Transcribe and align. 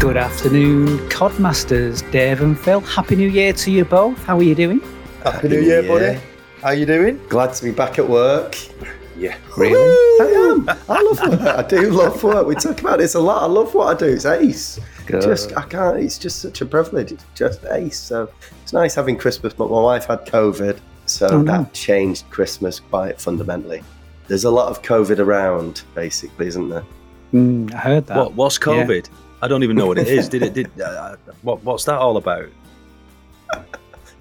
Good 0.00 0.16
afternoon, 0.16 0.98
Codmasters, 1.10 2.08
Dave 2.10 2.40
and 2.40 2.58
Phil. 2.58 2.80
Happy 2.80 3.16
New 3.16 3.28
Year 3.28 3.52
to 3.52 3.70
you 3.70 3.84
both. 3.84 4.18
How 4.24 4.36
are 4.38 4.42
you 4.42 4.54
doing? 4.54 4.80
Happy 5.22 5.48
New 5.48 5.60
Year, 5.60 5.82
buddy. 5.82 6.18
How 6.62 6.68
are 6.68 6.74
you 6.74 6.86
doing? 6.86 7.20
Glad 7.28 7.52
to 7.54 7.64
be 7.64 7.70
back 7.70 7.98
at 7.98 8.08
work. 8.08 8.56
Yeah. 9.16 9.36
Really? 9.58 9.76
I 9.76 10.50
am. 10.52 10.68
I 10.88 11.02
love 11.02 11.20
work. 11.40 11.40
I 11.42 11.62
do 11.68 11.90
love 11.90 12.22
work. 12.24 12.46
We 12.46 12.54
talk 12.54 12.80
about 12.80 12.98
this 12.98 13.14
a 13.14 13.20
lot. 13.20 13.42
I 13.42 13.46
love 13.46 13.74
what 13.74 13.94
I 13.94 13.98
do. 13.98 14.06
It's 14.06 14.24
ace. 14.24 14.80
Good. 15.06 15.22
Just 15.22 15.54
I 15.56 15.62
can't. 15.66 15.98
It's 15.98 16.18
just 16.18 16.40
such 16.40 16.62
a 16.62 16.66
privilege. 16.66 17.12
It's 17.12 17.24
just 17.34 17.64
ace. 17.66 17.98
So 17.98 18.30
it's 18.62 18.72
nice 18.72 18.94
having 18.94 19.18
Christmas. 19.18 19.52
But 19.52 19.68
my 19.70 19.80
wife 19.80 20.06
had 20.06 20.24
COVID, 20.24 20.78
so 21.06 21.28
Oh, 21.28 21.42
no. 21.42 21.52
that 21.64 21.74
changed 21.74 22.28
Christmas 22.30 22.80
quite 22.80 23.20
fundamentally. 23.20 23.82
There's 24.28 24.44
a 24.44 24.50
lot 24.50 24.68
of 24.70 24.80
COVID 24.82 25.18
around, 25.18 25.82
basically, 25.94 26.46
isn't 26.46 26.68
there? 26.70 26.84
Mm, 27.34 27.72
I 27.74 27.78
heard 27.78 28.06
that. 28.06 28.16
What, 28.16 28.32
what's 28.34 28.58
COVID? 28.58 29.08
I 29.42 29.48
don't 29.48 29.62
even 29.62 29.76
know 29.76 29.86
what 29.86 29.98
it 29.98 30.08
is. 30.08 30.28
Did 30.28 30.42
it? 30.42 30.54
Did 30.54 30.80
uh, 30.84 31.16
what? 31.42 31.62
What's 31.64 31.84
that 31.84 31.98
all 31.98 32.16
about? 32.16 32.48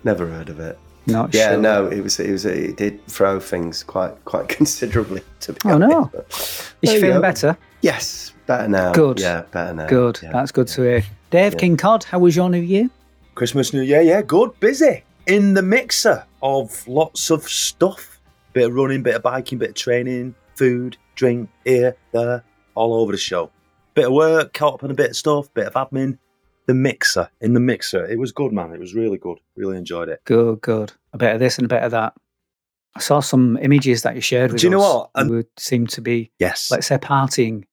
Never 0.03 0.27
heard 0.27 0.49
of 0.49 0.59
it. 0.59 0.77
Not 1.07 1.33
Yeah, 1.33 1.51
sure. 1.53 1.57
no, 1.61 1.87
it 1.87 2.01
was. 2.01 2.19
It 2.19 2.31
was. 2.31 2.45
It 2.45 2.77
did 2.77 3.05
throw 3.07 3.39
things 3.39 3.83
quite 3.83 4.13
quite 4.25 4.47
considerably. 4.57 5.21
To 5.41 5.53
be 5.53 5.59
Oh, 5.65 5.73
honest. 5.75 5.89
no. 5.91 6.09
But 6.13 6.25
Is 6.81 6.89
she 6.89 6.93
you 6.95 7.01
feeling 7.01 7.17
go. 7.17 7.21
better? 7.21 7.57
Yes, 7.81 8.33
better 8.45 8.67
now. 8.67 8.91
Good. 8.93 9.19
Yeah, 9.19 9.43
better 9.51 9.73
now. 9.73 9.87
Good. 9.87 10.19
Yeah. 10.23 10.31
That's 10.31 10.51
good 10.51 10.67
to 10.69 10.81
hear. 10.81 11.03
Dave 11.31 11.53
Yeah. 11.53 11.59
King 11.59 11.77
Cod, 11.77 12.03
how 12.03 12.19
was 12.19 12.35
your 12.35 12.49
New 12.49 12.61
Year? 12.61 12.89
Christmas, 13.35 13.73
New 13.73 13.81
Year. 13.81 14.01
Yeah, 14.01 14.21
good. 14.21 14.57
Busy 14.59 15.03
in 15.27 15.53
the 15.53 15.61
mixer 15.61 16.25
of 16.41 16.87
lots 16.87 17.29
of 17.29 17.43
stuff. 17.43 18.19
Bit 18.53 18.67
of 18.67 18.73
running, 18.73 19.03
bit 19.03 19.15
of 19.15 19.21
biking, 19.21 19.57
bit 19.59 19.69
of 19.69 19.75
training, 19.75 20.33
food, 20.55 20.97
drink, 21.15 21.49
here, 21.65 21.95
there, 22.11 22.43
all 22.75 22.93
over 22.95 23.11
the 23.11 23.17
show. 23.17 23.49
Bit 23.93 24.05
of 24.07 24.13
work, 24.13 24.53
caught 24.53 24.75
up 24.75 24.83
on 24.83 24.91
a 24.91 24.95
bit 24.95 25.11
of 25.11 25.15
stuff, 25.15 25.53
bit 25.53 25.67
of 25.67 25.73
admin. 25.73 26.17
The 26.67 26.73
mixer, 26.75 27.29
in 27.41 27.53
the 27.53 27.59
mixer. 27.59 28.05
It 28.05 28.19
was 28.19 28.31
good, 28.31 28.51
man. 28.53 28.71
It 28.73 28.79
was 28.79 28.93
really 28.93 29.17
good. 29.17 29.39
Really 29.55 29.75
enjoyed 29.77 30.07
it. 30.07 30.21
Good, 30.25 30.61
good. 30.61 30.93
A 31.13 31.17
bit 31.17 31.33
of 31.33 31.39
this 31.39 31.57
and 31.57 31.65
a 31.65 31.69
bit 31.69 31.81
of 31.81 31.91
that. 31.91 32.13
I 32.95 32.99
saw 32.99 33.19
some 33.21 33.57
images 33.57 34.03
that 34.03 34.13
you 34.15 34.21
shared 34.21 34.51
with 34.51 34.61
Do 34.61 34.67
you 34.67 34.71
know 34.71 34.81
us. 34.81 34.93
what? 34.93 35.09
And- 35.15 35.29
You 35.31 35.43
seem 35.57 35.87
to 35.87 36.01
be, 36.01 36.31
Yes. 36.39 36.69
let's 36.69 36.87
say, 36.87 36.97
partying 36.97 37.63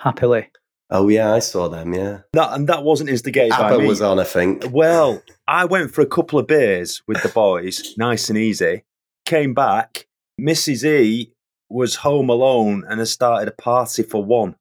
happily. 0.00 0.48
Oh 0.92 1.08
yeah, 1.08 1.32
I 1.32 1.38
saw 1.38 1.68
them. 1.68 1.94
Yeah, 1.94 2.22
that, 2.32 2.52
and 2.54 2.68
that 2.68 2.82
wasn't 2.82 3.10
instigated 3.10 3.50
by 3.56 3.76
me. 3.76 3.86
was 3.86 4.02
on. 4.02 4.18
I 4.18 4.24
think. 4.24 4.64
Well, 4.72 5.22
I 5.46 5.64
went 5.64 5.92
for 5.94 6.00
a 6.00 6.06
couple 6.06 6.40
of 6.40 6.48
beers 6.48 7.00
with 7.06 7.22
the 7.22 7.28
boys, 7.28 7.94
nice 7.96 8.28
and 8.28 8.36
easy. 8.36 8.82
Came 9.24 9.54
back. 9.54 10.08
Mrs. 10.40 10.84
E 10.84 11.32
was 11.68 11.94
home 11.96 12.28
alone 12.28 12.84
and 12.88 12.98
has 12.98 13.12
started 13.12 13.46
a 13.46 13.52
party 13.52 14.02
for 14.02 14.24
one. 14.24 14.56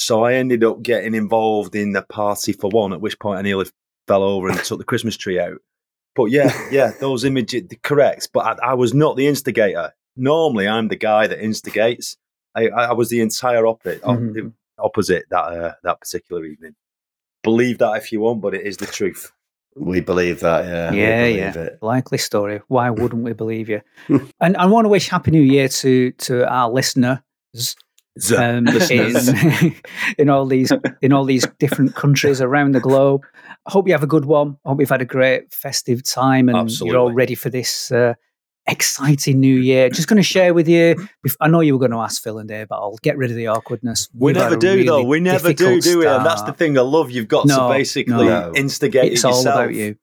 So 0.00 0.22
I 0.22 0.34
ended 0.34 0.62
up 0.62 0.80
getting 0.80 1.12
involved 1.12 1.74
in 1.74 1.90
the 1.92 2.02
party 2.02 2.52
for 2.52 2.70
one, 2.70 2.92
at 2.92 3.00
which 3.00 3.18
point 3.18 3.40
I 3.40 3.42
nearly 3.42 3.66
fell 4.06 4.22
over 4.22 4.48
and 4.48 4.56
took 4.60 4.78
the 4.78 4.84
Christmas 4.84 5.16
tree 5.16 5.40
out. 5.40 5.58
But 6.14 6.26
yeah, 6.26 6.52
yeah, 6.70 6.92
those 7.00 7.24
images, 7.24 7.64
correct. 7.82 8.28
But 8.32 8.60
I, 8.62 8.70
I 8.70 8.74
was 8.74 8.94
not 8.94 9.16
the 9.16 9.26
instigator. 9.26 9.92
Normally, 10.16 10.68
I'm 10.68 10.86
the 10.86 10.94
guy 10.96 11.26
that 11.26 11.42
instigates. 11.44 12.16
I, 12.54 12.68
I 12.68 12.92
was 12.92 13.08
the 13.08 13.20
entire 13.20 13.66
opposite, 13.66 14.00
Mhm. 14.02 14.52
opposite 14.78 15.24
that 15.30 15.44
uh, 15.44 15.72
that 15.82 16.00
particular 16.00 16.44
evening. 16.44 16.76
Believe 17.42 17.78
that 17.78 17.96
if 17.96 18.12
you 18.12 18.20
want, 18.20 18.40
but 18.40 18.54
it 18.54 18.64
is 18.64 18.76
the 18.76 18.86
truth. 18.86 19.32
We 19.76 20.00
believe 20.00 20.38
that. 20.40 20.64
Yeah. 20.64 20.90
we 20.92 21.00
Yeah, 21.00 21.22
believe 21.24 21.56
yeah. 21.56 21.62
It. 21.62 21.78
Likely 21.82 22.18
story. 22.18 22.60
Why 22.68 22.90
wouldn't 22.90 23.24
we 23.24 23.32
believe 23.32 23.68
you? 23.68 23.80
and 24.40 24.56
I 24.56 24.66
want 24.66 24.84
to 24.84 24.88
wish 24.88 25.08
Happy 25.08 25.32
New 25.32 25.42
Year 25.42 25.66
to 25.68 26.12
to 26.12 26.48
our 26.48 26.70
listeners 26.70 27.18
um, 28.36 28.66
in, 28.90 29.74
in 30.18 30.28
all 30.28 30.46
these 30.46 30.72
in 31.02 31.12
all 31.12 31.24
these 31.24 31.46
different 31.58 31.94
countries 31.94 32.40
around 32.40 32.72
the 32.72 32.80
globe. 32.80 33.22
I 33.66 33.70
hope 33.72 33.86
you 33.86 33.92
have 33.94 34.02
a 34.02 34.06
good 34.08 34.24
one. 34.24 34.56
I 34.64 34.70
hope 34.70 34.80
you've 34.80 34.88
had 34.90 35.02
a 35.02 35.06
great 35.06 35.52
festive 35.52 36.02
time 36.04 36.48
and 36.48 36.70
you're 36.80 36.96
all 36.96 37.12
ready 37.12 37.34
for 37.34 37.50
this 37.50 37.90
uh, 37.92 38.14
exciting 38.66 39.40
new 39.40 39.56
year. 39.60 39.88
Just 39.90 40.08
going 40.08 40.16
to 40.18 40.22
share 40.22 40.54
with 40.54 40.68
you. 40.68 40.94
I 41.40 41.48
know 41.48 41.60
you 41.60 41.72
were 41.74 41.78
going 41.78 41.90
to 41.92 41.98
ask 41.98 42.22
Phil 42.22 42.38
and 42.38 42.48
Dave, 42.48 42.68
but 42.68 42.76
I'll 42.76 42.98
get 43.02 43.16
rid 43.16 43.30
of 43.30 43.36
the 43.36 43.48
awkwardness. 43.48 44.08
We 44.14 44.32
never 44.32 44.56
do 44.56 44.84
though. 44.84 45.04
We 45.04 45.20
never 45.20 45.52
do, 45.52 45.80
do 45.80 45.98
we? 46.00 46.06
And 46.06 46.24
that's 46.24 46.42
the 46.42 46.52
thing 46.52 46.78
I 46.78 46.82
love. 46.82 47.10
You've 47.10 47.28
got 47.28 47.46
No, 47.46 47.68
to 47.68 47.74
basically 47.74 48.26
no. 48.26 48.52
instigate 48.54 49.12
It's 49.12 49.24
it 49.24 49.26
all 49.26 49.36
yourself. 49.36 49.54
about 49.56 49.74
you. 49.74 49.96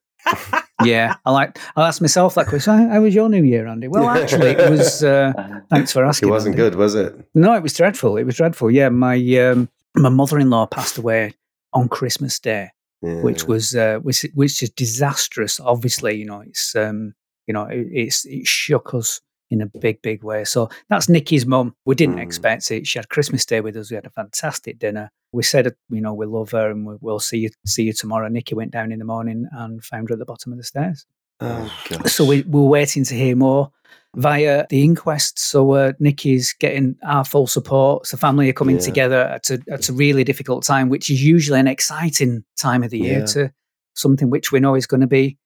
Yeah, 0.84 1.14
I 1.24 1.30
like. 1.30 1.58
I 1.76 1.86
asked 1.88 2.00
myself 2.00 2.34
that 2.34 2.46
question. 2.46 2.76
How, 2.76 2.88
how 2.88 3.00
was 3.00 3.14
your 3.14 3.28
New 3.28 3.42
Year, 3.44 3.66
Andy? 3.66 3.88
Well, 3.88 4.08
actually, 4.08 4.48
it 4.50 4.70
was. 4.70 5.02
Uh, 5.02 5.32
thanks 5.70 5.92
for 5.92 6.04
asking. 6.04 6.28
It 6.28 6.32
wasn't 6.32 6.54
Andy. 6.54 6.70
good, 6.70 6.74
was 6.78 6.94
it? 6.94 7.14
No, 7.34 7.54
it 7.54 7.62
was 7.62 7.74
dreadful. 7.74 8.16
It 8.16 8.24
was 8.24 8.36
dreadful. 8.36 8.70
Yeah, 8.70 8.88
my 8.90 9.16
um, 9.38 9.68
my 9.96 10.08
mother 10.08 10.38
in 10.38 10.50
law 10.50 10.66
passed 10.66 10.98
away 10.98 11.34
on 11.72 11.88
Christmas 11.88 12.38
Day, 12.38 12.70
Yeah. 13.02 13.22
which 13.22 13.44
was 13.44 13.74
uh, 13.74 13.98
which 14.02 14.26
which 14.34 14.62
is 14.62 14.70
disastrous. 14.70 15.60
Obviously, 15.60 16.16
you 16.16 16.26
know, 16.26 16.40
it's 16.40 16.74
um, 16.76 17.14
you 17.46 17.54
know, 17.54 17.64
it, 17.64 17.86
it's 17.90 18.24
it 18.26 18.46
shook 18.46 18.92
us 18.94 19.20
in 19.50 19.60
a 19.60 19.66
big, 19.66 20.02
big 20.02 20.24
way. 20.24 20.44
So 20.44 20.68
that's 20.88 21.08
Nikki's 21.08 21.46
mum. 21.46 21.74
We 21.84 21.94
didn't 21.94 22.16
Mm. 22.16 22.22
expect 22.22 22.70
it. 22.70 22.86
She 22.86 22.98
had 22.98 23.08
Christmas 23.08 23.46
Day 23.46 23.60
with 23.60 23.76
us. 23.76 23.90
We 23.90 23.94
had 23.94 24.06
a 24.06 24.10
fantastic 24.10 24.78
dinner. 24.78 25.10
We 25.32 25.42
said, 25.44 25.72
you 25.90 26.00
know, 26.00 26.14
we 26.14 26.26
love 26.26 26.50
her 26.50 26.70
and 26.70 26.84
we, 26.86 26.94
we'll 27.00 27.20
see 27.20 27.38
you 27.38 27.50
see 27.66 27.84
you 27.84 27.92
tomorrow. 27.92 28.28
Nikki 28.28 28.54
went 28.54 28.72
down 28.72 28.90
in 28.92 28.98
the 28.98 29.04
morning 29.04 29.46
and 29.52 29.84
found 29.84 30.08
her 30.08 30.14
at 30.14 30.18
the 30.18 30.24
bottom 30.24 30.52
of 30.52 30.58
the 30.58 30.64
stairs. 30.64 31.06
Oh. 31.40 31.72
So 32.06 32.24
we, 32.24 32.42
we're 32.42 32.62
waiting 32.62 33.04
to 33.04 33.14
hear 33.14 33.36
more 33.36 33.70
via 34.16 34.66
the 34.70 34.82
inquest. 34.82 35.38
So 35.38 35.72
uh, 35.72 35.92
Nikki's 36.00 36.52
getting 36.54 36.96
our 37.04 37.24
full 37.24 37.46
support. 37.46 38.06
So 38.06 38.16
family 38.16 38.48
are 38.48 38.52
coming 38.54 38.76
Yeah. 38.76 38.82
together 38.82 39.20
at 39.22 39.50
a, 39.50 39.60
at 39.70 39.88
a 39.88 39.92
really 39.92 40.24
difficult 40.24 40.64
time, 40.64 40.88
which 40.88 41.10
is 41.10 41.22
usually 41.22 41.60
an 41.60 41.68
exciting 41.68 42.42
time 42.58 42.82
of 42.82 42.90
the 42.90 42.98
year 42.98 43.18
Yeah. 43.20 43.26
to 43.26 43.52
something 43.94 44.30
which 44.30 44.50
we 44.52 44.58
know 44.60 44.74
is 44.74 44.86
going 44.86 45.02
to 45.02 45.06
be 45.06 45.38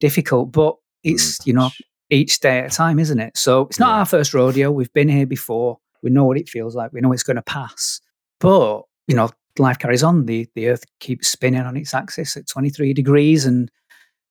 difficult. 0.00 0.52
But 0.52 0.76
it's, 1.02 1.38
you 1.46 1.54
know, 1.54 1.70
each 2.10 2.40
day 2.40 2.58
at 2.60 2.72
a 2.72 2.76
time, 2.76 2.98
isn't 2.98 3.20
it? 3.20 3.36
So 3.36 3.62
it's 3.62 3.78
not 3.78 3.90
Yeah. 3.94 3.98
our 4.00 4.06
first 4.06 4.34
rodeo. 4.34 4.70
We've 4.70 4.92
been 4.92 5.08
here 5.08 5.26
before. 5.26 5.78
We 6.02 6.10
know 6.10 6.24
what 6.24 6.38
it 6.38 6.48
feels 6.48 6.74
like. 6.74 6.92
We 6.92 7.00
know 7.00 7.12
it's 7.12 7.22
going 7.22 7.36
to 7.36 7.42
pass. 7.42 8.00
But, 8.40 8.82
you 9.06 9.14
know, 9.14 9.30
life 9.58 9.78
carries 9.78 10.02
on. 10.02 10.26
The, 10.26 10.48
the 10.54 10.68
earth 10.68 10.84
keeps 10.98 11.28
spinning 11.28 11.60
on 11.62 11.76
its 11.76 11.92
axis 11.94 12.36
at 12.36 12.46
23 12.48 12.94
degrees 12.94 13.44
and 13.46 13.70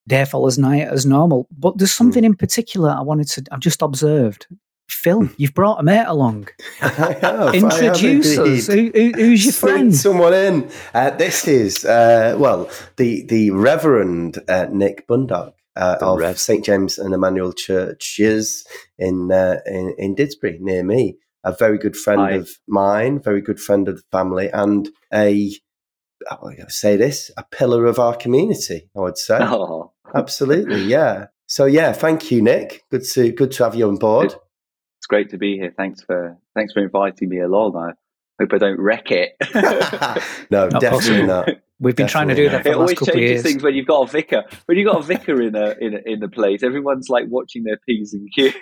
day 0.08 0.24
follows 0.24 0.58
night 0.58 0.88
as 0.88 1.06
normal. 1.06 1.46
But 1.56 1.78
there's 1.78 1.92
something 1.92 2.24
in 2.24 2.34
particular 2.34 2.90
I 2.90 3.02
wanted 3.02 3.28
to, 3.28 3.44
I've 3.52 3.60
just 3.60 3.82
observed. 3.82 4.46
Phil, 4.88 5.28
you've 5.36 5.54
brought 5.54 5.78
a 5.78 5.84
mate 5.84 6.04
along. 6.06 6.48
I 6.82 6.88
have, 6.88 7.24
I 7.24 7.46
have 7.46 7.54
Introduce 7.54 8.36
us. 8.36 8.66
Who, 8.66 8.90
who, 8.92 9.12
who's 9.14 9.44
your 9.44 9.52
Bring 9.52 9.76
friend? 9.76 9.94
someone 9.94 10.34
in. 10.34 10.70
Uh, 10.92 11.10
this 11.10 11.46
is 11.46 11.84
uh, 11.84 12.34
well 12.36 12.68
the 12.96 13.22
the 13.26 13.52
Reverend 13.52 14.40
uh, 14.48 14.66
Nick 14.72 15.06
Bundock 15.06 15.52
uh, 15.76 15.96
of. 16.00 16.38
St 16.38 16.64
James 16.64 16.98
and 16.98 17.14
Emmanuel 17.14 17.52
Churches 17.52 18.64
in, 18.98 19.30
uh, 19.32 19.58
in 19.66 19.94
in 19.98 20.14
Didsbury 20.16 20.58
near 20.60 20.82
me. 20.84 21.16
A 21.44 21.52
very 21.52 21.78
good 21.78 21.96
friend 21.96 22.20
Hi. 22.20 22.30
of 22.32 22.50
mine, 22.68 23.20
very 23.22 23.40
good 23.40 23.58
friend 23.58 23.88
of 23.88 23.96
the 23.96 24.02
family, 24.12 24.50
and 24.52 24.88
a 25.12 25.50
I 26.30 26.36
would 26.42 26.70
say 26.70 26.96
this 26.96 27.30
a 27.36 27.44
pillar 27.44 27.86
of 27.86 27.98
our 27.98 28.14
community. 28.14 28.90
I 28.96 29.00
would 29.00 29.16
say 29.18 29.38
Oh, 29.40 29.92
absolutely, 30.14 30.82
yeah. 30.82 31.26
So 31.46 31.64
yeah, 31.64 31.92
thank 31.92 32.30
you, 32.30 32.42
Nick. 32.42 32.84
Good 32.90 33.04
to 33.14 33.32
good 33.32 33.52
to 33.52 33.64
have 33.64 33.74
you 33.74 33.88
on 33.88 33.96
board. 33.96 34.34
it's 34.98 35.06
great 35.08 35.30
to 35.30 35.38
be 35.38 35.56
here. 35.56 35.72
Thanks 35.76 36.02
for 36.02 36.36
thanks 36.54 36.72
for 36.74 36.82
inviting 36.82 37.28
me 37.30 37.40
along. 37.40 37.74
I 37.76 37.92
hope 38.42 38.52
I 38.52 38.58
don't 38.58 38.80
wreck 38.80 39.10
it. 39.10 39.30
no, 40.50 40.68
Not 40.68 40.80
definitely 40.82 41.22
possible. 41.22 41.26
not. 41.26 41.48
We've 41.82 41.96
been 41.96 42.08
trying 42.08 42.28
to 42.28 42.34
do 42.34 42.50
that 42.50 42.62
for 42.62 42.68
it 42.68 42.72
the 42.72 42.78
always 42.78 42.90
last 42.90 42.98
couple 42.98 43.14
changes 43.14 43.30
years. 43.30 43.42
things 43.42 43.62
when 43.62 43.74
you've 43.74 43.86
got 43.86 44.02
a 44.06 44.12
vicar. 44.12 44.44
When 44.66 44.76
you've 44.76 44.86
got 44.92 45.00
a 45.00 45.02
vicar 45.02 45.40
in 45.40 45.54
a 45.56 45.74
in 45.80 45.94
a, 45.94 45.98
in 46.12 46.20
the 46.20 46.28
place, 46.28 46.62
everyone's 46.62 47.08
like 47.08 47.24
watching 47.28 47.64
their 47.64 47.78
p's 47.88 48.12
and 48.12 48.28
q's. 48.34 48.54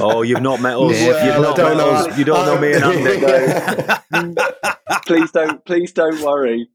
Oh, 0.00 0.20
you've 0.22 0.42
not 0.42 0.60
met 0.60 0.76
us. 0.76 1.00
Yeah. 1.00 1.26
You've 1.32 1.42
not 1.42 1.56
don't 1.56 1.78
met 1.78 1.84
know. 1.84 1.90
us. 1.90 2.18
You 2.18 2.24
don't 2.24 2.44
know 2.46 2.58
me 2.58 2.74
and 2.74 2.84
Andy. 4.14 4.34
please 5.06 5.30
don't 5.30 5.64
please 5.64 5.92
don't 5.92 6.20
worry. 6.22 6.68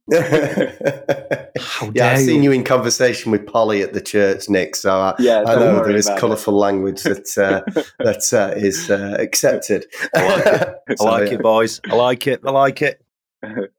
How 1.59 1.91
yeah, 1.93 2.11
I've 2.13 2.19
seen 2.21 2.43
you. 2.43 2.51
you 2.51 2.51
in 2.53 2.63
conversation 2.63 3.31
with 3.31 3.45
Polly 3.45 3.81
at 3.81 3.93
the 3.93 4.01
church, 4.01 4.49
Nick. 4.49 4.75
So 4.75 4.99
I, 4.99 5.15
Yeah, 5.19 5.43
I 5.45 5.55
know 5.55 5.83
there 5.83 5.95
is 5.95 6.07
about 6.07 6.17
it. 6.17 6.21
colourful 6.21 6.57
language 6.57 7.03
that 7.03 7.37
uh, 7.37 7.61
that 8.03 8.33
uh, 8.33 8.53
is 8.57 8.89
uh, 8.89 9.15
accepted. 9.19 9.85
I 10.15 10.27
like 10.27 11.01
I 11.01 11.03
like 11.03 11.31
it, 11.31 11.41
boys. 11.41 11.81
I 11.89 11.95
like 11.95 12.25
it. 12.27 12.41
I 12.45 12.51
like 12.51 12.81
it. 12.81 13.01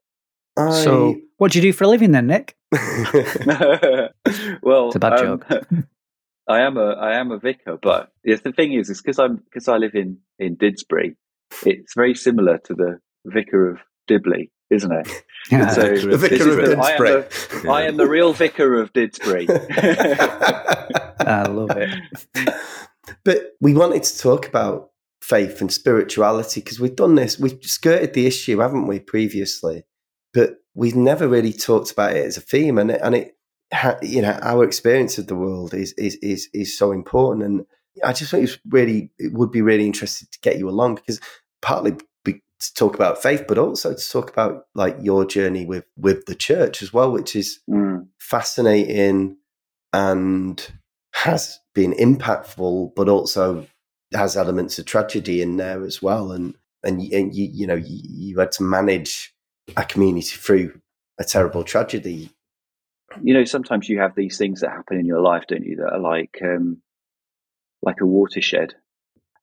So, 0.57 1.15
what 1.39 1.51
do 1.51 1.57
you 1.57 1.63
do 1.63 1.73
for 1.73 1.85
a 1.85 1.87
living 1.87 2.11
then, 2.11 2.27
Nick? 2.27 2.55
well, 2.71 2.87
It's 4.87 4.95
a 4.95 4.99
bad 4.99 5.25
um, 5.25 5.43
I 6.47 6.61
am 6.61 6.77
a 6.77 6.91
I 6.91 7.13
am 7.15 7.31
a 7.31 7.39
vicar, 7.39 7.77
but 7.81 8.11
yes, 8.23 8.41
the 8.41 8.51
thing 8.51 8.73
is, 8.73 8.89
is 8.89 9.01
because 9.01 9.19
I'm 9.19 9.37
because 9.37 9.67
I 9.67 9.77
live 9.77 9.95
in 9.95 10.17
in 10.37 10.55
Didsbury, 10.55 11.15
it's 11.65 11.93
very 11.95 12.15
similar 12.15 12.57
to 12.65 12.73
the 12.73 12.99
vicar 13.25 13.69
of 13.69 13.79
Dibley, 14.07 14.51
isn't 14.69 14.91
it? 14.91 15.07
Yeah. 15.51 15.67
So 15.69 15.81
Vicar 15.81 16.09
of 16.11 16.21
this 16.21 16.31
Didsbury. 16.31 16.77
I 16.77 16.91
am 16.93 17.01
the- 17.63 17.69
I 17.69 17.81
am 17.83 17.97
the 17.97 18.07
real 18.07 18.33
vicar 18.33 18.79
of 18.81 18.91
Didsbury. 18.93 19.47
I 21.19 21.43
love 21.47 21.71
it. 21.71 22.53
but 23.23 23.53
we 23.61 23.73
wanted 23.73 24.03
to 24.03 24.17
talk 24.17 24.47
about 24.47 24.89
faith 25.21 25.61
and 25.61 25.71
spirituality 25.71 26.61
because 26.61 26.79
we've 26.79 26.95
done 26.95 27.15
this. 27.15 27.39
We've 27.39 27.57
skirted 27.63 28.13
the 28.13 28.25
issue, 28.25 28.59
haven't 28.59 28.87
we, 28.87 28.99
previously? 28.99 29.83
But 30.33 30.57
we've 30.73 30.95
never 30.95 31.27
really 31.27 31.53
talked 31.53 31.91
about 31.91 32.15
it 32.15 32.25
as 32.25 32.37
a 32.37 32.41
theme, 32.41 32.77
and 32.77 32.91
it, 32.91 33.01
and 33.03 33.15
it, 33.15 33.37
you 34.01 34.21
know, 34.21 34.37
our 34.41 34.63
experience 34.63 35.17
of 35.17 35.27
the 35.27 35.35
world 35.35 35.73
is 35.73 35.93
is 35.93 36.15
is 36.21 36.49
is 36.53 36.77
so 36.77 36.91
important, 36.91 37.45
and 37.45 37.65
I 38.03 38.13
just 38.13 38.31
think 38.31 38.43
it's 38.43 38.59
really 38.69 39.11
it 39.17 39.33
would 39.33 39.51
be 39.51 39.61
really 39.61 39.85
interested 39.85 40.31
to 40.31 40.39
get 40.39 40.57
you 40.57 40.69
along 40.69 40.95
because 40.95 41.19
partly 41.61 41.97
to 42.59 42.73
talk 42.73 42.95
about 42.95 43.21
faith, 43.21 43.45
but 43.47 43.57
also 43.57 43.93
to 43.93 44.09
talk 44.09 44.29
about 44.29 44.65
like 44.75 44.97
your 45.01 45.25
journey 45.25 45.65
with 45.65 45.85
with 45.97 46.25
the 46.25 46.35
church 46.35 46.81
as 46.81 46.93
well, 46.93 47.11
which 47.11 47.35
is 47.35 47.59
mm. 47.69 48.05
fascinating 48.19 49.37
and 49.93 50.71
has 51.13 51.59
been 51.73 51.93
impactful, 51.93 52.93
but 52.95 53.09
also 53.09 53.65
has 54.13 54.35
elements 54.35 54.77
of 54.77 54.85
tragedy 54.85 55.41
in 55.41 55.57
there 55.57 55.83
as 55.83 56.01
well. 56.01 56.31
And 56.31 56.55
and, 56.83 57.01
and 57.01 57.33
you 57.33 57.49
you 57.51 57.67
know 57.67 57.75
you, 57.75 57.99
you 58.03 58.39
had 58.39 58.51
to 58.53 58.63
manage 58.63 59.33
a 59.77 59.83
community 59.83 60.35
through 60.35 60.81
a 61.19 61.23
terrible 61.23 61.63
tragedy. 61.63 62.31
You 63.21 63.33
know, 63.33 63.43
sometimes 63.43 63.89
you 63.89 63.99
have 63.99 64.15
these 64.15 64.37
things 64.37 64.61
that 64.61 64.69
happen 64.69 64.99
in 64.99 65.05
your 65.05 65.21
life, 65.21 65.45
don't 65.47 65.65
you? 65.65 65.77
That 65.77 65.93
are 65.93 65.99
like 65.99 66.39
um, 66.43 66.81
like 67.81 68.01
a 68.01 68.05
watershed 68.05 68.75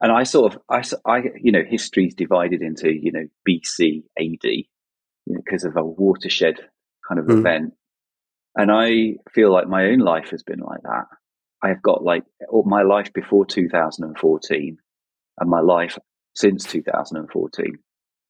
and 0.00 0.12
I 0.12 0.25
sort 0.25 0.55
of, 0.55 0.62
I, 0.69 0.82
I, 1.11 1.23
you 1.40 1.52
know, 1.52 1.62
history's 1.67 2.14
divided 2.14 2.61
into, 2.61 2.93
you 2.93 3.12
know, 3.12 3.26
BC, 3.49 4.02
AD, 4.19 4.44
you 4.44 4.64
know, 5.26 5.40
because 5.44 5.64
of 5.64 5.76
a 5.76 5.84
watershed 5.84 6.56
kind 7.08 7.19
of 7.19 7.26
mm. 7.26 7.38
event. 7.38 7.73
And 8.55 8.70
I 8.70 9.17
feel 9.32 9.52
like 9.52 9.69
my 9.69 9.87
own 9.87 9.99
life 9.99 10.31
has 10.31 10.43
been 10.43 10.61
like 10.61 10.82
that. 10.82 11.06
I've 11.62 11.82
got 11.82 12.05
like 12.05 12.25
my 12.64 12.82
life 12.82 13.12
before 13.12 13.46
2014 13.46 14.78
and 15.38 15.50
my 15.50 15.61
life 15.61 15.99
since 16.34 16.64
2014. 16.64 17.78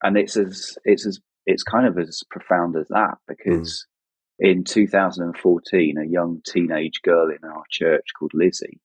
And 0.02 0.16
it's 0.16 0.36
as, 0.36 0.78
it's 0.84 1.06
as, 1.06 1.18
it's 1.46 1.62
kind 1.62 1.86
of 1.86 1.98
as 1.98 2.22
profound 2.30 2.76
as 2.76 2.88
that 2.88 3.18
because 3.28 3.86
mm. 4.42 4.50
in 4.50 4.64
2014, 4.64 5.96
a 5.98 6.06
young 6.06 6.40
teenage 6.44 7.00
girl 7.02 7.30
in 7.30 7.48
our 7.48 7.64
church 7.70 8.06
called 8.18 8.32
Lizzie 8.34 8.80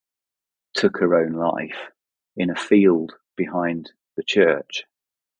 took 0.73 0.99
her 0.99 1.15
own 1.15 1.33
life 1.33 1.89
in 2.37 2.49
a 2.49 2.55
field 2.55 3.13
behind 3.35 3.91
the 4.15 4.23
church. 4.23 4.83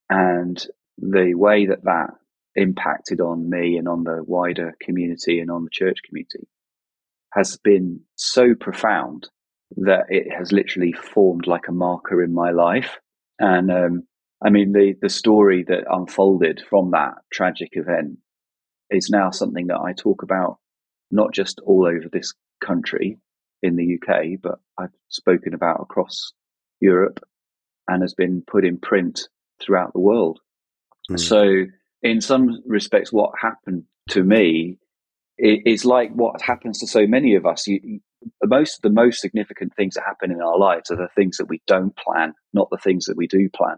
And 0.09 0.63
the 0.97 1.35
way 1.35 1.68
that 1.68 1.83
that 1.83 2.09
impacted 2.56 3.21
on 3.21 3.50
me 3.50 3.77
and 3.77 3.88
on 3.88 4.03
the 4.03 4.23
wider 4.25 4.75
community 4.81 5.39
and 5.39 5.50
on 5.50 5.63
the 5.63 5.69
church 5.71 6.00
community 6.06 6.47
has 7.33 7.57
been 7.57 8.01
so 8.15 8.53
profound 8.56 9.29
that 9.77 10.06
it 10.09 10.27
has 10.38 10.51
literally 10.51 10.91
formed 10.91 11.47
like 11.47 11.69
a 11.69 11.73
marker 11.73 12.21
in 12.21 12.33
my 12.33 12.51
life. 12.51 13.00
And 13.39 13.71
um, 13.71 14.03
I 14.44 14.50
mean, 14.50 14.72
the, 14.72 14.96
the 15.02 15.10
story 15.10 15.64
that 15.68 15.84
unfolded 15.90 16.64
from 16.70 16.92
that 16.92 17.14
tragic 17.32 17.70
event 17.74 18.18
is 18.90 19.10
now 19.10 19.30
something 19.30 19.68
that 19.68 19.80
I 19.80 19.94
talk 19.94 20.24
about 20.24 20.58
not 21.12 21.34
just 21.34 21.60
all 21.66 21.86
over 21.86 22.08
this 22.12 22.34
country 22.60 23.18
in 23.62 23.76
the 23.76 23.98
UK, 23.98 24.42
but 24.42 24.60
I've 24.78 24.94
spoken 25.10 25.54
about 25.54 25.82
across 25.82 26.34
Europe 26.80 27.20
and 27.88 28.02
has 28.02 28.14
been 28.14 28.44
put 28.46 28.66
in 28.66 28.78
print 28.78 29.28
throughout 29.62 29.94
the 29.94 30.00
world. 30.00 30.40
Mm. 31.10 31.20
So, 31.20 31.66
in 32.02 32.22
some 32.22 32.64
respects, 32.66 33.14
what 33.14 33.32
happened 33.40 33.84
to 34.10 34.24
me 34.24 34.80
is 35.38 35.86
like 35.86 36.12
what 36.14 36.42
happens 36.42 36.80
to 36.80 36.88
so 36.88 37.06
many 37.06 37.36
of 37.36 37.46
us. 37.46 37.68
You, 37.68 38.00
most 38.44 38.78
of 38.78 38.82
the 38.82 38.90
most 38.90 39.22
significant 39.22 39.76
things 39.76 39.96
that 39.96 40.04
happen 40.06 40.32
in 40.32 40.42
our 40.42 40.58
lives 40.58 40.90
are 40.92 40.96
the 40.96 41.10
things 41.16 41.38
that 41.38 41.50
we 41.50 41.62
don't 41.68 41.96
plan, 41.96 42.34
not 42.54 42.70
the 42.72 42.78
things 42.78 43.06
that 43.06 43.18
we 43.18 43.28
do 43.28 43.50
plan. 43.50 43.78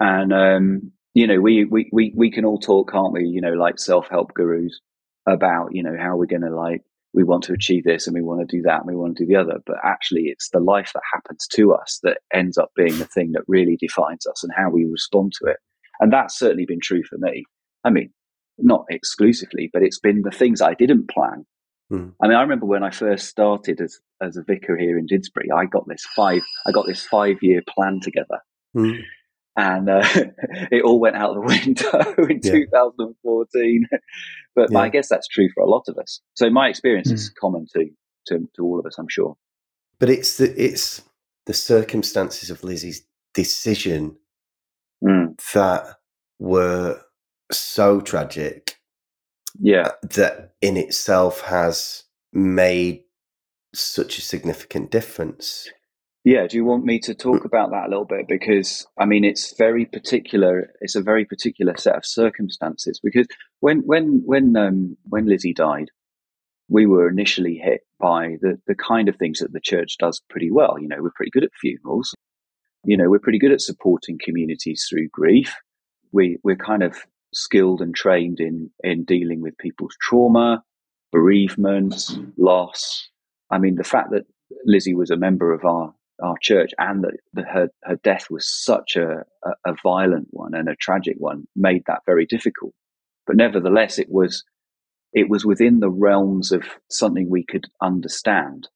And 0.00 0.32
um, 0.32 0.92
you 1.14 1.26
know, 1.26 1.40
we, 1.40 1.64
we 1.64 1.88
we 1.92 2.12
we 2.14 2.30
can 2.30 2.44
all 2.44 2.58
talk, 2.58 2.92
can't 2.92 3.12
we? 3.12 3.24
You 3.24 3.40
know, 3.40 3.52
like 3.52 3.78
self 3.78 4.08
help 4.08 4.34
gurus 4.34 4.80
about 5.26 5.74
you 5.74 5.82
know 5.82 5.96
how 5.98 6.16
we're 6.16 6.26
going 6.26 6.42
to 6.42 6.54
like 6.54 6.82
we 7.14 7.24
want 7.24 7.44
to 7.44 7.54
achieve 7.54 7.84
this 7.84 8.06
and 8.06 8.14
we 8.14 8.22
want 8.22 8.46
to 8.46 8.56
do 8.56 8.62
that 8.62 8.80
and 8.80 8.86
we 8.86 8.94
want 8.94 9.16
to 9.16 9.24
do 9.24 9.28
the 9.28 9.40
other. 9.40 9.58
But 9.64 9.76
actually, 9.82 10.24
it's 10.24 10.50
the 10.50 10.60
life 10.60 10.90
that 10.94 11.02
happens 11.12 11.46
to 11.52 11.72
us 11.72 12.00
that 12.02 12.18
ends 12.34 12.58
up 12.58 12.70
being 12.76 12.98
the 12.98 13.06
thing 13.06 13.32
that 13.32 13.44
really 13.48 13.76
defines 13.76 14.26
us 14.26 14.44
and 14.44 14.52
how 14.54 14.68
we 14.68 14.84
respond 14.84 15.32
to 15.40 15.50
it. 15.50 15.56
And 15.98 16.12
that's 16.12 16.38
certainly 16.38 16.66
been 16.66 16.80
true 16.82 17.02
for 17.02 17.16
me. 17.16 17.44
I 17.82 17.88
mean, 17.88 18.10
not 18.58 18.84
exclusively, 18.90 19.70
but 19.72 19.82
it's 19.82 19.98
been 19.98 20.20
the 20.20 20.30
things 20.30 20.60
I 20.60 20.74
didn't 20.74 21.08
plan. 21.08 21.46
Mm. 21.90 22.12
I 22.22 22.28
mean, 22.28 22.36
I 22.36 22.42
remember 22.42 22.66
when 22.66 22.82
I 22.82 22.90
first 22.90 23.28
started 23.28 23.80
as 23.80 23.98
as 24.20 24.36
a 24.36 24.42
vicar 24.42 24.76
here 24.76 24.98
in 24.98 25.06
Didsbury, 25.06 25.50
I 25.56 25.64
got 25.64 25.88
this 25.88 26.04
five 26.14 26.42
I 26.66 26.72
got 26.72 26.84
this 26.86 27.06
five 27.06 27.38
year 27.40 27.62
plan 27.66 28.00
together. 28.02 28.40
Mm 28.76 28.98
and 29.56 29.88
uh, 29.88 30.02
it 30.70 30.84
all 30.84 31.00
went 31.00 31.16
out 31.16 31.34
the 31.34 31.40
window 31.40 32.28
in 32.28 32.40
yeah. 32.42 32.52
2014. 32.52 33.88
but 34.54 34.70
yeah. 34.70 34.78
I 34.78 34.88
guess 34.88 35.08
that's 35.08 35.28
true 35.28 35.48
for 35.54 35.62
a 35.62 35.68
lot 35.68 35.84
of 35.88 35.98
us. 35.98 36.20
So 36.34 36.50
my 36.50 36.68
experience 36.68 37.10
mm. 37.10 37.14
is 37.14 37.30
common 37.30 37.66
to, 37.74 37.88
to 38.28 38.48
to 38.56 38.62
all 38.62 38.78
of 38.78 38.86
us, 38.86 38.98
I'm 38.98 39.08
sure. 39.08 39.36
But 39.98 40.10
it's 40.10 40.36
the 40.36 40.52
it's 40.62 41.02
the 41.46 41.54
circumstances 41.54 42.50
of 42.50 42.64
Lizzie's 42.64 43.02
decision 43.34 44.16
mm. 45.02 45.36
that 45.52 45.96
were 46.38 47.00
so 47.50 48.00
tragic. 48.00 48.76
Yeah, 49.58 49.92
that 50.02 50.52
in 50.60 50.76
itself 50.76 51.40
has 51.42 52.04
made 52.30 53.04
such 53.74 54.18
a 54.18 54.22
significant 54.22 54.90
difference. 54.90 55.70
Yeah, 56.26 56.48
do 56.48 56.56
you 56.56 56.64
want 56.64 56.84
me 56.84 56.98
to 57.02 57.14
talk 57.14 57.44
about 57.44 57.70
that 57.70 57.86
a 57.86 57.88
little 57.88 58.04
bit? 58.04 58.26
Because 58.26 58.84
I 58.98 59.04
mean, 59.04 59.22
it's 59.22 59.56
very 59.56 59.84
particular. 59.84 60.72
It's 60.80 60.96
a 60.96 61.00
very 61.00 61.24
particular 61.24 61.76
set 61.76 61.94
of 61.94 62.04
circumstances. 62.04 62.98
Because 63.00 63.28
when 63.60 63.82
when 63.86 64.22
when 64.24 64.56
um, 64.56 64.96
when 65.04 65.26
Lizzie 65.26 65.54
died, 65.54 65.92
we 66.68 66.84
were 66.84 67.08
initially 67.08 67.58
hit 67.62 67.82
by 68.00 68.38
the 68.40 68.58
the 68.66 68.74
kind 68.74 69.08
of 69.08 69.14
things 69.14 69.38
that 69.38 69.52
the 69.52 69.60
church 69.60 69.98
does 70.00 70.20
pretty 70.28 70.50
well. 70.50 70.80
You 70.80 70.88
know, 70.88 70.96
we're 71.00 71.12
pretty 71.14 71.30
good 71.30 71.44
at 71.44 71.54
funerals. 71.60 72.12
You 72.84 72.96
know, 72.96 73.08
we're 73.08 73.20
pretty 73.20 73.38
good 73.38 73.52
at 73.52 73.60
supporting 73.60 74.18
communities 74.20 74.84
through 74.90 75.10
grief. 75.12 75.54
We 76.10 76.38
we're 76.42 76.56
kind 76.56 76.82
of 76.82 76.96
skilled 77.34 77.80
and 77.80 77.94
trained 77.94 78.40
in 78.40 78.68
in 78.82 79.04
dealing 79.04 79.42
with 79.42 79.56
people's 79.58 79.96
trauma, 80.02 80.64
bereavement, 81.12 81.94
loss. 82.36 83.10
I 83.48 83.58
mean, 83.58 83.76
the 83.76 83.84
fact 83.84 84.10
that 84.10 84.26
Lizzie 84.64 84.96
was 84.96 85.10
a 85.10 85.16
member 85.16 85.52
of 85.52 85.64
our 85.64 85.94
our 86.22 86.36
church 86.40 86.72
and 86.78 87.04
that, 87.04 87.46
her, 87.46 87.68
her 87.84 87.96
death 87.96 88.26
was 88.30 88.48
such 88.48 88.96
a, 88.96 89.24
a, 89.44 89.50
a 89.66 89.74
violent 89.82 90.28
one 90.30 90.54
and 90.54 90.68
a 90.68 90.76
tragic 90.76 91.16
one 91.18 91.46
made 91.54 91.82
that 91.86 92.02
very 92.06 92.26
difficult. 92.26 92.72
But 93.26 93.36
nevertheless, 93.36 93.98
it 93.98 94.08
was, 94.10 94.44
it 95.12 95.28
was 95.28 95.44
within 95.44 95.80
the 95.80 95.90
realms 95.90 96.52
of 96.52 96.64
something 96.90 97.28
we 97.28 97.44
could 97.44 97.66
understand 97.82 98.68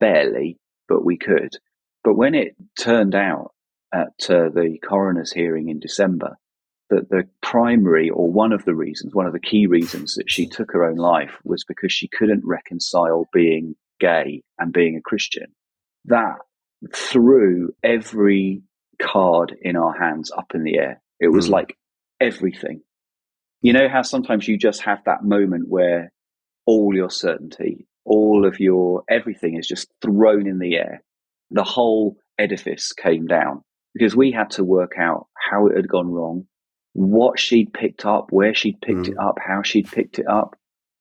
barely, 0.00 0.58
but 0.88 1.04
we 1.04 1.16
could. 1.16 1.56
But 2.04 2.14
when 2.14 2.34
it 2.34 2.56
turned 2.78 3.14
out 3.14 3.52
at 3.92 4.30
uh, 4.30 4.50
the 4.50 4.78
coroner's 4.86 5.32
hearing 5.32 5.68
in 5.68 5.80
December 5.80 6.36
that 6.90 7.08
the 7.10 7.24
primary 7.42 8.10
or 8.10 8.30
one 8.30 8.52
of 8.52 8.64
the 8.64 8.74
reasons, 8.74 9.14
one 9.14 9.26
of 9.26 9.32
the 9.32 9.40
key 9.40 9.66
reasons 9.66 10.14
that 10.14 10.30
she 10.30 10.46
took 10.46 10.70
her 10.72 10.84
own 10.84 10.96
life 10.96 11.32
was 11.44 11.64
because 11.64 11.92
she 11.92 12.08
couldn't 12.08 12.44
reconcile 12.44 13.28
being 13.32 13.74
gay 13.98 14.42
and 14.58 14.72
being 14.72 14.96
a 14.96 15.00
Christian, 15.00 15.46
that 16.04 16.36
threw 16.92 17.72
every 17.82 18.62
card 19.00 19.54
in 19.60 19.76
our 19.76 19.98
hands 19.98 20.30
up 20.30 20.52
in 20.54 20.64
the 20.64 20.78
air. 20.78 21.02
It 21.20 21.28
was 21.28 21.48
mm. 21.48 21.52
like 21.52 21.76
everything. 22.20 22.82
You 23.62 23.72
know 23.72 23.88
how 23.88 24.02
sometimes 24.02 24.46
you 24.46 24.58
just 24.58 24.82
have 24.82 24.98
that 25.06 25.24
moment 25.24 25.68
where 25.68 26.12
all 26.66 26.94
your 26.94 27.10
certainty, 27.10 27.86
all 28.04 28.46
of 28.46 28.60
your 28.60 29.02
everything 29.08 29.56
is 29.56 29.66
just 29.66 29.88
thrown 30.02 30.46
in 30.46 30.58
the 30.58 30.76
air. 30.76 31.02
The 31.50 31.64
whole 31.64 32.16
edifice 32.38 32.92
came 32.92 33.26
down 33.26 33.62
because 33.94 34.14
we 34.14 34.30
had 34.30 34.50
to 34.50 34.64
work 34.64 34.92
out 34.98 35.26
how 35.34 35.66
it 35.66 35.76
had 35.76 35.88
gone 35.88 36.10
wrong, 36.10 36.46
what 36.92 37.38
she'd 37.38 37.72
picked 37.72 38.04
up, 38.04 38.26
where 38.30 38.54
she'd 38.54 38.80
picked 38.80 39.06
mm. 39.06 39.12
it 39.12 39.18
up, 39.18 39.38
how 39.44 39.62
she'd 39.62 39.90
picked 39.90 40.18
it 40.18 40.28
up. 40.28 40.56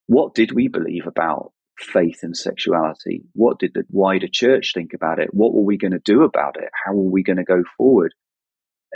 What 0.08 0.34
did 0.34 0.52
we 0.52 0.68
believe 0.68 1.08
about 1.08 1.52
faith 1.78 2.20
and 2.24 2.36
sexuality? 2.36 3.24
What 3.34 3.60
did 3.60 3.72
the 3.74 3.84
wider 3.90 4.28
church 4.32 4.72
think 4.74 4.94
about 4.94 5.20
it? 5.20 5.30
What 5.34 5.54
were 5.54 5.64
we 5.64 5.78
going 5.78 5.92
to 5.92 6.00
do 6.04 6.24
about 6.24 6.58
it? 6.58 6.70
How 6.86 6.94
were 6.94 7.10
we 7.10 7.24
going 7.24 7.38
to 7.38 7.44
go 7.44 7.64
forward? 7.78 8.14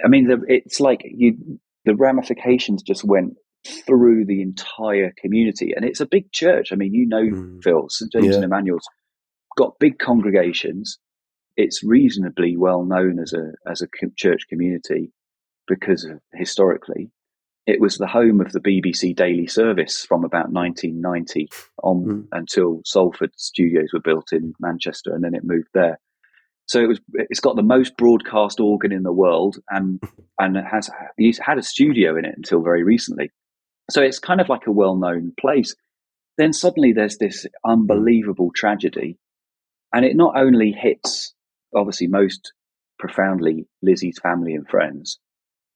I 0.03 0.07
mean, 0.07 0.27
the, 0.27 0.41
it's 0.48 0.79
like 0.79 1.01
you, 1.03 1.59
the 1.86 1.95
ramifications 1.95 2.83
just 2.83 3.03
went 3.03 3.33
through 3.86 4.25
the 4.25 4.41
entire 4.41 5.13
community, 5.17 5.74
and 5.75 5.83
it's 5.83 6.00
a 6.00 6.05
big 6.05 6.31
church. 6.31 6.69
I 6.71 6.75
mean, 6.75 6.93
you 6.93 7.07
know, 7.07 7.24
mm. 7.24 7.63
Phil, 7.63 7.88
St 7.89 8.12
James 8.12 8.27
yeah. 8.27 8.36
and 8.36 8.43
Emmanuel's 8.45 8.88
got 9.57 9.79
big 9.79 10.00
congregations. 10.00 11.00
It's 11.57 11.83
reasonably 11.83 12.55
well 12.55 12.86
known 12.86 13.19
as 13.19 13.33
a 13.33 13.51
as 13.69 13.81
a 13.81 13.88
church 14.15 14.43
community 14.50 15.12
because 15.67 16.05
of, 16.05 16.19
historically 16.33 17.12
it 17.70 17.80
was 17.80 17.98
the 17.98 18.08
home 18.08 18.42
of 18.42 18.52
the 18.52 18.60
BBC 18.60 19.16
daily 19.16 19.48
service 19.48 20.04
from 20.04 20.24
about 20.24 20.52
1990 20.52 21.50
on 21.84 22.04
mm. 22.04 22.28
until 22.32 22.82
Salford 22.84 23.32
studios 23.38 23.90
were 23.94 24.00
built 24.00 24.34
in 24.34 24.54
Manchester, 24.60 25.14
and 25.14 25.24
then 25.24 25.36
it 25.36 25.44
moved 25.44 25.70
there. 25.74 26.00
So 26.66 26.82
it 26.82 26.88
was. 26.88 27.00
It's 27.14 27.40
got 27.40 27.56
the 27.56 27.64
most 27.64 27.96
broadcast 27.98 28.60
organ 28.60 28.92
in 28.92 29.04
the 29.04 29.14
world, 29.14 29.58
and 29.70 30.02
and 30.40 30.58
it 30.58 30.66
has 30.66 30.90
had 31.40 31.58
a 31.58 31.64
studio 31.64 32.18
in 32.18 32.26
it 32.26 32.34
until 32.36 32.62
very 32.62 32.84
recently. 32.84 33.32
So 33.90 34.02
it's 34.02 34.20
kind 34.20 34.42
of 34.42 34.50
like 34.50 34.68
a 34.68 34.72
well 34.72 34.96
known 34.96 35.34
place. 35.40 35.76
Then 36.38 36.54
suddenly 36.54 36.94
there's 36.94 37.18
this 37.18 37.46
unbelievable 37.66 38.52
tragedy. 38.56 39.18
And 39.92 40.06
it 40.06 40.16
not 40.16 40.38
only 40.38 40.72
hits, 40.72 41.34
obviously, 41.76 42.08
most 42.08 42.54
profoundly 43.00 43.68
Lizzie's 43.82 44.20
family 44.20 44.54
and 44.54 44.68
friends, 44.68 45.20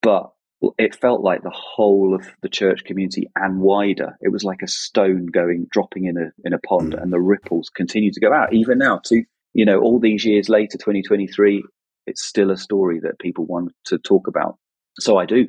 but 0.01 0.31
it 0.77 0.95
felt 0.95 1.21
like 1.21 1.43
the 1.43 1.53
whole 1.53 2.15
of 2.15 2.25
the 2.41 2.49
church 2.49 2.83
community 2.85 3.29
and 3.35 3.59
wider. 3.59 4.17
It 4.21 4.29
was 4.29 4.43
like 4.43 4.61
a 4.61 4.67
stone 4.67 5.25
going 5.27 5.67
dropping 5.71 6.05
in 6.05 6.17
a 6.17 6.31
in 6.45 6.53
a 6.53 6.59
pond, 6.59 6.93
mm. 6.93 7.01
and 7.01 7.11
the 7.11 7.19
ripples 7.19 7.69
continue 7.69 8.11
to 8.11 8.19
go 8.19 8.33
out. 8.33 8.53
Even 8.53 8.77
now, 8.77 9.01
to 9.05 9.23
you 9.53 9.65
know, 9.65 9.79
all 9.79 9.99
these 9.99 10.25
years 10.25 10.49
later, 10.49 10.77
2023, 10.77 11.63
it's 12.07 12.23
still 12.23 12.49
a 12.49 12.57
story 12.57 12.99
that 13.01 13.19
people 13.19 13.45
want 13.45 13.71
to 13.85 13.97
talk 13.97 14.27
about. 14.27 14.57
So 14.99 15.17
I 15.17 15.25
do. 15.25 15.47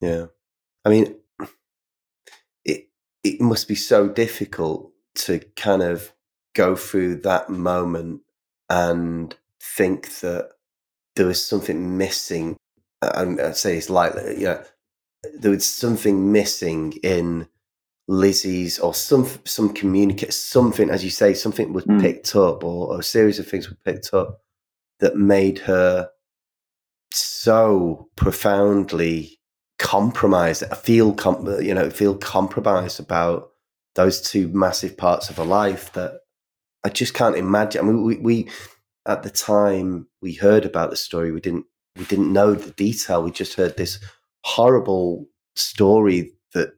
Yeah, 0.00 0.26
I 0.84 0.90
mean, 0.90 1.16
it 2.64 2.88
it 3.22 3.40
must 3.40 3.68
be 3.68 3.74
so 3.74 4.08
difficult 4.08 4.92
to 5.16 5.40
kind 5.56 5.82
of 5.82 6.12
go 6.54 6.76
through 6.76 7.16
that 7.16 7.50
moment 7.50 8.22
and 8.68 9.34
think 9.60 10.20
that 10.20 10.50
there 11.16 11.26
was 11.26 11.44
something 11.44 11.98
missing 11.98 12.56
Uh, 13.02 13.12
and 13.14 13.40
I'd 13.40 13.46
uh, 13.46 13.52
say 13.52 13.76
it's 13.76 13.90
like 13.90 14.14
you 14.36 14.44
know 14.44 14.62
there 15.38 15.50
was 15.50 15.66
something 15.66 16.32
missing 16.32 16.92
in 17.02 17.48
Lizzie's 18.08 18.78
or 18.78 18.92
some 18.92 19.28
some 19.44 19.72
communicate 19.72 20.34
something 20.34 20.90
as 20.90 21.04
you 21.04 21.10
say 21.10 21.32
something 21.32 21.72
was 21.72 21.84
mm. 21.84 22.00
picked 22.00 22.34
up 22.34 22.64
or, 22.64 22.88
or, 22.88 23.00
a 23.00 23.02
series 23.04 23.38
of 23.38 23.46
things 23.46 23.70
were 23.70 23.76
picked 23.84 24.12
up 24.12 24.40
that 24.98 25.16
made 25.16 25.60
her 25.60 26.10
so 27.12 28.08
profoundly 28.16 29.38
compromised 29.78 30.64
uh, 30.64 30.74
feel 30.74 31.14
com- 31.14 31.46
you 31.62 31.72
know 31.72 31.88
feel 31.88 32.16
compromised 32.16 32.98
about 32.98 33.50
those 33.94 34.20
two 34.20 34.48
massive 34.48 34.96
parts 34.96 35.30
of 35.30 35.36
her 35.36 35.44
life 35.44 35.92
that 35.92 36.20
I 36.84 36.88
just 36.88 37.14
can't 37.14 37.36
imagine 37.36 37.80
I 37.80 37.84
mean 37.84 38.02
we, 38.02 38.16
we 38.16 38.48
at 39.06 39.22
the 39.22 39.30
time 39.30 40.08
we 40.20 40.34
heard 40.34 40.64
about 40.64 40.90
the 40.90 40.96
story 40.96 41.30
we 41.30 41.40
didn't 41.40 41.66
we 41.96 42.04
didn't 42.04 42.32
know 42.32 42.54
the 42.54 42.70
detail. 42.72 43.22
We 43.22 43.30
just 43.30 43.54
heard 43.54 43.76
this 43.76 43.98
horrible 44.44 45.26
story 45.56 46.32
that 46.54 46.74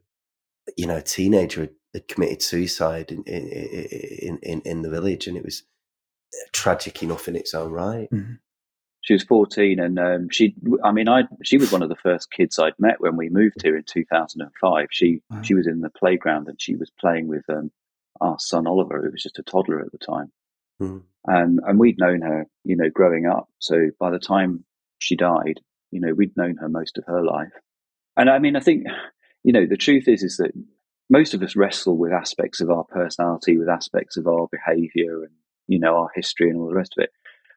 you 0.76 0.86
know 0.86 0.96
a 0.96 1.02
teenager 1.02 1.62
had, 1.62 1.74
had 1.92 2.08
committed 2.08 2.42
suicide 2.42 3.12
in 3.12 3.22
in, 3.24 4.38
in 4.42 4.60
in 4.62 4.82
the 4.82 4.90
village, 4.90 5.26
and 5.26 5.36
it 5.36 5.44
was 5.44 5.62
tragic 6.52 7.02
enough 7.02 7.28
in 7.28 7.36
its 7.36 7.54
own 7.54 7.72
right. 7.72 8.08
Mm-hmm. 8.10 8.34
She 9.02 9.14
was 9.14 9.24
14, 9.24 9.80
and 9.80 9.98
um, 9.98 10.28
she, 10.30 10.54
I 10.84 10.92
mean, 10.92 11.08
I 11.08 11.24
she 11.42 11.58
was 11.58 11.72
one 11.72 11.82
of 11.82 11.88
the 11.88 11.96
first 11.96 12.30
kids 12.30 12.58
I'd 12.58 12.78
met 12.78 13.00
when 13.00 13.16
we 13.16 13.28
moved 13.28 13.62
here 13.62 13.76
in 13.76 13.82
2005. 13.84 14.86
She 14.90 15.20
wow. 15.28 15.42
she 15.42 15.54
was 15.54 15.66
in 15.66 15.80
the 15.80 15.90
playground 15.90 16.46
and 16.48 16.60
she 16.60 16.76
was 16.76 16.90
playing 17.00 17.26
with 17.26 17.42
um, 17.48 17.72
our 18.20 18.38
son 18.38 18.66
Oliver, 18.66 19.02
who 19.02 19.10
was 19.10 19.22
just 19.22 19.40
a 19.40 19.42
toddler 19.42 19.80
at 19.80 19.90
the 19.90 19.98
time. 19.98 20.30
Mm. 20.80 21.02
Um, 21.28 21.60
and 21.66 21.78
we'd 21.78 21.98
known 21.98 22.20
her, 22.22 22.46
you 22.64 22.76
know, 22.76 22.90
growing 22.90 23.26
up. 23.26 23.48
So 23.58 23.90
by 23.98 24.10
the 24.10 24.18
time 24.18 24.64
she 25.02 25.16
died. 25.16 25.60
You 25.90 26.00
know, 26.00 26.14
we'd 26.14 26.36
known 26.36 26.56
her 26.56 26.68
most 26.68 26.96
of 26.98 27.04
her 27.06 27.22
life. 27.22 27.52
And 28.16 28.30
I 28.30 28.38
mean, 28.38 28.56
I 28.56 28.60
think, 28.60 28.84
you 29.42 29.52
know, 29.52 29.66
the 29.66 29.76
truth 29.76 30.08
is, 30.08 30.22
is 30.22 30.36
that 30.38 30.52
most 31.10 31.34
of 31.34 31.42
us 31.42 31.56
wrestle 31.56 31.98
with 31.98 32.12
aspects 32.12 32.60
of 32.60 32.70
our 32.70 32.84
personality, 32.84 33.58
with 33.58 33.68
aspects 33.68 34.16
of 34.16 34.26
our 34.26 34.48
behavior 34.50 35.24
and, 35.24 35.32
you 35.66 35.78
know, 35.78 35.96
our 35.96 36.08
history 36.14 36.48
and 36.48 36.58
all 36.58 36.68
the 36.68 36.74
rest 36.74 36.94
of 36.96 37.04
it. 37.04 37.10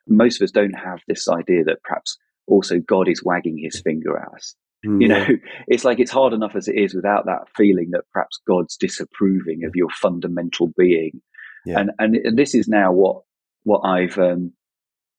Most 0.07 0.41
of 0.41 0.45
us 0.45 0.51
don't 0.51 0.73
have 0.73 0.99
this 1.07 1.27
idea 1.27 1.63
that 1.65 1.83
perhaps 1.83 2.17
also 2.47 2.79
God 2.79 3.07
is 3.07 3.23
wagging 3.23 3.57
his 3.57 3.81
finger 3.81 4.17
at 4.17 4.33
us. 4.33 4.55
Mm, 4.85 5.01
you 5.01 5.07
know, 5.07 5.25
it's 5.67 5.83
like 5.83 5.99
it's 5.99 6.11
hard 6.11 6.33
enough 6.33 6.55
as 6.55 6.67
it 6.67 6.75
is 6.75 6.93
without 6.93 7.25
that 7.25 7.47
feeling 7.55 7.91
that 7.91 8.03
perhaps 8.11 8.39
God's 8.47 8.77
disapproving 8.77 9.63
of 9.65 9.75
your 9.75 9.89
fundamental 9.89 10.71
being. 10.77 11.21
Yeah. 11.65 11.79
And, 11.79 11.91
and, 11.97 12.15
and 12.15 12.37
this 12.37 12.53
is 12.53 12.67
now 12.67 12.91
what, 12.91 13.23
what 13.63 13.81
I've, 13.81 14.17
um, 14.17 14.53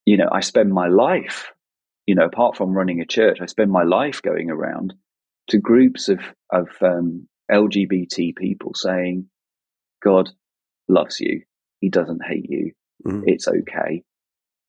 you 0.04 0.16
know, 0.16 0.28
I 0.30 0.40
spend 0.40 0.71
my 0.71 0.88
life 0.88 1.52
you 2.07 2.15
know, 2.15 2.25
apart 2.25 2.57
from 2.57 2.73
running 2.73 3.01
a 3.01 3.07
church, 3.07 3.39
I 3.41 3.47
spend 3.47 3.71
my 3.71 3.83
life 3.83 4.23
going 4.23 4.51
around 4.51 4.95
to 5.49 5.59
groups 5.59 6.09
of 6.09 6.21
of 6.51 6.69
um, 6.81 7.29
LGBT 7.51 8.37
people 8.37 8.73
saying, 8.75 9.29
"God 10.03 10.31
loves 10.89 11.21
you. 11.21 11.43
He 11.81 11.91
doesn't 11.91 12.25
hate 12.25 12.49
you. 12.49 12.73
Mm. 13.07 13.25
It's 13.27 13.49
okay." 13.49 14.05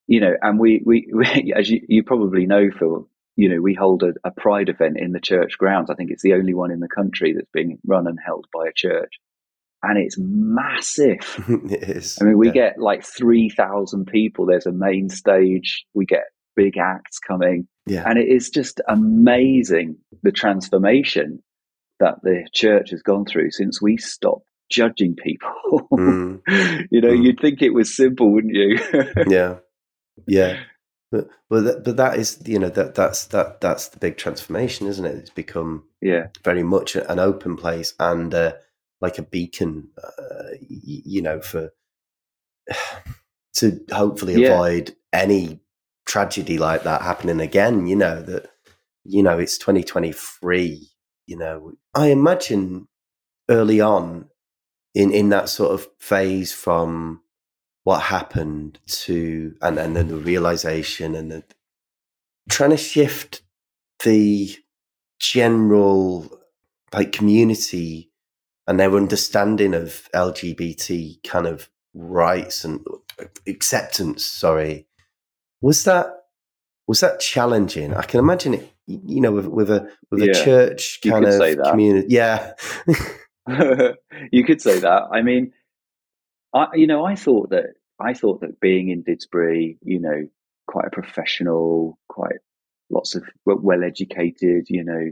You 0.10 0.22
know, 0.22 0.34
and 0.42 0.58
we, 0.60 0.82
we, 0.86 1.10
we 1.14 1.54
as 1.56 1.70
you, 1.70 1.82
you 1.88 2.04
probably 2.04 2.46
know, 2.46 2.70
Phil, 2.72 3.08
you 3.36 3.50
know, 3.50 3.62
we 3.62 3.76
hold 3.76 4.04
a, 4.04 4.14
a, 4.24 4.32
pride 4.32 4.70
event 4.70 4.98
in 5.00 5.12
the 5.12 5.20
church 5.20 5.58
grounds. 5.58 5.90
I 5.90 5.96
think 5.96 6.10
it's 6.12 6.24
the 6.24 6.34
only 6.34 6.54
one 6.54 6.72
in 6.72 6.80
the 6.80 6.88
country 6.88 7.34
that's 7.34 7.50
being 7.54 7.78
run 7.86 8.08
and 8.08 8.18
held 8.26 8.48
by 8.52 8.68
a 8.68 8.74
church. 8.74 9.14
And 9.84 10.00
it's 10.00 10.18
massive. 10.18 11.44
it 11.70 11.84
is. 11.84 12.18
I 12.20 12.26
mean, 12.26 12.38
we 12.40 12.48
yeah. 12.48 12.54
get 12.54 12.80
like 12.80 13.06
3,000 13.06 14.08
people. 14.08 14.48
There's 14.48 14.66
a 14.66 14.72
main 14.72 15.10
stage. 15.10 15.86
We 15.94 16.06
get 16.06 16.24
big 16.58 16.78
acts 16.78 17.20
coming. 17.20 17.68
Yeah. 17.86 18.04
And 18.06 18.20
it 18.20 18.28
is 18.28 18.50
just 18.50 18.82
amazing 18.90 19.98
the 20.24 20.34
transformation 20.34 21.42
that 22.02 22.16
the 22.24 22.46
church 22.54 22.90
has 22.90 23.02
gone 23.02 23.26
through 23.26 23.52
since 23.52 23.82
we 23.82 23.96
stopped 23.98 24.46
judging 24.70 25.16
people. 25.16 25.54
Mm. 25.92 26.42
you 26.92 27.02
know, 27.02 27.10
mm. 27.10 27.24
you'd 27.24 27.40
think 27.40 27.62
it 27.62 27.74
was 27.74 27.96
simple, 27.96 28.32
wouldn't 28.32 28.54
you? 28.54 28.78
yeah. 29.28 29.56
Yeah. 30.28 30.60
But 31.12 31.30
but 31.50 31.64
that, 31.64 31.84
but 31.84 31.98
that 31.98 32.18
is 32.18 32.40
you 32.46 32.60
know 32.60 32.70
that 32.70 32.96
that's 32.96 33.26
that 33.28 33.62
that's 33.62 33.88
the 33.90 34.00
big 34.00 34.18
transformation, 34.18 34.88
isn't 34.88 35.06
it? 35.06 35.16
It's 35.16 35.30
become 35.30 35.86
yeah 36.02 36.28
very 36.44 36.64
much 36.64 36.96
an 36.96 37.20
open 37.20 37.56
place 37.56 37.94
and 38.00 38.34
uh, 38.34 38.54
like 39.00 39.18
a 39.18 39.24
beacon, 39.24 39.90
uh, 39.98 40.58
you 40.68 41.22
know, 41.22 41.40
for 41.42 41.72
to 43.56 43.80
hopefully 43.92 44.42
yeah. 44.42 44.50
avoid 44.50 44.96
any 45.14 45.62
tragedy 46.08 46.58
like 46.58 46.84
that 46.84 47.02
happening 47.02 47.40
again, 47.40 47.86
you 47.86 47.96
know, 47.96 48.22
that, 48.24 48.50
you 49.04 49.22
know, 49.22 49.38
it's 49.38 49.58
2023, 49.58 50.90
you 51.28 51.38
know. 51.38 51.74
I 51.94 52.08
imagine 52.08 52.88
early 53.50 53.82
on 53.82 54.30
in, 54.96 55.12
in 55.12 55.30
that 55.30 55.50
sort 55.50 55.74
of 55.74 55.88
phase 56.00 56.52
from 56.52 57.22
what 57.84 58.02
happened 58.04 58.80
to, 58.88 59.56
and, 59.62 59.78
and 59.78 59.96
then 59.96 60.08
the 60.08 60.18
realization 60.18 61.14
and 61.14 61.32
the, 61.32 61.44
trying 62.50 62.72
to 62.72 62.78
shift 62.78 63.42
the 64.04 64.56
general 65.20 66.40
like 66.94 67.12
community 67.12 68.12
and 68.66 68.80
their 68.80 68.96
understanding 68.96 69.74
of 69.74 70.10
LGBT 70.14 71.24
kind 71.24 71.48
of 71.48 71.70
rights 71.94 72.64
and 72.64 72.86
acceptance, 73.48 74.26
sorry, 74.26 74.86
was 75.62 75.84
that 75.86 76.08
was 76.88 77.02
that 77.02 77.20
challenging? 77.20 77.94
I 77.94 78.04
can 78.04 78.20
imagine 78.20 78.54
it. 78.54 78.74
You 78.88 79.20
know, 79.20 79.34
with, 79.34 79.48
with 79.48 79.70
a 79.70 79.92
with 80.10 80.24
yeah, 80.24 80.32
a 80.32 80.46
church 80.46 81.00
kind 81.04 81.26
of 81.26 81.60
community. 81.70 82.08
Yeah, 82.10 82.54
you 84.32 84.46
could 84.46 84.62
say 84.62 84.80
that. 84.80 85.04
I 85.12 85.22
mean, 85.22 85.52
I 86.54 86.68
you 86.74 86.88
know 86.88 87.06
I 87.06 87.16
thought 87.16 87.50
that 87.50 87.66
I 88.00 88.14
thought 88.14 88.42
that 88.42 88.62
being 88.62 88.90
in 88.90 89.04
Didsbury, 89.04 89.78
you 89.82 90.00
know, 90.00 90.28
quite 90.68 90.86
a 90.86 90.92
professional, 90.92 92.00
quite 92.08 92.38
lots 92.90 93.16
of 93.16 93.24
well 93.46 93.84
educated, 93.84 94.68
you 94.70 94.84
know, 94.84 95.12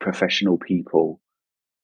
professional 0.00 0.58
people. 0.58 1.20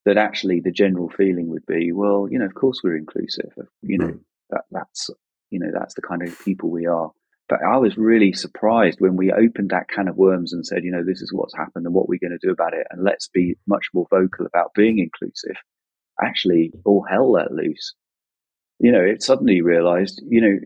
That 0.05 0.17
actually 0.17 0.61
the 0.61 0.73
general 0.73 1.11
feeling 1.11 1.51
would 1.51 1.67
be, 1.67 1.93
well, 1.93 2.29
you 2.31 2.39
know, 2.39 2.47
of 2.47 2.55
course 2.55 2.81
we're 2.83 2.97
inclusive. 2.97 3.53
You 3.83 3.99
know, 3.99 4.07
mm. 4.07 4.21
that 4.51 4.63
that's 4.71 5.11
you 5.51 5.61
know 5.61 5.71
that's 5.73 5.95
the 5.95 6.03
kind 6.03 6.23
of 6.23 6.37
people 6.45 6.71
we 6.71 6.87
are. 6.87 7.13
But 7.49 7.61
I 7.63 7.79
was 7.79 7.97
really 7.97 8.35
surprised 8.35 9.01
when 9.01 9.17
we 9.17 9.33
opened 9.33 9.71
that 9.71 9.89
can 9.89 10.09
of 10.09 10.17
worms 10.17 10.53
and 10.53 10.67
said, 10.67 10.85
you 10.85 10.91
know, 10.91 11.03
this 11.05 11.23
is 11.23 11.33
what's 11.33 11.57
happened 11.57 11.87
and 11.87 11.95
what 11.95 12.09
we're 12.09 12.21
going 12.21 12.39
to 12.39 12.47
do 12.47 12.53
about 12.53 12.75
it. 12.75 12.87
And 12.91 13.03
let's 13.03 13.29
be 13.29 13.57
much 13.67 13.87
more 13.95 14.07
vocal 14.11 14.45
about 14.45 14.75
being 14.75 14.99
inclusive. 14.99 15.57
Actually, 16.23 16.73
all 16.85 17.07
hell 17.09 17.33
let 17.33 17.51
loose. 17.51 17.95
You 18.79 18.93
know, 18.93 19.01
it 19.01 19.23
suddenly 19.23 19.63
realized, 19.63 20.23
you 20.29 20.43
know, 20.43 20.59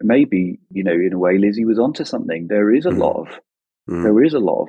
maybe, 0.00 0.60
you 0.70 0.84
know, 0.84 0.92
in 0.92 1.12
a 1.12 1.18
way, 1.18 1.36
Lizzie 1.36 1.64
was 1.64 1.80
onto 1.80 2.04
something. 2.04 2.46
There 2.46 2.72
is 2.72 2.86
a 2.86 2.90
mm. 2.90 2.98
lot 2.98 3.16
of, 3.16 3.40
mm. 3.88 4.02
there 4.02 4.22
is 4.22 4.34
a 4.34 4.38
lot 4.38 4.62
of 4.62 4.68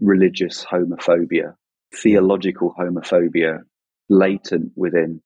religious 0.00 0.64
homophobia, 0.64 1.54
theological 1.94 2.74
homophobia 2.76 3.60
latent 4.08 4.72
within 4.74 5.22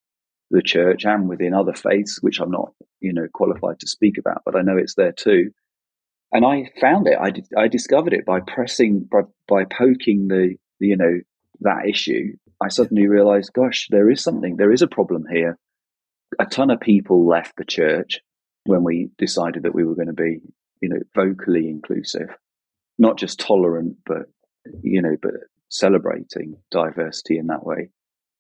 the 0.50 0.62
church 0.62 1.06
and 1.06 1.26
within 1.26 1.54
other 1.54 1.74
faiths, 1.74 2.18
which 2.20 2.38
I'm 2.38 2.50
not, 2.50 2.72
you 3.00 3.14
know, 3.14 3.28
qualified 3.32 3.80
to 3.80 3.88
speak 3.88 4.18
about, 4.18 4.42
but 4.44 4.56
I 4.56 4.62
know 4.62 4.76
it's 4.76 4.94
there 4.94 5.12
too 5.12 5.52
and 6.32 6.44
I 6.44 6.70
found 6.80 7.06
it. 7.08 7.18
I, 7.20 7.32
I 7.60 7.68
discovered 7.68 8.12
it 8.12 8.24
by 8.24 8.40
pressing, 8.40 9.08
by, 9.10 9.22
by 9.48 9.64
poking 9.64 10.28
the, 10.28 10.56
the, 10.78 10.86
you 10.88 10.96
know, 10.96 11.20
that 11.60 11.88
issue. 11.88 12.36
I 12.62 12.68
suddenly 12.68 13.08
realized, 13.08 13.52
gosh, 13.52 13.88
there 13.90 14.10
is 14.10 14.22
something, 14.22 14.56
there 14.56 14.72
is 14.72 14.82
a 14.82 14.86
problem 14.86 15.24
here. 15.30 15.58
A 16.38 16.46
ton 16.46 16.70
of 16.70 16.80
people 16.80 17.26
left 17.26 17.56
the 17.56 17.64
church 17.64 18.20
when 18.64 18.84
we 18.84 19.10
decided 19.18 19.64
that 19.64 19.74
we 19.74 19.84
were 19.84 19.94
going 19.94 20.08
to 20.08 20.12
be, 20.12 20.40
you 20.80 20.88
know, 20.88 21.00
vocally 21.14 21.68
inclusive, 21.68 22.28
not 22.98 23.18
just 23.18 23.40
tolerant, 23.40 23.96
but, 24.06 24.26
you 24.82 25.02
know, 25.02 25.16
but 25.20 25.32
celebrating 25.68 26.56
diversity 26.70 27.38
in 27.38 27.48
that 27.48 27.64
way. 27.64 27.90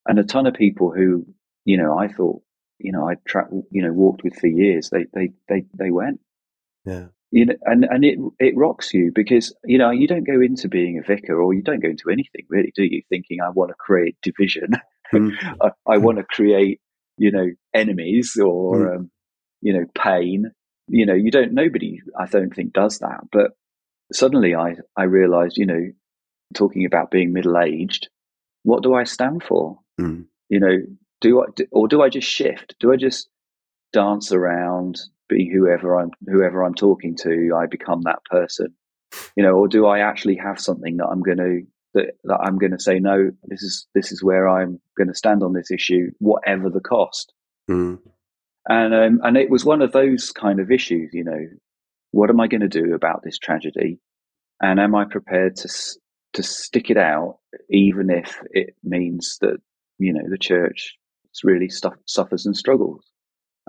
and 0.06 0.18
a 0.18 0.24
ton 0.24 0.46
of 0.46 0.54
people 0.54 0.90
who, 0.90 1.26
you 1.64 1.76
know, 1.76 1.98
I 1.98 2.08
thought, 2.08 2.42
you 2.78 2.92
know, 2.92 3.08
I 3.08 3.14
tra- 3.26 3.48
you 3.70 3.82
know, 3.82 3.92
walked 3.92 4.22
with 4.24 4.34
for 4.36 4.46
years. 4.46 4.90
They, 4.90 5.06
they, 5.12 5.32
they, 5.48 5.64
they 5.74 5.90
went. 5.90 6.20
Yeah. 6.84 7.06
You 7.32 7.46
know, 7.46 7.54
and, 7.64 7.84
and 7.84 8.04
it, 8.04 8.18
it 8.40 8.56
rocks 8.56 8.92
you 8.92 9.12
because, 9.14 9.54
you 9.64 9.78
know, 9.78 9.90
you 9.90 10.08
don't 10.08 10.26
go 10.26 10.40
into 10.40 10.68
being 10.68 10.98
a 10.98 11.06
vicar 11.06 11.40
or 11.40 11.54
you 11.54 11.62
don't 11.62 11.80
go 11.82 11.88
into 11.88 12.10
anything 12.10 12.44
really, 12.48 12.72
do 12.74 12.82
you? 12.82 13.02
Thinking 13.08 13.38
I 13.40 13.50
want 13.50 13.70
to 13.70 13.76
create 13.78 14.16
division. 14.20 14.72
Mm. 15.14 15.36
I, 15.60 15.70
I 15.86 15.98
want 15.98 16.18
to 16.18 16.24
create, 16.24 16.80
you 17.18 17.30
know, 17.30 17.46
enemies 17.72 18.36
or, 18.36 18.76
Mm. 18.76 18.96
um, 18.96 19.10
you 19.60 19.72
know, 19.74 19.84
pain. 19.96 20.50
You 20.88 21.06
know, 21.06 21.14
you 21.14 21.30
don't, 21.30 21.52
nobody, 21.52 22.00
I 22.18 22.26
don't 22.26 22.52
think 22.52 22.72
does 22.72 22.98
that. 22.98 23.20
But 23.30 23.52
suddenly 24.12 24.56
I, 24.56 24.74
I 24.96 25.04
realized, 25.04 25.56
you 25.56 25.66
know, 25.66 25.92
talking 26.54 26.84
about 26.84 27.12
being 27.12 27.32
middle 27.32 27.56
aged, 27.58 28.08
what 28.64 28.82
do 28.82 28.92
I 28.94 29.04
stand 29.04 29.44
for? 29.44 29.78
Mm. 30.00 30.24
You 30.48 30.58
know, 30.58 30.76
do 31.20 31.42
I, 31.42 31.46
or 31.70 31.86
do 31.86 32.02
I 32.02 32.08
just 32.08 32.28
shift? 32.28 32.74
Do 32.80 32.92
I 32.92 32.96
just 32.96 33.28
dance 33.92 34.32
around, 34.32 34.98
be 35.30 35.50
whoever 35.50 35.98
I'm, 35.98 36.10
whoever 36.26 36.64
I'm 36.64 36.74
talking 36.74 37.16
to? 37.22 37.56
I 37.56 37.66
become 37.66 38.02
that 38.02 38.22
person, 38.30 38.74
you 39.36 39.42
know, 39.42 39.52
or 39.52 39.68
do 39.68 39.86
I 39.86 40.00
actually 40.00 40.36
have 40.36 40.60
something 40.60 40.98
that 40.98 41.06
I'm 41.06 41.22
going 41.22 41.38
to, 41.38 41.62
that, 41.94 42.14
that 42.24 42.40
I'm 42.42 42.58
going 42.58 42.72
to 42.72 42.80
say, 42.80 42.98
no, 42.98 43.30
this 43.44 43.62
is, 43.62 43.86
this 43.94 44.12
is 44.12 44.22
where 44.22 44.48
I'm 44.48 44.80
going 44.96 45.08
to 45.08 45.14
stand 45.14 45.42
on 45.42 45.52
this 45.52 45.70
issue, 45.70 46.10
whatever 46.18 46.68
the 46.68 46.80
cost. 46.80 47.32
Mm. 47.70 47.98
And, 48.68 48.94
um, 48.94 49.20
and 49.24 49.36
it 49.36 49.50
was 49.50 49.64
one 49.64 49.82
of 49.82 49.92
those 49.92 50.32
kind 50.32 50.60
of 50.60 50.70
issues, 50.70 51.10
you 51.12 51.24
know, 51.24 51.46
what 52.12 52.30
am 52.30 52.40
I 52.40 52.48
going 52.48 52.60
to 52.60 52.68
do 52.68 52.94
about 52.94 53.22
this 53.22 53.38
tragedy? 53.38 54.00
And 54.60 54.78
am 54.78 54.94
I 54.94 55.04
prepared 55.04 55.56
to, 55.56 55.68
to 56.34 56.42
stick 56.42 56.90
it 56.90 56.98
out, 56.98 57.38
even 57.70 58.10
if 58.10 58.40
it 58.50 58.74
means 58.84 59.38
that, 59.40 59.58
you 59.98 60.12
know, 60.12 60.28
the 60.28 60.38
church 60.38 60.96
really 61.42 61.68
stuff, 61.68 61.94
suffers 62.06 62.44
and 62.44 62.56
struggles? 62.56 63.09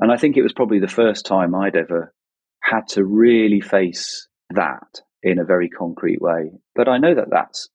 And 0.02 0.12
I 0.12 0.18
think 0.18 0.36
it 0.36 0.42
was 0.42 0.54
probably 0.54 0.80
the 0.80 0.88
first 0.88 1.26
time 1.26 1.56
I'd 1.56 1.76
ever 1.76 2.14
had 2.62 2.88
to 2.90 3.06
really 3.06 3.62
face 3.62 4.28
that 4.50 5.02
in 5.24 5.40
a 5.40 5.46
very 5.46 5.70
concrete 5.70 6.22
way. 6.22 6.52
But 6.76 6.90
I 6.90 6.98
know 6.98 7.14
that 7.14 7.30
that's, 7.30 7.70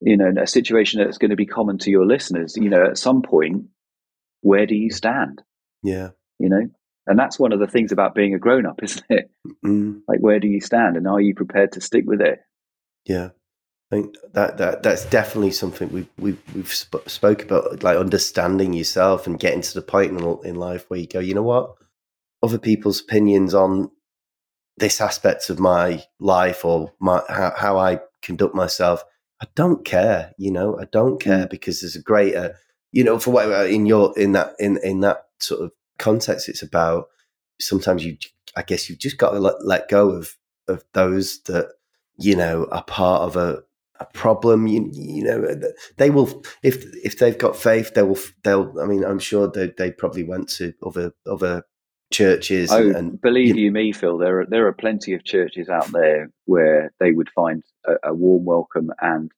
you 0.00 0.16
know, 0.16 0.32
a 0.40 0.46
situation 0.46 1.00
that's 1.02 1.18
going 1.18 1.30
to 1.30 1.36
be 1.36 1.46
common 1.46 1.78
to 1.78 1.90
your 1.90 2.06
listeners. 2.06 2.56
You 2.56 2.70
know, 2.70 2.84
at 2.84 2.98
some 2.98 3.22
point, 3.22 3.66
where 4.40 4.66
do 4.66 4.74
you 4.74 4.90
stand? 4.90 5.42
Yeah. 5.82 6.10
You 6.38 6.48
know, 6.48 6.62
and 7.06 7.18
that's 7.18 7.38
one 7.38 7.52
of 7.52 7.60
the 7.60 7.66
things 7.66 7.92
about 7.92 8.14
being 8.14 8.34
a 8.34 8.38
grown 8.38 8.66
up, 8.66 8.80
isn't 8.82 9.06
it? 9.08 9.30
Mm. 9.64 10.00
Like, 10.08 10.20
where 10.20 10.40
do 10.40 10.48
you 10.48 10.60
stand, 10.60 10.96
and 10.96 11.06
are 11.06 11.20
you 11.20 11.34
prepared 11.34 11.72
to 11.72 11.80
stick 11.80 12.04
with 12.06 12.20
it? 12.20 12.38
Yeah. 13.04 13.30
I 13.90 13.96
think 13.96 14.16
that, 14.32 14.58
that 14.58 14.82
that's 14.82 15.04
definitely 15.06 15.52
something 15.52 15.88
we've 15.92 16.08
we've 16.18 16.42
we've 16.54 16.74
sp- 16.74 17.06
spoke 17.06 17.42
about, 17.42 17.84
like 17.84 17.96
understanding 17.96 18.72
yourself 18.72 19.26
and 19.26 19.38
getting 19.38 19.62
to 19.62 19.74
the 19.74 19.82
point 19.82 20.10
in, 20.10 20.38
in 20.44 20.56
life 20.56 20.86
where 20.88 20.98
you 20.98 21.06
go, 21.06 21.20
you 21.20 21.34
know 21.34 21.42
what, 21.42 21.76
other 22.42 22.58
people's 22.58 23.00
opinions 23.00 23.54
on 23.54 23.90
this 24.76 25.00
aspect 25.00 25.48
of 25.50 25.58
my 25.58 26.02
life 26.18 26.64
or 26.64 26.92
my 26.98 27.22
how, 27.28 27.52
how 27.56 27.78
I 27.78 28.00
conduct 28.22 28.54
myself, 28.54 29.04
I 29.40 29.46
don't 29.54 29.84
care. 29.84 30.32
You 30.36 30.50
know, 30.50 30.78
I 30.78 30.86
don't 30.90 31.22
hmm. 31.22 31.28
care 31.28 31.46
because 31.46 31.80
there's 31.80 31.96
a 31.96 32.02
greater, 32.02 32.56
you 32.92 33.04
know, 33.04 33.18
for 33.18 33.30
whatever 33.30 33.66
in 33.66 33.86
your 33.86 34.18
in 34.18 34.32
that 34.32 34.54
in 34.58 34.78
in 34.82 35.00
that 35.00 35.26
sort 35.40 35.60
of 35.60 35.72
context, 35.98 36.48
it's 36.48 36.62
about 36.62 37.06
sometimes 37.60 38.04
you, 38.04 38.16
I 38.56 38.62
guess, 38.62 38.88
you've 38.88 38.98
just 38.98 39.18
got 39.18 39.30
to 39.30 39.38
let, 39.38 39.64
let 39.64 39.88
go 39.88 40.10
of 40.10 40.36
of 40.68 40.84
those 40.92 41.40
that 41.42 41.68
you 42.18 42.34
know 42.34 42.66
are 42.72 42.82
part 42.82 43.22
of 43.22 43.36
a 43.36 43.62
a 44.00 44.04
problem 44.06 44.66
you, 44.66 44.88
you 44.92 45.22
know 45.24 45.54
they 45.96 46.10
will 46.10 46.42
if 46.62 46.84
if 47.04 47.18
they've 47.18 47.38
got 47.38 47.56
faith 47.56 47.94
they 47.94 48.02
will 48.02 48.18
they'll 48.44 48.72
i 48.80 48.86
mean 48.86 49.04
i'm 49.04 49.18
sure 49.18 49.48
they 49.50 49.72
they 49.78 49.90
probably 49.90 50.22
went 50.22 50.48
to 50.48 50.72
other 50.84 51.12
other 51.26 51.62
churches 52.12 52.70
Oh, 52.70 52.78
and, 52.78 52.96
and 52.96 53.20
believe 53.20 53.56
you- 53.56 53.64
you 53.64 53.72
me, 53.72 53.92
Phil. 53.92 54.16
There 54.18 54.40
are 54.40 54.46
there 54.46 54.66
are 54.66 54.72
plenty 54.72 55.12
of 55.14 55.24
churches 55.24 55.68
out 55.68 55.90
there 55.92 56.30
where 56.44 56.92
they 57.00 57.10
would 57.12 57.28
find 57.30 57.62
a, 57.86 58.10
a 58.10 58.14
warm 58.14 58.44
welcome 58.44 58.90
and 59.00 59.30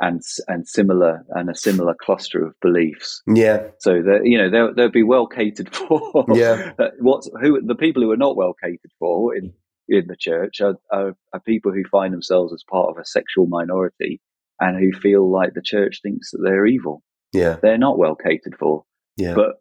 and 0.00 0.20
and 0.48 0.68
similar 0.68 1.24
and 1.30 1.48
a 1.48 1.54
similar 1.54 1.94
cluster 1.94 2.44
of 2.44 2.54
beliefs. 2.60 3.22
yeah 3.26 3.68
So 3.78 4.02
that 4.02 4.22
you 4.24 4.36
know 4.36 4.50
they'll 4.50 4.74
they'll 4.74 4.90
be 4.90 5.02
well 5.02 5.26
catered 5.26 5.74
for. 5.76 6.26
Yeah. 6.34 6.72
What's 7.00 7.30
who 7.40 7.60
the 7.62 7.74
people 7.76 8.02
who 8.02 8.10
are 8.10 8.16
not 8.16 8.36
well 8.36 8.54
catered 8.62 8.92
for 8.98 9.34
in 9.34 9.52
in 9.88 10.06
the 10.06 10.16
church 10.18 10.60
are, 10.60 10.76
are 10.92 11.14
are 11.32 11.40
people 11.40 11.72
who 11.72 11.82
find 11.90 12.12
themselves 12.12 12.52
as 12.52 12.64
part 12.70 12.90
of 12.90 12.98
a 12.98 13.04
sexual 13.04 13.46
minority 13.46 14.20
and 14.60 14.78
who 14.78 14.98
feel 14.98 15.30
like 15.30 15.54
the 15.54 15.62
church 15.62 16.00
thinks 16.02 16.30
that 16.30 16.40
they're 16.44 16.66
evil. 16.66 17.02
yeah 17.32 17.56
They're 17.62 17.78
not 17.78 17.98
well 17.98 18.14
catered 18.14 18.56
for 18.58 18.84
yeah 19.16 19.34
but 19.34 19.56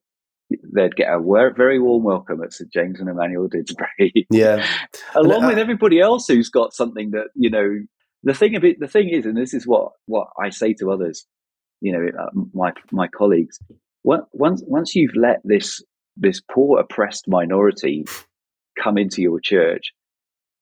they'd 0.75 0.95
get 0.95 1.07
a 1.07 1.19
very 1.55 1.79
warm 1.79 2.03
welcome 2.03 2.43
at 2.43 2.53
St 2.53 2.71
James 2.71 2.99
and 2.99 3.10
Emmanuel 3.10 3.47
Didsbury, 3.49 4.25
yeah 4.29 4.65
along 5.15 5.45
with 5.47 5.57
everybody 5.57 5.99
else 6.01 6.27
who's 6.27 6.49
got 6.49 6.73
something 6.73 7.12
that 7.12 7.27
you 7.36 7.49
know. 7.49 7.79
The 8.23 8.36
thing 8.36 8.55
of 8.55 8.63
it, 8.63 8.79
the 8.79 8.88
thing 8.88 9.10
is, 9.10 9.25
and 9.25 9.36
this 9.36 9.51
is 9.53 9.65
what 9.65 9.93
what 10.05 10.27
I 10.39 10.49
say 10.51 10.73
to 10.75 10.91
others, 10.91 11.25
you 11.79 11.91
know, 11.91 12.05
uh, 12.21 12.29
my 12.53 12.71
my 12.91 13.07
colleagues. 13.07 13.57
on- 14.03 14.27
Once 14.34 14.62
once 14.67 14.93
you've 14.95 15.15
let 15.15 15.39
this 15.43 15.81
this 16.17 16.39
poor 16.39 16.79
oppressed 16.79 17.25
minority 17.27 18.05
come 18.79 18.99
into 18.99 19.21
your 19.23 19.39
church, 19.39 19.91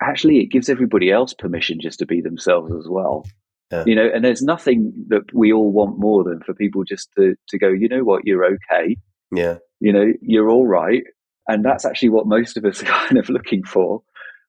actually, 0.01 0.39
it 0.39 0.51
gives 0.51 0.69
everybody 0.69 1.11
else 1.11 1.33
permission 1.33 1.79
just 1.81 1.99
to 1.99 2.05
be 2.05 2.21
themselves 2.21 2.71
as 2.73 2.87
well. 2.89 3.25
Yeah. 3.71 3.83
You 3.85 3.95
know, 3.95 4.09
and 4.13 4.25
there's 4.25 4.41
nothing 4.41 4.93
that 5.09 5.33
we 5.33 5.53
all 5.53 5.71
want 5.71 5.99
more 5.99 6.23
than 6.23 6.41
for 6.41 6.53
people 6.53 6.83
just 6.83 7.09
to 7.17 7.35
to 7.49 7.59
go, 7.59 7.69
you 7.69 7.87
know 7.87 8.03
what, 8.03 8.25
you're 8.25 8.45
okay. 8.45 8.97
Yeah. 9.31 9.57
You 9.79 9.93
know 9.93 10.13
you're 10.21 10.49
all 10.49 10.65
right. 10.65 11.03
And 11.47 11.63
that's 11.63 11.85
actually 11.85 12.09
what 12.09 12.27
most 12.27 12.57
of 12.57 12.65
us 12.65 12.81
are 12.83 12.85
kind 12.85 13.17
of 13.17 13.29
looking 13.29 13.63
for. 13.63 14.01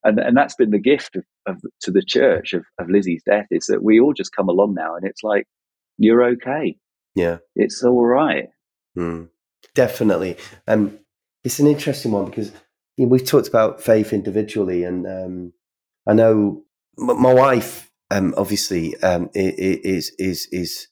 And 0.04 0.18
and 0.18 0.36
that's 0.36 0.54
been 0.54 0.70
the 0.70 0.78
gift 0.78 1.16
of, 1.16 1.24
of 1.46 1.60
to 1.82 1.90
the 1.90 2.02
church 2.02 2.54
of, 2.54 2.64
of 2.78 2.88
lizzie's 2.88 3.22
death 3.24 3.46
is 3.50 3.66
that 3.66 3.82
we 3.82 4.00
all 4.00 4.14
just 4.14 4.34
come 4.34 4.48
along 4.48 4.74
now 4.74 4.96
and 4.96 5.04
it's 5.04 5.22
like 5.22 5.46
you're 5.98 6.24
okay. 6.24 6.76
Yeah. 7.14 7.38
It's 7.54 7.84
all 7.84 8.06
right. 8.06 8.48
Mm, 8.96 9.28
definitely. 9.74 10.38
Um, 10.66 10.98
it's 11.44 11.58
an 11.58 11.66
interesting 11.66 12.12
one 12.12 12.24
because 12.26 12.52
we've 13.08 13.24
talked 13.24 13.48
about 13.48 13.82
faith 13.82 14.12
individually, 14.12 14.84
and 14.84 15.06
um, 15.06 15.52
I 16.06 16.12
know 16.14 16.64
my 16.96 17.32
wife, 17.32 17.90
um, 18.10 18.34
obviously, 18.36 18.96
um, 19.02 19.30
is 19.34 20.12
is 20.18 20.48
is 20.52 20.88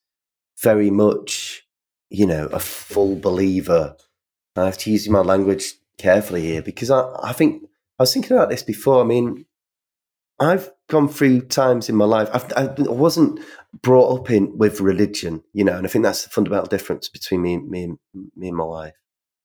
very 0.63 0.91
much, 0.91 1.67
you 2.11 2.27
know, 2.27 2.47
a 2.47 2.59
full 2.59 3.17
believer. 3.17 3.97
I 4.57 4.65
have 4.65 4.79
to 4.79 4.91
use 4.91 5.09
my 5.09 5.21
language 5.21 5.75
carefully 5.99 6.43
here 6.43 6.63
because 6.63 6.91
I, 6.91 7.09
I 7.23 7.33
think 7.33 7.65
I 7.99 8.03
was 8.03 8.13
thinking 8.13 8.37
about 8.37 8.51
this 8.51 8.63
before. 8.63 9.03
I 9.03 9.07
mean, 9.07 9.45
I've 10.41 10.71
gone 10.89 11.09
through 11.09 11.43
times 11.43 11.89
in 11.89 11.97
my 11.97 12.05
life. 12.05 12.29
I've, 12.33 12.53
I 12.57 12.75
wasn't 12.79 13.41
brought 13.83 14.21
up 14.21 14.31
in 14.31 14.57
with 14.57 14.81
religion, 14.81 15.43
you 15.53 15.65
know, 15.65 15.77
and 15.77 15.87
I 15.87 15.91
think 15.91 16.05
that's 16.05 16.25
the 16.25 16.31
fundamental 16.31 16.67
difference 16.67 17.09
between 17.09 17.43
me, 17.43 17.59
me, 17.59 17.95
me 18.37 18.49
and 18.49 18.57
my 18.57 18.65
wife. 18.65 18.95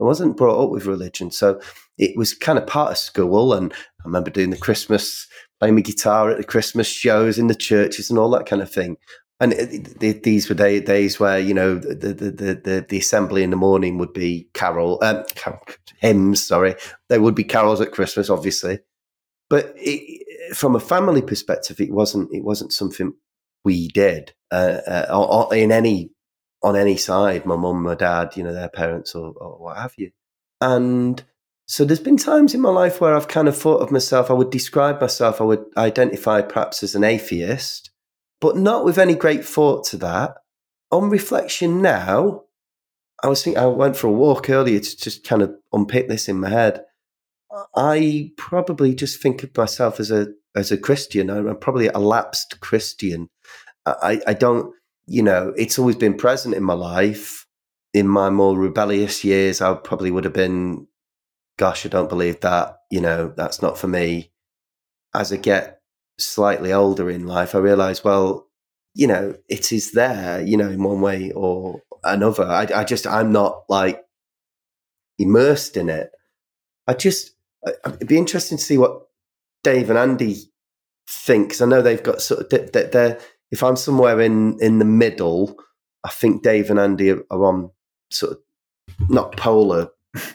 I 0.04 0.06
wasn't 0.06 0.36
brought 0.38 0.62
up 0.62 0.70
with 0.70 0.86
religion, 0.86 1.32
so 1.32 1.62
it 1.98 2.18
was 2.18 2.34
kind 2.34 2.60
of 2.60 2.68
part 2.68 2.92
of 2.92 2.98
school. 2.98 3.54
And 3.54 3.72
I 3.74 4.04
remember 4.04 4.30
doing 4.30 4.50
the 4.50 4.58
Christmas, 4.58 5.28
playing 5.60 5.76
my 5.76 5.82
guitar 5.82 6.30
at 6.30 6.38
the 6.38 6.44
Christmas 6.44 6.88
shows 6.88 7.38
in 7.38 7.48
the 7.48 7.56
churches 7.56 8.10
and 8.10 8.20
all 8.20 8.30
that 8.32 8.46
kind 8.46 8.62
of 8.62 8.72
thing. 8.72 8.98
And 9.40 9.54
it, 9.54 10.04
it, 10.04 10.24
these 10.24 10.50
were 10.50 10.56
day, 10.56 10.80
days 10.82 11.20
where 11.20 11.40
you 11.40 11.54
know 11.54 11.76
the 11.76 12.14
the, 12.14 12.32
the 12.32 12.86
the 12.88 12.98
assembly 12.98 13.44
in 13.44 13.50
the 13.50 13.56
morning 13.56 13.98
would 13.98 14.14
be 14.14 14.48
carol, 14.54 15.00
um, 15.02 15.24
hymns. 16.00 16.46
Sorry, 16.46 16.76
there 17.10 17.22
would 17.22 17.36
be 17.36 17.44
carols 17.44 17.82
at 17.82 17.92
Christmas, 17.92 18.30
obviously, 18.30 18.80
but 19.50 19.74
it, 19.76 20.56
from 20.56 20.76
a 20.76 20.80
family 20.80 21.22
perspective, 21.22 21.80
it 21.80 21.92
wasn't 21.92 22.30
it 22.34 22.44
wasn't 22.44 22.74
something 22.74 23.14
we 23.66 23.88
did 23.90 24.34
uh, 24.52 24.80
uh, 24.86 25.06
or, 25.10 25.48
or 25.48 25.56
in 25.56 25.72
any 25.72 26.12
on 26.64 26.76
any 26.76 26.98
side. 26.98 27.46
My 27.46 27.56
mum, 27.56 27.84
my 27.84 27.96
dad, 27.96 28.36
you 28.36 28.44
know, 28.44 28.54
their 28.54 28.70
parents 28.70 29.16
or, 29.16 29.34
or 29.34 29.58
what 29.60 29.78
have 29.78 29.94
you. 29.98 30.12
And 30.62 31.24
so 31.66 31.86
there's 31.86 32.00
been 32.00 32.18
times 32.18 32.54
in 32.54 32.62
my 32.62 32.70
life 32.70 33.02
where 33.02 33.16
I've 33.16 33.28
kind 33.28 33.48
of 33.48 33.58
thought 33.58 33.82
of 33.82 33.92
myself. 33.92 34.30
I 34.30 34.34
would 34.34 34.50
describe 34.50 35.02
myself. 35.02 35.42
I 35.42 35.44
would 35.44 35.66
identify 35.78 36.42
perhaps 36.42 36.84
as 36.84 36.96
an 36.96 37.04
atheist, 37.04 37.92
but 38.40 38.58
not 38.58 38.86
with 38.86 38.98
any 38.98 39.16
great 39.16 39.46
thought 39.46 39.86
to 39.88 39.98
that. 39.98 40.36
On 40.92 41.10
reflection 41.10 41.82
now, 41.82 42.44
I 43.24 43.28
was 43.28 43.44
thinking. 43.44 43.62
I 43.62 43.68
went 43.68 43.98
for 43.98 44.08
a 44.08 44.12
walk 44.12 44.50
earlier 44.50 44.80
to 44.80 44.98
just 44.98 45.26
kind 45.26 45.42
of 45.42 45.54
unpick 45.72 46.08
this 46.08 46.28
in 46.28 46.40
my 46.40 46.50
head. 46.50 46.84
I 47.76 48.32
probably 48.38 48.94
just 48.94 49.22
think 49.22 49.44
of 49.44 49.56
myself 49.56 50.00
as 50.00 50.12
a 50.12 50.28
as 50.56 50.72
a 50.72 50.78
Christian. 50.78 51.30
I'm 51.30 51.58
probably 51.58 51.88
a 51.88 52.00
lapsed 52.00 52.60
Christian. 52.60 53.30
I, 53.86 54.22
I 54.28 54.34
don't, 54.34 54.74
you 55.06 55.24
know, 55.24 55.54
it's 55.58 55.78
always 55.78 55.96
been 55.96 56.16
present 56.16 56.56
in 56.56 56.64
my 56.64 56.74
life. 56.74 57.46
In 57.94 58.08
my 58.08 58.30
more 58.30 58.58
rebellious 58.58 59.24
years, 59.24 59.62
I 59.62 59.76
probably 59.76 60.10
would 60.10 60.24
have 60.24 60.34
been, 60.34 60.88
gosh, 61.58 61.86
I 61.86 61.90
don't 61.90 62.10
believe 62.10 62.40
that. 62.42 62.78
You 62.90 63.02
know, 63.02 63.34
that's 63.36 63.62
not 63.62 63.78
for 63.78 63.88
me. 63.88 64.32
As 65.14 65.32
I 65.32 65.38
get 65.38 65.82
slightly 66.20 66.74
older 66.74 67.10
in 67.10 67.28
life, 67.28 67.54
I 67.54 67.60
realize, 67.60 68.04
well, 68.04 68.48
you 68.96 69.08
know, 69.08 69.36
it 69.48 69.72
is 69.72 69.92
there, 69.92 70.42
you 70.42 70.58
know, 70.58 70.70
in 70.70 70.82
one 70.82 71.02
way 71.02 71.32
or 71.32 71.82
another. 72.04 72.46
I, 72.46 72.68
I 72.74 72.84
just 72.84 73.06
I'm 73.06 73.32
not 73.32 73.64
like 73.70 74.04
immersed 75.20 75.78
in 75.78 75.90
it. 75.90 76.12
I 76.88 76.94
just 76.94 77.32
it'd 77.86 78.08
be 78.08 78.18
interesting 78.18 78.58
to 78.58 78.64
see 78.64 78.78
what 78.78 79.04
Dave 79.64 79.90
and 79.90 80.00
Andy 80.00 80.38
think 81.08 81.50
because 81.50 81.62
I 81.62 81.66
know 81.66 81.82
they've 81.82 82.04
got 82.04 82.22
sort 82.22 82.42
of 82.42 82.72
they're, 82.72 82.88
they're 82.88 83.20
if 83.54 83.62
I'm 83.62 83.76
somewhere 83.76 84.20
in 84.20 84.58
in 84.60 84.80
the 84.80 84.86
middle, 84.86 85.56
I 86.04 86.10
think 86.10 86.42
Dave 86.42 86.72
and 86.72 86.80
Andy 86.80 87.12
are, 87.12 87.24
are 87.30 87.46
on 87.46 87.70
sort 88.12 88.32
of 88.34 88.40
not 89.10 89.38
polar 89.38 89.90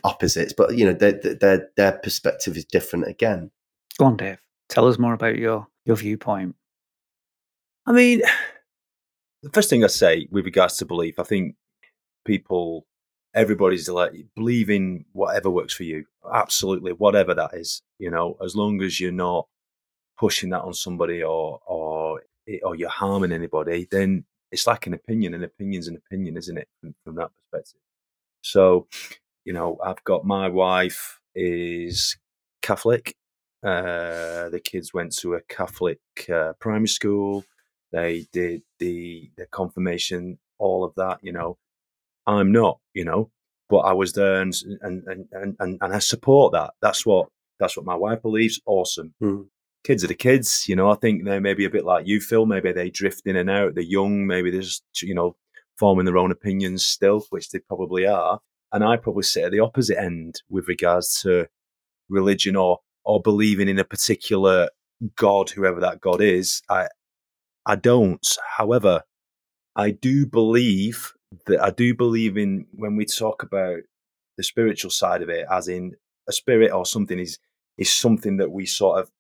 opposites, 0.05 0.55
but 0.57 0.77
you 0.79 0.87
know 0.87 0.93
their 0.93 1.13
their 1.13 1.69
their 1.77 1.93
perspective 1.99 2.57
is 2.57 2.65
different 2.65 3.09
again. 3.09 3.51
Go 3.99 4.05
on, 4.07 4.17
Dave. 4.17 4.39
Tell 4.69 4.87
us 4.87 5.01
more 5.01 5.15
about 5.15 5.37
your 5.37 5.67
your 5.85 5.97
viewpoint. 5.97 6.55
I 7.87 7.93
mean, 7.93 8.23
the 9.43 9.51
first 9.51 9.69
thing 9.69 9.83
I 9.83 9.89
say 9.89 10.29
with 10.31 10.45
regards 10.45 10.77
to 10.77 10.87
belief, 10.87 11.19
I 11.19 11.25
think 11.25 11.57
people, 12.25 12.87
everybody's 13.35 13.89
like 13.89 14.13
believe 14.37 14.71
in 14.71 15.07
whatever 15.13 15.51
works 15.51 15.75
for 15.75 15.83
you. 15.83 16.05
Absolutely, 16.33 16.93
whatever 16.93 17.35
that 17.35 17.51
is. 17.55 17.83
You 17.99 18.13
know, 18.13 18.37
as 18.45 18.55
long 18.55 18.81
as 18.81 19.01
you're 19.01 19.11
not 19.11 19.49
pushing 20.17 20.51
that 20.51 20.63
on 20.63 20.75
somebody 20.75 21.21
or 21.21 21.59
or 21.67 21.98
or 22.69 22.77
you're 22.77 22.89
harming 22.89 23.33
anybody, 23.33 23.89
then 23.91 24.25
it's 24.53 24.67
like 24.67 24.87
an 24.87 24.95
opinion. 24.95 25.35
An 25.35 25.45
opinion's 25.45 25.89
an 25.89 25.97
opinion, 25.97 26.37
isn't 26.37 26.59
it? 26.59 26.69
From, 26.81 26.95
from 27.05 27.15
that 27.17 27.31
perspective. 27.37 27.81
So, 28.43 28.87
you 29.45 29.53
know, 29.53 29.79
I've 29.83 30.03
got 30.05 30.25
my 30.25 30.49
wife 30.49 31.21
is 31.35 32.17
Catholic. 32.63 33.17
Uh, 33.65 34.49
the 34.51 34.61
kids 34.63 34.95
went 34.95 35.17
to 35.17 35.35
a 35.35 35.41
Catholic 35.43 36.01
uh, 36.33 36.53
primary 36.61 36.89
school. 36.89 37.45
They 37.91 38.27
did 38.33 38.63
the 38.79 39.31
the 39.37 39.47
confirmation, 39.47 40.39
all 40.59 40.85
of 40.85 40.95
that. 40.97 41.19
You 41.23 41.33
know, 41.33 41.57
I'm 42.27 42.53
not. 42.53 42.79
You 42.93 43.05
know, 43.05 43.31
but 43.69 43.79
I 43.79 43.95
was 43.95 44.13
there, 44.13 44.41
and 44.41 44.55
and 44.83 45.03
and 45.07 45.57
and, 45.59 45.79
and 45.81 45.95
I 45.95 45.99
support 45.99 46.53
that. 46.53 46.75
That's 46.83 47.05
what 47.07 47.29
that's 47.59 47.77
what 47.77 47.87
my 47.87 47.97
wife 47.97 48.23
believes. 48.23 48.61
Awesome. 48.67 49.15
Mm 49.23 49.49
kids 49.89 50.05
are 50.05 50.09
the 50.09 50.15
kids. 50.15 50.69
You 50.69 50.77
know, 50.77 50.91
I 50.91 50.97
think 50.97 51.25
they're 51.25 51.41
maybe 51.41 51.65
a 51.65 51.71
bit 51.71 51.87
like 51.87 52.07
you, 52.07 52.21
Phil. 52.21 52.45
Maybe 52.45 52.73
they 52.73 52.91
drift 52.91 53.23
in 53.25 53.37
and 53.37 53.49
out. 53.49 53.75
They're 53.75 53.83
young. 53.83 54.27
Maybe 54.27 54.51
they're 54.51 54.61
just, 54.61 54.85
you 55.03 55.15
know, 55.15 55.35
forming 55.79 56.05
their 56.05 56.19
own 56.19 56.31
opinions 56.31 56.85
still, 56.85 57.25
which 57.31 57.49
they 57.49 57.59
probably 57.61 58.07
are. 58.07 58.41
And 58.71 58.85
I 58.85 58.99
probably 58.99 59.23
sit 59.23 59.45
at 59.45 59.51
the 59.51 59.61
opposite 59.61 59.99
end 59.99 60.43
with 60.51 60.69
regards 60.69 61.23
to 61.23 61.47
religion 62.11 62.55
or 62.55 62.81
or 63.03 63.23
believing 63.23 63.67
in 63.67 63.79
a 63.79 63.85
particular 63.85 64.69
God, 65.17 65.49
whoever 65.49 65.81
that 65.81 66.03
God 66.03 66.21
is. 66.21 66.61
I 66.69 66.89
I 67.65 67.77
don't. 67.77 68.37
However, 68.59 69.05
I 69.75 69.93
do 69.93 70.27
believe 70.27 71.15
that 71.47 71.63
I 71.63 71.71
do 71.71 71.95
believe 71.95 72.37
in 72.37 72.67
when 72.73 72.95
we 72.95 73.07
talk 73.07 73.43
about 73.43 73.79
the 74.37 74.45
spiritual 74.45 74.91
side 74.91 75.23
of 75.23 75.31
it, 75.31 75.47
as 75.51 75.67
in 75.67 75.95
a 76.29 76.33
spirit 76.33 76.73
or 76.73 76.85
something 76.85 77.19
is 77.19 77.39
is 77.79 77.91
something 77.91 78.37
that 78.37 78.51
we 78.51 78.67
sort 78.67 79.01
of 79.01 79.11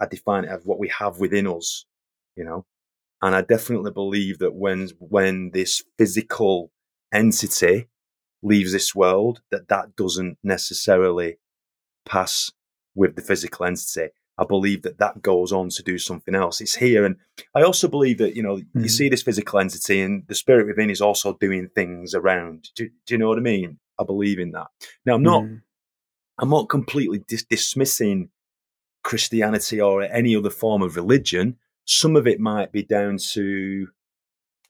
I 0.00 0.06
define 0.06 0.44
it 0.44 0.50
as 0.50 0.64
what 0.64 0.78
we 0.78 0.88
have 0.88 1.18
within 1.18 1.46
us, 1.46 1.84
you 2.36 2.44
know. 2.44 2.64
And 3.20 3.34
I 3.34 3.42
definitely 3.42 3.90
believe 3.90 4.38
that 4.38 4.54
when 4.54 4.90
when 4.98 5.50
this 5.52 5.82
physical 5.96 6.70
entity 7.12 7.88
leaves 8.42 8.72
this 8.72 8.94
world, 8.94 9.42
that 9.50 9.68
that 9.68 9.96
doesn't 9.96 10.38
necessarily 10.42 11.38
pass 12.06 12.52
with 12.94 13.16
the 13.16 13.22
physical 13.22 13.66
entity. 13.66 14.08
I 14.40 14.44
believe 14.44 14.82
that 14.82 14.98
that 14.98 15.20
goes 15.20 15.52
on 15.52 15.68
to 15.70 15.82
do 15.82 15.98
something 15.98 16.36
else. 16.36 16.60
It's 16.60 16.76
here, 16.76 17.04
and 17.04 17.16
I 17.56 17.62
also 17.62 17.88
believe 17.88 18.18
that 18.18 18.36
you 18.36 18.42
know 18.42 18.58
mm-hmm. 18.58 18.82
you 18.82 18.88
see 18.88 19.08
this 19.08 19.22
physical 19.22 19.58
entity, 19.58 20.00
and 20.00 20.22
the 20.28 20.34
spirit 20.36 20.68
within 20.68 20.90
is 20.90 21.00
also 21.00 21.36
doing 21.40 21.68
things 21.74 22.14
around. 22.14 22.70
Do, 22.76 22.88
do 23.06 23.14
you 23.14 23.18
know 23.18 23.28
what 23.28 23.38
I 23.38 23.42
mean? 23.42 23.80
I 23.98 24.04
believe 24.04 24.38
in 24.38 24.52
that. 24.52 24.68
Now, 25.04 25.16
I'm 25.16 25.22
not. 25.22 25.42
Mm-hmm. 25.42 25.56
I'm 26.40 26.50
not 26.50 26.68
completely 26.68 27.18
dis- 27.26 27.42
dismissing 27.42 28.30
Christianity 29.08 29.80
or 29.80 30.02
any 30.02 30.36
other 30.36 30.50
form 30.50 30.82
of 30.82 30.94
religion. 30.94 31.56
Some 31.86 32.14
of 32.14 32.26
it 32.26 32.38
might 32.38 32.72
be 32.72 32.82
down 32.82 33.16
to 33.32 33.88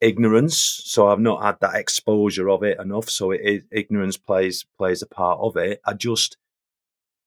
ignorance. 0.01 0.57
So 0.85 1.09
I've 1.09 1.19
not 1.19 1.43
had 1.43 1.59
that 1.61 1.75
exposure 1.75 2.49
of 2.49 2.63
it 2.63 2.79
enough. 2.79 3.11
So 3.11 3.33
it 3.33 3.41
is, 3.43 3.63
ignorance 3.73 4.17
plays 4.17 4.65
plays 4.79 5.03
a 5.03 5.07
part 5.07 5.41
of 5.41 5.57
it. 5.57 5.81
I 5.85 5.95
just, 5.95 6.37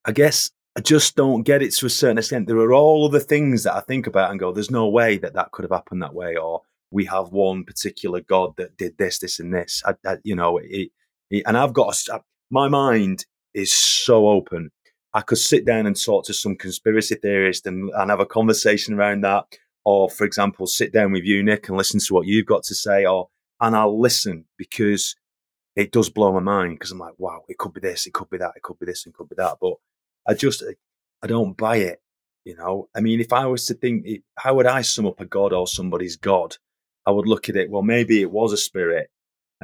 I 0.06 0.14
guess, 0.14 0.52
I 0.78 0.80
just 0.80 1.18
don't 1.18 1.44
get 1.44 1.62
it 1.62 1.74
to 1.76 1.86
a 1.88 1.90
certain 1.90 2.18
extent. 2.18 2.48
There 2.48 2.58
are 2.58 2.74
all 2.74 3.06
other 3.06 3.20
things 3.20 3.64
that 3.64 3.76
I 3.76 3.82
think 3.82 4.08
about 4.08 4.32
and 4.32 4.40
go, 4.40 4.54
"There's 4.54 4.72
no 4.72 4.88
way 4.88 5.18
that 5.18 5.34
that 5.34 5.52
could 5.52 5.64
have 5.64 5.78
happened 5.78 6.02
that 6.02 6.16
way," 6.16 6.38
or 6.38 6.62
we 6.92 7.04
have 7.06 7.34
one 7.34 7.66
particular 7.66 8.22
God 8.22 8.56
that 8.56 8.78
did 8.78 8.98
this, 8.98 9.20
this, 9.20 9.38
and 9.38 9.54
this. 9.54 9.84
I, 9.86 9.96
I, 10.06 10.18
you 10.24 10.36
know, 10.36 10.60
it, 10.60 10.92
it, 11.30 11.44
and 11.46 11.58
I've 11.58 11.74
got 11.74 11.98
a, 12.08 12.22
my 12.50 12.70
mind 12.70 13.26
is 13.54 13.74
so 13.74 14.30
open. 14.30 14.72
I 15.14 15.22
could 15.22 15.38
sit 15.38 15.66
down 15.66 15.86
and 15.86 16.02
talk 16.02 16.26
to 16.26 16.34
some 16.34 16.56
conspiracy 16.56 17.16
theorist 17.16 17.68
and, 17.68 17.90
and 17.96 18.10
have 18.10 18.20
a 18.20 18.26
conversation 18.26 18.94
around 18.94 19.22
that. 19.22 19.46
Or, 19.84 20.10
for 20.10 20.26
example, 20.26 20.68
sit 20.68 20.94
down 20.94 21.12
with 21.12 21.24
you, 21.24 21.44
Nick, 21.44 21.68
and 21.68 21.78
listen 21.78 22.00
to 22.00 22.14
what 22.14 22.28
you've 22.28 22.46
got 22.46 22.64
to 22.64 22.76
say. 22.76 23.06
Or, 23.06 23.30
and 23.60 23.76
I'll 23.76 24.00
listen 24.00 24.46
because 24.58 25.16
it 25.76 25.92
does 25.92 26.10
blow 26.10 26.32
my 26.32 26.40
mind 26.40 26.76
because 26.76 26.92
I'm 26.92 27.00
like, 27.00 27.16
wow, 27.18 27.42
it 27.48 27.58
could 27.58 27.74
be 27.74 27.82
this, 27.82 28.06
it 28.06 28.14
could 28.14 28.30
be 28.30 28.38
that, 28.38 28.54
it 28.56 28.64
could 28.64 28.80
be 28.80 28.86
this, 28.86 29.06
and 29.06 29.14
could 29.14 29.30
be 29.30 29.36
that. 29.38 29.58
But 29.60 29.74
I 30.28 30.34
just, 30.34 30.64
I 31.24 31.28
don't 31.28 31.58
buy 31.58 31.78
it. 31.78 32.02
You 32.44 32.56
know, 32.56 32.90
I 32.96 33.02
mean, 33.02 33.22
if 33.22 33.34
I 33.34 33.46
was 33.46 33.68
to 33.68 33.76
think, 33.76 34.06
how 34.36 34.56
would 34.56 34.66
I 34.66 34.82
sum 34.82 35.06
up 35.06 35.20
a 35.20 35.26
god 35.26 35.54
or 35.54 35.68
somebody's 35.68 36.16
god? 36.16 36.58
I 37.06 37.12
would 37.12 37.28
look 37.28 37.50
at 37.50 37.56
it. 37.56 37.70
Well, 37.70 37.84
maybe 37.84 38.22
it 38.22 38.32
was 38.32 38.52
a 38.52 38.58
spirit 38.58 39.10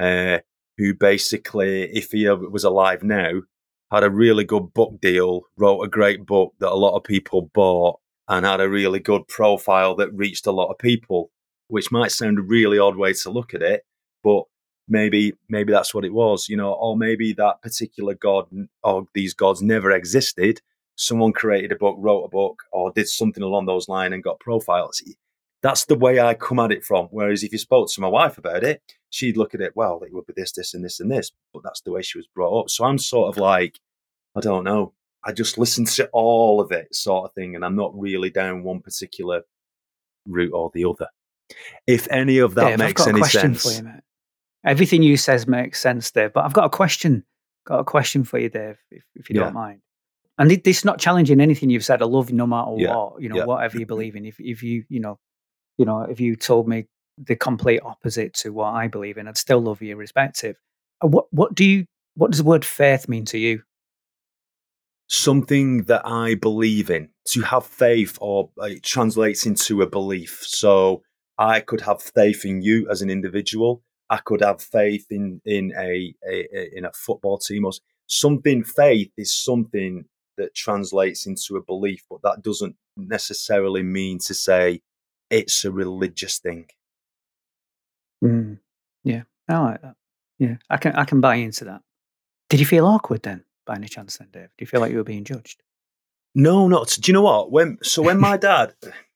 uh, 0.00 0.38
who 0.76 0.94
basically, 0.94 1.84
if 1.84 2.12
he 2.12 2.28
was 2.28 2.64
alive 2.64 3.02
now, 3.02 3.42
had 3.90 4.04
a 4.04 4.10
really 4.10 4.44
good 4.44 4.72
book 4.74 5.00
deal, 5.00 5.42
wrote 5.56 5.82
a 5.82 5.88
great 5.88 6.26
book 6.26 6.54
that 6.60 6.72
a 6.72 6.74
lot 6.74 6.96
of 6.96 7.04
people 7.04 7.50
bought, 7.54 8.00
and 8.28 8.44
had 8.44 8.60
a 8.60 8.68
really 8.68 9.00
good 9.00 9.26
profile 9.26 9.94
that 9.96 10.12
reached 10.12 10.46
a 10.46 10.52
lot 10.52 10.70
of 10.70 10.78
people, 10.78 11.30
which 11.68 11.90
might 11.90 12.12
sound 12.12 12.38
a 12.38 12.42
really 12.42 12.78
odd 12.78 12.96
way 12.96 13.12
to 13.14 13.30
look 13.30 13.54
at 13.54 13.62
it, 13.62 13.82
but 14.22 14.44
maybe 14.86 15.32
maybe 15.48 15.72
that's 15.72 15.94
what 15.94 16.04
it 16.04 16.12
was, 16.12 16.48
you 16.48 16.56
know, 16.56 16.72
or 16.72 16.96
maybe 16.96 17.32
that 17.34 17.62
particular 17.62 18.14
god 18.14 18.46
or 18.82 19.06
these 19.14 19.34
gods 19.34 19.62
never 19.62 19.90
existed. 19.90 20.60
Someone 20.96 21.32
created 21.32 21.72
a 21.72 21.76
book, 21.76 21.96
wrote 21.98 22.24
a 22.24 22.28
book, 22.28 22.64
or 22.72 22.92
did 22.92 23.08
something 23.08 23.42
along 23.42 23.66
those 23.66 23.88
lines 23.88 24.12
and 24.12 24.22
got 24.22 24.40
profiles. 24.40 25.02
That's 25.62 25.84
the 25.86 25.94
way 25.94 26.20
I 26.20 26.34
come 26.34 26.58
at 26.58 26.72
it 26.72 26.84
from. 26.84 27.08
Whereas 27.10 27.42
if 27.42 27.52
you 27.52 27.58
spoke 27.58 27.88
to 27.90 28.00
my 28.00 28.08
wife 28.08 28.36
about 28.36 28.64
it, 28.64 28.82
she'd 29.10 29.36
look 29.36 29.54
at 29.54 29.60
it, 29.60 29.74
well, 29.74 30.02
it 30.02 30.12
would 30.12 30.26
be 30.26 30.34
this, 30.36 30.52
this, 30.52 30.74
and 30.74 30.84
this, 30.84 31.00
and 31.00 31.10
this. 31.10 31.32
But 31.52 31.62
that's 31.62 31.80
the 31.80 31.92
way 31.92 32.02
she 32.02 32.18
was 32.18 32.26
brought 32.26 32.60
up. 32.60 32.70
So 32.70 32.84
I'm 32.84 32.98
sort 32.98 33.34
of 33.34 33.40
like, 33.40 33.80
I 34.36 34.40
don't 34.40 34.64
know. 34.64 34.92
I 35.24 35.32
just 35.32 35.58
listen 35.58 35.84
to 35.84 36.08
all 36.12 36.60
of 36.60 36.70
it, 36.70 36.94
sort 36.94 37.24
of 37.24 37.34
thing, 37.34 37.54
and 37.54 37.64
I'm 37.64 37.76
not 37.76 37.98
really 37.98 38.30
down 38.30 38.62
one 38.62 38.80
particular 38.80 39.42
route 40.26 40.52
or 40.52 40.70
the 40.72 40.84
other. 40.84 41.08
If 41.86 42.06
any 42.10 42.38
of 42.38 42.54
that 42.54 42.68
Dave, 42.70 42.78
makes 42.78 43.06
any 43.06 43.22
sense. 43.24 43.80
You, 43.80 43.90
Everything 44.64 45.02
you 45.02 45.16
says 45.16 45.46
makes 45.46 45.80
sense, 45.80 46.10
Dave. 46.10 46.32
But 46.32 46.44
I've 46.44 46.52
got 46.52 46.66
a 46.66 46.70
question. 46.70 47.24
Got 47.66 47.80
a 47.80 47.84
question 47.84 48.24
for 48.24 48.38
you, 48.38 48.48
Dave, 48.48 48.78
if, 48.90 49.04
if 49.14 49.30
you 49.30 49.36
yeah. 49.36 49.44
don't 49.44 49.54
mind. 49.54 49.80
And 50.38 50.50
this 50.50 50.78
is 50.78 50.84
not 50.84 51.00
challenging 51.00 51.40
anything 51.40 51.68
you've 51.68 51.84
said. 51.84 52.00
I 52.00 52.04
love 52.04 52.30
you 52.30 52.36
no 52.36 52.46
matter 52.46 52.72
yeah. 52.76 52.94
what. 52.94 53.20
You 53.20 53.28
know, 53.28 53.36
yeah. 53.36 53.44
whatever 53.44 53.78
you 53.78 53.86
believe 53.86 54.14
in. 54.14 54.24
If 54.24 54.36
if 54.38 54.62
you 54.62 54.84
you 54.88 55.00
know, 55.00 55.18
you 55.78 55.84
know, 55.84 56.02
if 56.02 56.20
you 56.20 56.36
told 56.36 56.68
me 56.68 56.86
the 57.26 57.36
complete 57.36 57.80
opposite 57.82 58.34
to 58.34 58.52
what 58.52 58.74
I 58.74 58.88
believe 58.88 59.18
in, 59.18 59.28
I'd 59.28 59.36
still 59.36 59.60
love 59.60 59.82
you, 59.82 59.92
irrespective. 59.92 60.56
Uh, 61.02 61.08
what 61.08 61.26
what 61.30 61.54
do 61.54 61.64
you 61.64 61.86
what 62.14 62.30
does 62.30 62.38
the 62.38 62.44
word 62.44 62.64
faith 62.64 63.08
mean 63.08 63.24
to 63.26 63.38
you? 63.38 63.62
Something 65.08 65.84
that 65.84 66.02
I 66.04 66.34
believe 66.34 66.90
in. 66.90 67.08
To 67.28 67.42
have 67.42 67.66
faith, 67.66 68.18
or 68.20 68.50
it 68.58 68.82
translates 68.82 69.46
into 69.46 69.82
a 69.82 69.86
belief. 69.86 70.42
So 70.42 71.02
I 71.38 71.60
could 71.60 71.82
have 71.82 72.02
faith 72.02 72.44
in 72.44 72.62
you 72.62 72.88
as 72.90 73.02
an 73.02 73.10
individual. 73.10 73.82
I 74.10 74.18
could 74.18 74.40
have 74.40 74.62
faith 74.62 75.06
in 75.10 75.40
in 75.44 75.72
a, 75.78 76.14
a, 76.28 76.48
a 76.54 76.78
in 76.78 76.84
a 76.84 76.92
football 76.92 77.38
team 77.38 77.64
or 77.64 77.72
something. 78.06 78.64
Faith 78.64 79.12
is 79.16 79.34
something 79.34 80.04
that 80.38 80.54
translates 80.54 81.26
into 81.26 81.56
a 81.56 81.62
belief, 81.62 82.02
but 82.08 82.22
that 82.22 82.42
doesn't 82.42 82.76
necessarily 82.96 83.82
mean 83.82 84.18
to 84.20 84.34
say 84.34 84.80
it's 85.30 85.64
a 85.64 85.70
religious 85.70 86.38
thing. 86.38 86.66
Mm. 88.24 88.58
Yeah, 89.04 89.22
I 89.48 89.58
like 89.58 89.82
that. 89.82 89.94
Yeah, 90.38 90.56
I 90.70 90.76
can 90.76 90.94
I 90.94 91.04
can 91.04 91.20
buy 91.20 91.36
into 91.36 91.64
that. 91.64 91.82
Did 92.48 92.60
you 92.60 92.66
feel 92.66 92.86
awkward 92.86 93.22
then, 93.22 93.44
by 93.66 93.76
any 93.76 93.88
chance, 93.88 94.16
then, 94.16 94.28
Dave? 94.32 94.48
Do 94.56 94.62
you 94.62 94.66
feel 94.66 94.80
like 94.80 94.90
you 94.90 94.98
were 94.98 95.04
being 95.04 95.24
judged? 95.24 95.62
No, 96.34 96.68
not. 96.68 96.96
Do 97.00 97.10
you 97.10 97.14
know 97.14 97.22
what? 97.22 97.50
When 97.50 97.78
so 97.82 98.02
when 98.02 98.18
my 98.18 98.36
dad 98.48 98.74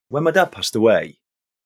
when 0.09 0.25
my 0.25 0.31
dad 0.31 0.53
passed 0.53 0.77
away, 0.77 1.19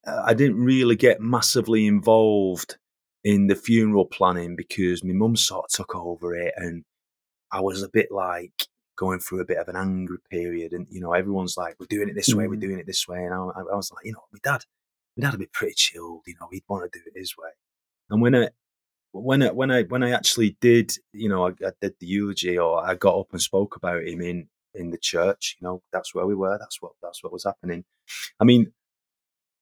uh, 0.07 0.22
I 0.25 0.35
didn't 0.35 0.62
really 0.62 0.96
get 0.96 1.20
massively 1.20 1.87
involved 1.87 2.77
in 3.25 3.49
the 3.49 3.57
funeral 3.57 4.07
planning 4.07 4.55
because 4.55 5.03
my 5.03 5.12
mum 5.12 5.35
sort 5.37 5.64
of 5.64 5.70
took 5.70 5.96
over 5.96 6.35
it, 6.35 6.55
and 6.57 6.85
I 7.51 7.61
was 7.61 7.83
a 7.83 7.88
bit 7.88 8.09
like 8.11 8.68
going 8.96 9.18
through 9.18 9.40
a 9.40 9.44
bit 9.44 9.59
of 9.59 9.68
an 9.68 9.77
angry 9.77 10.18
period, 10.31 10.72
and 10.72 10.87
you 10.90 11.01
know 11.01 11.12
everyone's 11.12 11.57
like, 11.57 11.77
"We're 11.81 11.87
doing 11.87 12.09
it 12.09 12.14
this 12.14 12.33
mm. 12.33 12.38
way, 12.38 12.49
we're 12.49 12.57
mm. 12.57 12.61
doing 12.61 12.79
it 12.79 12.87
this 12.87 13.09
way," 13.09 13.25
and 13.25 13.35
I, 13.35 13.38
I 13.38 13.77
was 13.77 13.90
like, 13.92 14.05
you 14.05 14.12
know, 14.12 14.25
my 14.33 14.38
dad, 14.42 14.64
my 15.16 15.22
dad 15.22 15.33
would 15.33 15.40
be 15.40 15.46
pretty 15.52 15.74
chilled, 15.74 16.22
you 16.26 16.35
know, 16.40 16.48
he'd 16.50 16.64
want 16.68 16.90
to 16.90 16.98
do 16.98 17.05
it 17.07 17.18
his 17.18 17.37
way. 17.37 17.50
And 18.11 18.20
when 18.20 18.35
I 18.35 18.48
when 19.12 19.42
I, 19.42 19.50
when 19.50 19.70
I 19.70 19.83
when 19.85 20.02
I 20.02 20.11
actually 20.11 20.57
did, 20.61 20.92
you 21.12 21.29
know, 21.29 21.46
I, 21.46 21.50
I, 21.66 21.70
did 21.81 21.94
the 22.00 22.07
eulogy 22.07 22.59
or 22.59 22.87
I 22.87 22.94
got 22.94 23.18
up 23.18 23.29
and 23.33 23.40
spoke 23.40 23.76
about 23.76 24.07
him 24.07 24.20
in 24.20 24.48
in 24.74 24.90
the 24.90 24.98
church. 24.98 25.57
You 25.61 25.66
know, 25.66 25.83
that's 25.92 26.14
where 26.14 26.26
we 26.26 26.35
were. 26.35 26.59
That's 26.59 26.81
what 26.81 26.92
that's 27.02 27.22
what 27.22 27.33
was 27.33 27.44
happening. 27.44 27.85
I 28.38 28.44
mean, 28.44 28.72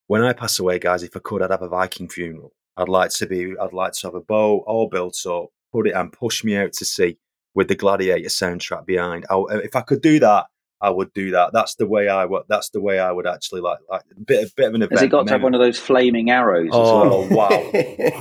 when 0.06 0.22
I 0.22 0.32
pass 0.32 0.58
away, 0.58 0.78
guys, 0.78 1.02
if 1.02 1.16
I 1.16 1.20
could, 1.20 1.42
I'd 1.42 1.50
have 1.50 1.62
a 1.62 1.68
Viking 1.68 2.08
funeral. 2.08 2.52
I'd 2.76 2.88
like 2.88 3.10
to 3.10 3.26
be. 3.26 3.54
I'd 3.60 3.72
like 3.72 3.92
to 3.92 4.06
have 4.08 4.14
a 4.14 4.20
boat 4.20 4.64
all 4.66 4.88
built 4.88 5.18
up, 5.26 5.50
put 5.72 5.86
it 5.86 5.94
and 5.94 6.12
push 6.12 6.42
me 6.42 6.56
out 6.56 6.72
to 6.74 6.84
sea 6.84 7.18
with 7.54 7.68
the 7.68 7.76
Gladiator 7.76 8.28
soundtrack 8.28 8.84
behind. 8.84 9.24
I, 9.30 9.42
if 9.62 9.76
I 9.76 9.82
could 9.82 10.02
do 10.02 10.18
that, 10.20 10.46
I 10.84 10.90
would 10.90 11.14
do 11.14 11.30
that. 11.30 11.54
That's 11.54 11.76
the 11.76 11.86
way 11.86 12.10
I 12.10 12.26
would. 12.26 12.42
That's 12.46 12.68
the 12.68 12.80
way 12.80 12.98
I 12.98 13.10
would 13.10 13.26
actually 13.26 13.62
like. 13.62 13.78
Like 13.88 14.02
a 14.14 14.20
bit, 14.20 14.46
a 14.46 14.52
bit 14.54 14.68
of 14.68 14.74
an 14.74 14.82
event. 14.82 15.00
Has 15.00 15.02
it 15.06 15.08
got 15.08 15.26
to 15.26 15.32
have 15.32 15.42
one 15.42 15.54
of 15.54 15.60
those 15.60 15.78
flaming 15.78 16.30
arrows? 16.30 16.68
Oh 16.72 17.26
well? 17.26 17.28
wow, 17.30 17.48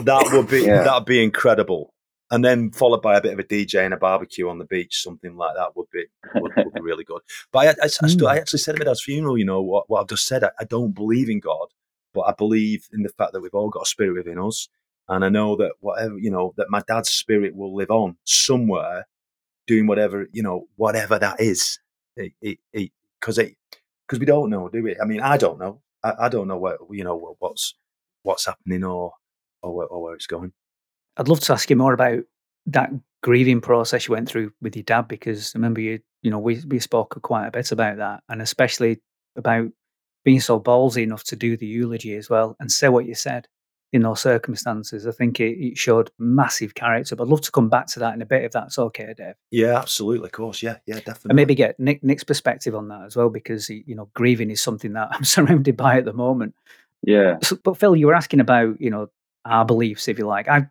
that 0.04 0.30
would 0.32 0.47
be 0.47 0.62
yeah. 0.62 0.84
that'd 0.84 1.04
be 1.04 1.21
incredible. 1.21 1.93
And 2.32 2.43
then 2.43 2.71
followed 2.71 3.02
by 3.02 3.17
a 3.17 3.21
bit 3.21 3.34
of 3.34 3.39
a 3.39 3.43
DJ 3.43 3.84
and 3.84 3.93
a 3.93 3.97
barbecue 3.97 4.47
on 4.47 4.60
the 4.60 4.65
beach, 4.65 5.04
something 5.04 5.36
like 5.36 5.56
that 5.58 5.76
would 5.76 5.89
be 5.91 6.06
would, 6.36 6.54
would 6.56 6.73
be 6.73 6.82
really 6.82 7.04
good. 7.04 7.21
But 7.52 7.60
I, 7.60 7.69
I, 7.71 7.86
I, 8.02 8.08
still, 8.08 8.30
I, 8.30 8.36
hmm. 8.36 8.39
actually 8.39 8.60
said 8.60 8.76
at 8.76 8.80
my 8.80 8.86
dad's 8.86 9.04
funeral, 9.04 9.38
you 9.38 9.45
know 9.45 9.62
what, 9.62 9.89
what 9.89 9.99
I've 9.99 10.08
just 10.08 10.26
said. 10.26 10.45
I, 10.45 10.52
I 10.58 10.63
don't 10.63 10.95
believe 10.95 11.30
in 11.30 11.41
God, 11.41 11.67
but 12.13 12.21
I 12.21 12.32
believe 12.32 12.88
in 12.93 13.04
the 13.04 13.10
fact 13.10 13.34
that 13.34 13.41
we've 13.41 13.54
all 13.54 13.69
got 13.69 13.84
a 13.84 13.89
spirit 13.89 14.15
within 14.15 14.39
us, 14.39 14.69
and 15.10 15.26
I 15.26 15.30
know 15.30 15.58
that 15.58 15.73
whatever 15.82 16.17
you 16.17 16.32
know, 16.32 16.54
that 16.56 16.69
my 16.69 16.82
dad's 16.88 17.10
spirit 17.10 17.58
will 17.58 17.76
live 17.76 17.91
on 17.91 18.15
somewhere, 18.23 19.06
doing 19.67 19.86
whatever 19.86 20.28
you 20.32 20.43
know, 20.43 20.67
whatever 20.78 21.19
that 21.19 21.41
is 21.41 21.80
because 22.15 23.38
it 23.38 23.56
because 24.08 24.19
we 24.19 24.26
don't 24.26 24.49
know, 24.49 24.69
do 24.69 24.84
we? 24.84 24.99
I 24.99 25.06
mean, 25.06 25.21
I 25.21 25.38
don't 25.38 25.60
know. 25.60 25.82
I, 26.04 26.13
I 26.21 26.30
don't 26.30 26.47
know 26.47 26.58
what 26.58 26.78
you 26.91 27.04
know 27.04 27.36
what's 27.39 27.76
what's 28.23 28.45
happening 28.45 28.84
or 28.84 29.13
or 29.62 29.76
where, 29.76 29.88
or 29.88 30.04
where 30.04 30.15
it's 30.15 30.28
going. 30.28 30.54
I'd 31.17 31.28
love 31.28 31.39
to 31.41 31.54
ask 31.54 31.69
you 31.69 31.76
more 31.76 31.93
about 31.93 32.23
that 32.67 32.91
grieving 33.21 33.62
process 33.62 34.08
you 34.08 34.13
went 34.13 34.28
through 34.28 34.52
with 34.62 34.76
your 34.76 34.84
dad 34.84 35.08
because 35.08 35.54
I 35.56 35.58
remember 35.58 35.82
you 35.82 35.99
you 36.21 36.32
know 36.32 36.39
we 36.39 36.62
we 36.67 36.80
spoke 36.80 37.17
quite 37.21 37.47
a 37.47 37.52
bit 37.52 37.71
about 37.71 37.97
that 37.97 38.21
and 38.30 38.41
especially 38.41 38.99
about 39.36 39.69
being 40.26 40.39
so 40.39 40.60
ballsy 40.60 41.04
enough 41.04 41.23
to 41.26 41.36
do 41.36 41.58
the 41.58 41.65
eulogy 41.65 42.15
as 42.15 42.30
well 42.30 42.56
and 42.60 42.71
say 42.71 42.89
what 42.89 43.06
you 43.06 43.15
said 43.15 43.47
in 43.93 44.01
those 44.01 44.19
circumstances. 44.19 45.08
I 45.08 45.12
think 45.12 45.39
it, 45.39 45.58
it, 45.60 45.77
showed 45.77 46.12
massive 46.17 46.73
character. 46.73 47.15
But 47.15 47.25
I'd 47.25 47.29
love 47.29 47.41
to 47.41 47.51
come 47.51 47.69
back 47.69 47.86
to 47.88 47.99
that 47.99 48.15
in 48.15 48.21
a 48.21 48.25
bit 48.25 48.43
if 48.43 48.51
that's 48.51 48.77
okay, 48.77 49.13
Dave. 49.15 49.36
Yeah, 49.51 49.77
absolutely, 49.77 50.25
of 50.25 50.32
course. 50.32 50.63
Yeah, 50.63 50.77
yeah, 50.88 50.95
definitely. 50.95 51.29
And 51.29 51.36
maybe 51.36 51.56
get 51.56 51.79
Nick, 51.79 52.03
Nick's 52.03 52.23
perspective 52.23 52.75
on 52.75 52.88
that 52.89 53.03
as 53.03 53.15
well, 53.15 53.29
because 53.29 53.69
you 53.69 53.95
know 53.95 54.10
grieving 54.15 54.49
is 54.49 54.62
something 54.62 54.93
that 54.93 55.10
I'm 55.12 55.23
surrounded 55.23 55.77
by 55.77 55.97
at 55.97 56.06
the 56.06 56.13
moment. 56.13 56.56
Yeah. 57.03 57.38
But 57.63 57.77
Phil, 57.77 57.95
you 57.95 58.08
were 58.08 58.15
asking 58.15 58.39
about 58.39 58.82
you 58.82 58.89
know 58.89 59.10
our 59.45 59.63
beliefs, 59.63 60.08
if 60.08 60.17
you 60.17 60.25
like. 60.25 60.49
I 60.49 60.67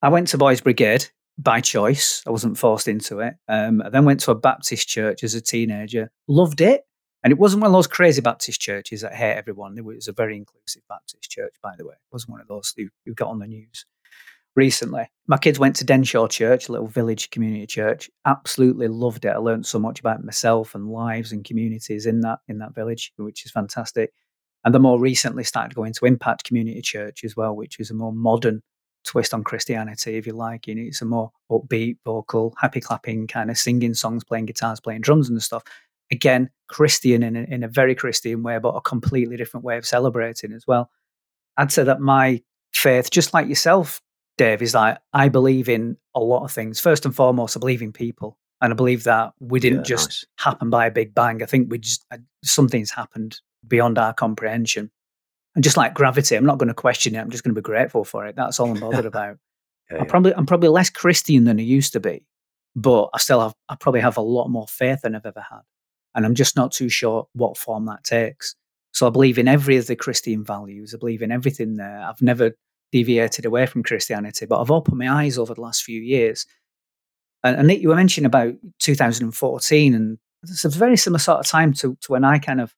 I 0.00 0.08
went 0.08 0.28
to 0.28 0.38
Boys 0.38 0.60
Brigade 0.60 1.06
by 1.36 1.60
choice. 1.60 2.22
I 2.26 2.30
wasn't 2.30 2.58
forced 2.58 2.88
into 2.88 3.20
it. 3.20 3.34
Um, 3.48 3.82
I 3.82 3.88
then 3.90 4.04
went 4.04 4.20
to 4.20 4.30
a 4.30 4.36
Baptist 4.36 4.88
church 4.88 5.24
as 5.24 5.34
a 5.34 5.40
teenager. 5.40 6.10
Loved 6.28 6.60
it. 6.60 6.84
And 7.28 7.32
it 7.32 7.38
wasn't 7.38 7.60
one 7.60 7.68
of 7.68 7.74
those 7.74 7.86
crazy 7.86 8.22
Baptist 8.22 8.58
churches 8.58 9.02
that 9.02 9.14
hate 9.14 9.34
everyone. 9.34 9.76
It 9.76 9.84
was 9.84 10.08
a 10.08 10.12
very 10.12 10.34
inclusive 10.34 10.80
Baptist 10.88 11.30
church, 11.30 11.54
by 11.62 11.74
the 11.76 11.84
way. 11.84 11.92
It 11.92 12.10
wasn't 12.10 12.30
one 12.30 12.40
of 12.40 12.48
those 12.48 12.72
who, 12.74 12.88
who 13.04 13.12
got 13.12 13.28
on 13.28 13.38
the 13.38 13.46
news 13.46 13.84
recently. 14.56 15.10
My 15.26 15.36
kids 15.36 15.58
went 15.58 15.76
to 15.76 15.84
Denshaw 15.84 16.26
Church, 16.28 16.70
a 16.70 16.72
little 16.72 16.86
village 16.86 17.28
community 17.28 17.66
church. 17.66 18.08
Absolutely 18.24 18.88
loved 18.88 19.26
it. 19.26 19.34
I 19.34 19.36
learned 19.36 19.66
so 19.66 19.78
much 19.78 20.00
about 20.00 20.24
myself 20.24 20.74
and 20.74 20.88
lives 20.88 21.30
and 21.30 21.44
communities 21.44 22.06
in 22.06 22.20
that 22.22 22.38
in 22.48 22.60
that 22.60 22.74
village, 22.74 23.12
which 23.18 23.44
is 23.44 23.52
fantastic. 23.52 24.14
And 24.64 24.72
then 24.72 24.80
more 24.80 24.98
recently 24.98 25.44
started 25.44 25.74
going 25.74 25.92
to 25.92 26.06
Impact 26.06 26.44
Community 26.44 26.80
Church 26.80 27.24
as 27.24 27.36
well, 27.36 27.54
which 27.54 27.78
is 27.78 27.90
a 27.90 27.94
more 27.94 28.14
modern 28.14 28.62
twist 29.04 29.34
on 29.34 29.44
Christianity, 29.44 30.16
if 30.16 30.26
you 30.26 30.32
like. 30.32 30.66
It's 30.66 31.02
a 31.02 31.04
more 31.04 31.30
upbeat, 31.50 31.98
vocal, 32.06 32.54
happy 32.58 32.80
clapping 32.80 33.26
kind 33.26 33.50
of 33.50 33.58
singing 33.58 33.92
songs, 33.92 34.24
playing 34.24 34.46
guitars, 34.46 34.80
playing 34.80 35.02
drums 35.02 35.28
and 35.28 35.42
stuff 35.42 35.62
again, 36.10 36.50
Christian 36.68 37.22
in 37.22 37.36
a, 37.36 37.42
in 37.42 37.62
a 37.62 37.68
very 37.68 37.94
Christian 37.94 38.42
way, 38.42 38.58
but 38.58 38.70
a 38.70 38.80
completely 38.80 39.36
different 39.36 39.64
way 39.64 39.76
of 39.76 39.86
celebrating 39.86 40.52
as 40.52 40.66
well. 40.66 40.90
I'd 41.56 41.72
say 41.72 41.84
that 41.84 42.00
my 42.00 42.42
faith, 42.72 43.10
just 43.10 43.34
like 43.34 43.48
yourself, 43.48 44.00
Dave, 44.36 44.62
is 44.62 44.74
like 44.74 44.98
I 45.12 45.28
believe 45.28 45.68
in 45.68 45.96
a 46.14 46.20
lot 46.20 46.44
of 46.44 46.52
things. 46.52 46.78
First 46.78 47.04
and 47.04 47.14
foremost, 47.14 47.56
I 47.56 47.60
believe 47.60 47.82
in 47.82 47.92
people, 47.92 48.38
and 48.60 48.72
I 48.72 48.76
believe 48.76 49.04
that 49.04 49.32
we 49.40 49.60
didn't 49.60 49.78
yeah, 49.78 49.96
just 49.96 50.08
nice. 50.08 50.26
happen 50.44 50.70
by 50.70 50.86
a 50.86 50.90
big 50.90 51.14
bang. 51.14 51.42
I 51.42 51.46
think 51.46 51.70
we 51.70 51.78
just 51.78 52.04
uh, 52.10 52.18
something's 52.44 52.90
happened 52.90 53.40
beyond 53.66 53.98
our 53.98 54.14
comprehension. 54.14 54.90
And 55.54 55.64
just 55.64 55.76
like 55.76 55.94
gravity, 55.94 56.36
I'm 56.36 56.46
not 56.46 56.58
going 56.58 56.68
to 56.68 56.74
question 56.74 57.16
it. 57.16 57.18
I'm 57.18 57.30
just 57.30 57.42
going 57.42 57.54
to 57.54 57.60
be 57.60 57.64
grateful 57.64 58.04
for 58.04 58.26
it. 58.26 58.36
That's 58.36 58.60
all 58.60 58.70
I'm 58.70 58.78
bothered 58.78 59.06
about. 59.06 59.38
yeah, 59.90 59.98
I'm 59.98 60.06
probably 60.06 60.34
I'm 60.34 60.46
probably 60.46 60.68
less 60.68 60.90
Christian 60.90 61.44
than 61.44 61.58
I 61.58 61.62
used 61.62 61.92
to 61.94 62.00
be, 62.00 62.24
but 62.76 63.08
I 63.12 63.18
still 63.18 63.40
have 63.40 63.54
I 63.68 63.74
probably 63.74 64.00
have 64.00 64.16
a 64.16 64.22
lot 64.22 64.48
more 64.48 64.68
faith 64.68 65.00
than 65.02 65.16
I've 65.16 65.26
ever 65.26 65.44
had. 65.50 65.62
And 66.18 66.26
I'm 66.26 66.34
just 66.34 66.56
not 66.56 66.72
too 66.72 66.88
sure 66.88 67.28
what 67.34 67.56
form 67.56 67.86
that 67.86 68.02
takes. 68.02 68.56
So 68.92 69.06
I 69.06 69.10
believe 69.10 69.38
in 69.38 69.46
every 69.46 69.76
of 69.76 69.86
the 69.86 69.94
Christian 69.94 70.42
values. 70.42 70.92
I 70.92 70.98
believe 70.98 71.22
in 71.22 71.30
everything 71.30 71.76
there. 71.76 72.00
I've 72.00 72.20
never 72.20 72.56
deviated 72.90 73.46
away 73.46 73.66
from 73.66 73.84
Christianity, 73.84 74.44
but 74.44 74.60
I've 74.60 74.72
opened 74.72 74.98
my 74.98 75.08
eyes 75.08 75.38
over 75.38 75.54
the 75.54 75.60
last 75.60 75.84
few 75.84 76.00
years. 76.00 76.44
And, 77.44 77.56
and 77.56 77.68
Nick, 77.68 77.80
you 77.82 77.90
were 77.90 77.94
mentioning 77.94 78.26
about 78.26 78.54
2014, 78.80 79.94
and 79.94 80.18
it's 80.42 80.64
a 80.64 80.68
very 80.70 80.96
similar 80.96 81.20
sort 81.20 81.38
of 81.38 81.46
time 81.46 81.72
to, 81.74 81.96
to 82.00 82.10
when 82.10 82.24
I 82.24 82.40
kind 82.40 82.60
of 82.60 82.74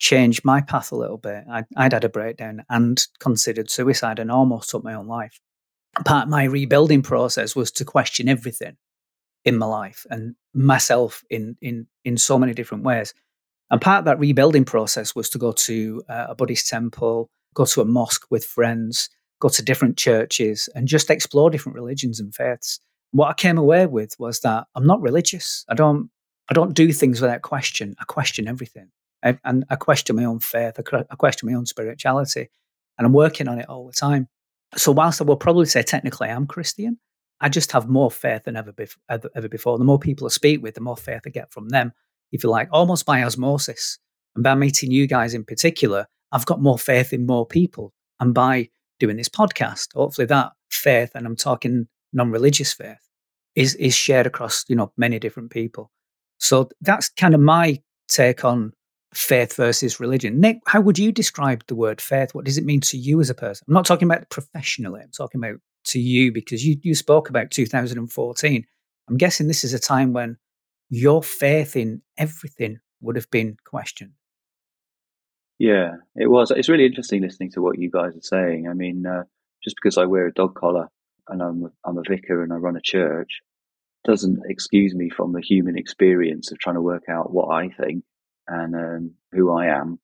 changed 0.00 0.44
my 0.44 0.60
path 0.60 0.90
a 0.90 0.96
little 0.96 1.18
bit. 1.18 1.44
I'd, 1.48 1.66
I'd 1.76 1.92
had 1.92 2.02
a 2.02 2.08
breakdown 2.08 2.64
and 2.68 3.00
considered 3.20 3.70
suicide 3.70 4.18
and 4.18 4.28
almost 4.28 4.70
took 4.70 4.82
my 4.82 4.94
own 4.94 5.06
life. 5.06 5.38
Part 6.04 6.24
of 6.24 6.30
my 6.30 6.42
rebuilding 6.42 7.02
process 7.02 7.54
was 7.54 7.70
to 7.70 7.84
question 7.84 8.28
everything 8.28 8.76
in 9.46 9.56
my 9.56 9.66
life 9.66 10.04
and 10.10 10.34
myself 10.52 11.24
in 11.30 11.56
in 11.62 11.86
in 12.04 12.18
so 12.18 12.38
many 12.38 12.52
different 12.52 12.84
ways. 12.84 13.14
And 13.70 13.80
part 13.80 14.00
of 14.00 14.04
that 14.04 14.18
rebuilding 14.18 14.64
process 14.64 15.14
was 15.14 15.30
to 15.30 15.38
go 15.38 15.52
to 15.52 16.02
uh, 16.08 16.26
a 16.28 16.34
Buddhist 16.34 16.68
temple, 16.68 17.30
go 17.54 17.64
to 17.64 17.80
a 17.80 17.84
mosque 17.84 18.26
with 18.30 18.44
friends, 18.44 19.08
go 19.40 19.48
to 19.48 19.62
different 19.62 19.96
churches, 19.96 20.68
and 20.74 20.86
just 20.86 21.10
explore 21.10 21.50
different 21.50 21.74
religions 21.74 22.20
and 22.20 22.34
faiths. 22.34 22.78
What 23.12 23.28
I 23.28 23.34
came 23.34 23.56
away 23.56 23.86
with 23.86 24.14
was 24.18 24.40
that 24.40 24.66
I'm 24.74 24.86
not 24.86 25.00
religious. 25.00 25.64
I 25.68 25.74
don't 25.74 26.10
I 26.50 26.54
don't 26.54 26.74
do 26.74 26.92
things 26.92 27.20
without 27.20 27.42
question. 27.42 27.94
I 28.00 28.04
question 28.04 28.48
everything, 28.48 28.88
I, 29.24 29.38
and 29.44 29.64
I 29.70 29.76
question 29.76 30.16
my 30.16 30.24
own 30.24 30.40
faith. 30.40 30.74
I 30.78 31.14
question 31.16 31.48
my 31.48 31.56
own 31.56 31.66
spirituality, 31.66 32.48
and 32.98 33.06
I'm 33.06 33.12
working 33.12 33.48
on 33.48 33.58
it 33.60 33.68
all 33.68 33.86
the 33.86 33.92
time. 33.92 34.28
So 34.76 34.90
whilst 34.90 35.20
I 35.20 35.24
will 35.24 35.36
probably 35.36 35.66
say 35.66 35.82
technically 35.82 36.28
I'm 36.28 36.46
Christian, 36.46 36.98
I 37.40 37.48
just 37.48 37.72
have 37.72 37.88
more 37.88 38.10
faith 38.10 38.44
than 38.44 38.56
ever, 38.56 38.72
bef- 38.72 38.96
ever, 39.08 39.48
before. 39.48 39.78
The 39.78 39.84
more 39.84 39.98
people 39.98 40.26
I 40.26 40.30
speak 40.30 40.62
with, 40.62 40.74
the 40.74 40.80
more 40.80 40.96
faith 40.96 41.22
I 41.26 41.30
get 41.30 41.52
from 41.52 41.68
them, 41.68 41.92
if 42.32 42.42
you 42.42 42.50
like, 42.50 42.68
almost 42.72 43.04
by 43.04 43.22
osmosis. 43.22 43.98
And 44.34 44.42
by 44.42 44.54
meeting 44.54 44.90
you 44.90 45.06
guys 45.06 45.34
in 45.34 45.44
particular, 45.44 46.06
I've 46.32 46.46
got 46.46 46.62
more 46.62 46.78
faith 46.78 47.12
in 47.12 47.26
more 47.26 47.46
people. 47.46 47.92
And 48.20 48.34
by 48.34 48.70
doing 48.98 49.16
this 49.16 49.28
podcast, 49.28 49.88
hopefully 49.94 50.26
that 50.26 50.52
faith, 50.70 51.12
and 51.14 51.26
I'm 51.26 51.36
talking 51.36 51.88
non-religious 52.12 52.72
faith, 52.72 52.98
is 53.54 53.74
is 53.76 53.94
shared 53.94 54.26
across 54.26 54.64
you 54.68 54.76
know 54.76 54.92
many 54.96 55.18
different 55.18 55.50
people. 55.50 55.90
So 56.38 56.68
that's 56.80 57.08
kind 57.08 57.34
of 57.34 57.40
my 57.40 57.80
take 58.08 58.44
on 58.44 58.72
faith 59.14 59.56
versus 59.56 59.98
religion. 59.98 60.40
Nick, 60.40 60.58
how 60.66 60.80
would 60.80 60.98
you 60.98 61.10
describe 61.10 61.64
the 61.66 61.74
word 61.74 62.00
faith? 62.00 62.34
What 62.34 62.44
does 62.44 62.58
it 62.58 62.64
mean 62.64 62.80
to 62.82 62.98
you 62.98 63.20
as 63.20 63.30
a 63.30 63.34
person? 63.34 63.64
I'm 63.68 63.74
not 63.74 63.86
talking 63.86 64.06
about 64.06 64.28
professionally. 64.28 65.00
I'm 65.02 65.10
talking 65.10 65.40
about 65.40 65.56
to 65.86 65.98
you 65.98 66.32
because 66.32 66.64
you, 66.64 66.76
you 66.82 66.94
spoke 66.94 67.28
about 67.28 67.50
2014. 67.50 68.64
I'm 69.08 69.16
guessing 69.16 69.46
this 69.46 69.64
is 69.64 69.74
a 69.74 69.78
time 69.78 70.12
when 70.12 70.36
your 70.88 71.22
faith 71.22 71.76
in 71.76 72.02
everything 72.18 72.78
would 73.00 73.16
have 73.16 73.30
been 73.30 73.56
questioned. 73.64 74.12
Yeah, 75.58 75.92
it 76.14 76.28
was. 76.28 76.50
It's 76.50 76.68
really 76.68 76.86
interesting 76.86 77.22
listening 77.22 77.50
to 77.52 77.62
what 77.62 77.78
you 77.78 77.90
guys 77.90 78.16
are 78.16 78.20
saying. 78.20 78.68
I 78.68 78.74
mean, 78.74 79.06
uh, 79.06 79.24
just 79.64 79.76
because 79.76 79.96
I 79.96 80.04
wear 80.04 80.26
a 80.26 80.32
dog 80.32 80.54
collar 80.54 80.88
and 81.28 81.42
I'm 81.42 81.64
a, 81.64 81.68
I'm 81.84 81.98
a 81.98 82.02
vicar 82.06 82.42
and 82.42 82.52
I 82.52 82.56
run 82.56 82.76
a 82.76 82.80
church 82.82 83.40
doesn't 84.06 84.40
excuse 84.48 84.94
me 84.94 85.10
from 85.10 85.32
the 85.32 85.40
human 85.40 85.76
experience 85.76 86.52
of 86.52 86.58
trying 86.58 86.76
to 86.76 86.80
work 86.80 87.04
out 87.10 87.32
what 87.32 87.52
I 87.52 87.68
think 87.68 88.04
and 88.46 88.74
um, 88.74 89.14
who 89.32 89.52
I 89.52 89.66
am. 89.66 89.98